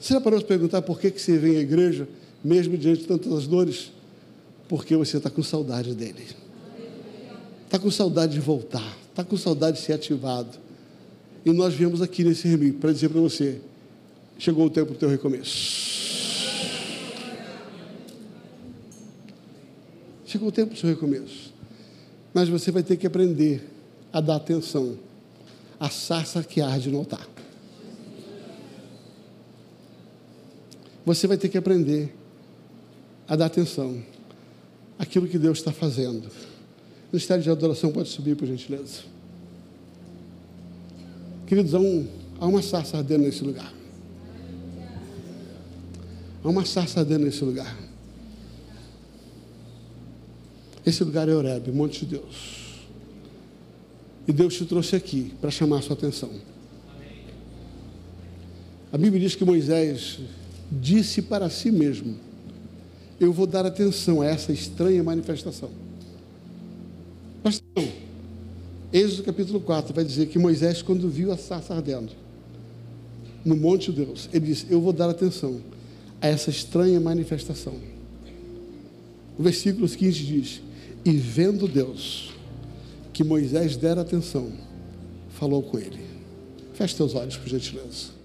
Você 0.00 0.14
já 0.14 0.20
parou 0.20 0.40
de 0.40 0.44
perguntar 0.44 0.82
por 0.82 0.98
que, 0.98 1.10
que 1.10 1.22
você 1.22 1.38
vem 1.38 1.56
à 1.56 1.60
igreja, 1.60 2.08
mesmo 2.42 2.76
diante 2.76 3.02
de 3.02 3.06
tantas 3.06 3.46
dores? 3.46 3.92
Porque 4.72 4.96
você 4.96 5.18
está 5.18 5.28
com 5.28 5.42
saudade 5.42 5.94
dele. 5.94 6.26
Está 7.66 7.78
com 7.78 7.90
saudade 7.90 8.32
de 8.32 8.40
voltar. 8.40 8.96
Está 9.10 9.22
com 9.22 9.36
saudade 9.36 9.76
de 9.76 9.82
ser 9.84 9.92
ativado. 9.92 10.58
E 11.44 11.52
nós 11.52 11.74
viemos 11.74 12.00
aqui 12.00 12.24
nesse 12.24 12.48
remix 12.48 12.78
para 12.78 12.90
dizer 12.90 13.10
para 13.10 13.20
você: 13.20 13.60
chegou 14.38 14.64
o 14.64 14.70
tempo 14.70 14.92
do 14.92 14.98
teu 14.98 15.10
recomeço. 15.10 15.52
Chegou 20.24 20.48
o 20.48 20.52
tempo 20.52 20.72
do 20.72 20.78
seu 20.78 20.88
recomeço. 20.88 21.52
Mas 22.32 22.48
você 22.48 22.70
vai 22.70 22.82
ter 22.82 22.96
que 22.96 23.06
aprender 23.06 23.68
a 24.10 24.22
dar 24.22 24.36
atenção 24.36 24.96
à 25.78 25.90
sarça 25.90 26.42
que 26.42 26.62
arde 26.62 26.90
no 26.90 26.96
altar. 26.96 27.28
Você 31.04 31.26
vai 31.26 31.36
ter 31.36 31.50
que 31.50 31.58
aprender 31.58 32.16
a 33.28 33.36
dar 33.36 33.44
atenção 33.44 34.11
àquilo 34.98 35.26
que 35.26 35.38
Deus 35.38 35.58
está 35.58 35.72
fazendo. 35.72 36.26
O 36.26 37.12
Ministério 37.12 37.42
de 37.42 37.50
Adoração 37.50 37.92
pode 37.92 38.08
subir, 38.08 38.36
por 38.36 38.46
gentileza. 38.46 39.02
Queridos, 41.46 41.74
há, 41.74 41.78
um, 41.78 42.08
há 42.40 42.46
uma 42.46 42.62
sarça 42.62 42.96
ardendo 42.96 43.24
nesse 43.24 43.44
lugar. 43.44 43.72
Há 46.42 46.48
uma 46.48 46.64
sarça 46.64 47.00
ardendo 47.00 47.24
nesse 47.24 47.44
lugar. 47.44 47.76
Esse 50.84 51.04
lugar 51.04 51.28
é 51.28 51.34
Oreb, 51.34 51.70
monte 51.70 52.06
de 52.06 52.16
Deus. 52.16 52.62
E 54.26 54.32
Deus 54.32 54.54
te 54.54 54.64
trouxe 54.64 54.96
aqui 54.96 55.32
para 55.40 55.50
chamar 55.50 55.78
a 55.78 55.82
sua 55.82 55.94
atenção. 55.94 56.30
A 58.92 58.98
Bíblia 58.98 59.20
diz 59.20 59.34
que 59.34 59.44
Moisés 59.44 60.18
disse 60.70 61.22
para 61.22 61.48
si 61.48 61.70
mesmo: 61.70 62.16
Eu 63.22 63.32
vou 63.32 63.46
dar 63.46 63.64
atenção 63.64 64.20
a 64.20 64.26
essa 64.26 64.52
estranha 64.52 65.00
manifestação. 65.00 65.70
Pastor, 67.40 67.88
Êxodo 68.92 69.22
capítulo 69.22 69.60
4 69.60 69.94
vai 69.94 70.04
dizer 70.04 70.26
que 70.26 70.40
Moisés, 70.40 70.82
quando 70.82 71.08
viu 71.08 71.30
a 71.30 71.36
sarça 71.36 71.72
ardendo 71.72 72.10
no 73.44 73.54
monte 73.54 73.92
de 73.92 74.04
Deus, 74.04 74.28
ele 74.32 74.46
disse: 74.46 74.66
Eu 74.68 74.80
vou 74.80 74.92
dar 74.92 75.08
atenção 75.08 75.60
a 76.20 76.26
essa 76.26 76.50
estranha 76.50 76.98
manifestação. 76.98 77.76
O 79.38 79.42
versículo 79.44 79.88
15 79.88 80.24
diz: 80.24 80.60
E 81.04 81.12
vendo 81.12 81.68
Deus 81.68 82.32
que 83.12 83.22
Moisés 83.22 83.76
dera 83.76 84.00
atenção, 84.00 84.50
falou 85.30 85.62
com 85.62 85.78
ele. 85.78 86.00
Feche 86.74 86.96
teus 86.96 87.14
olhos, 87.14 87.36
por 87.36 87.48
gentileza. 87.48 88.21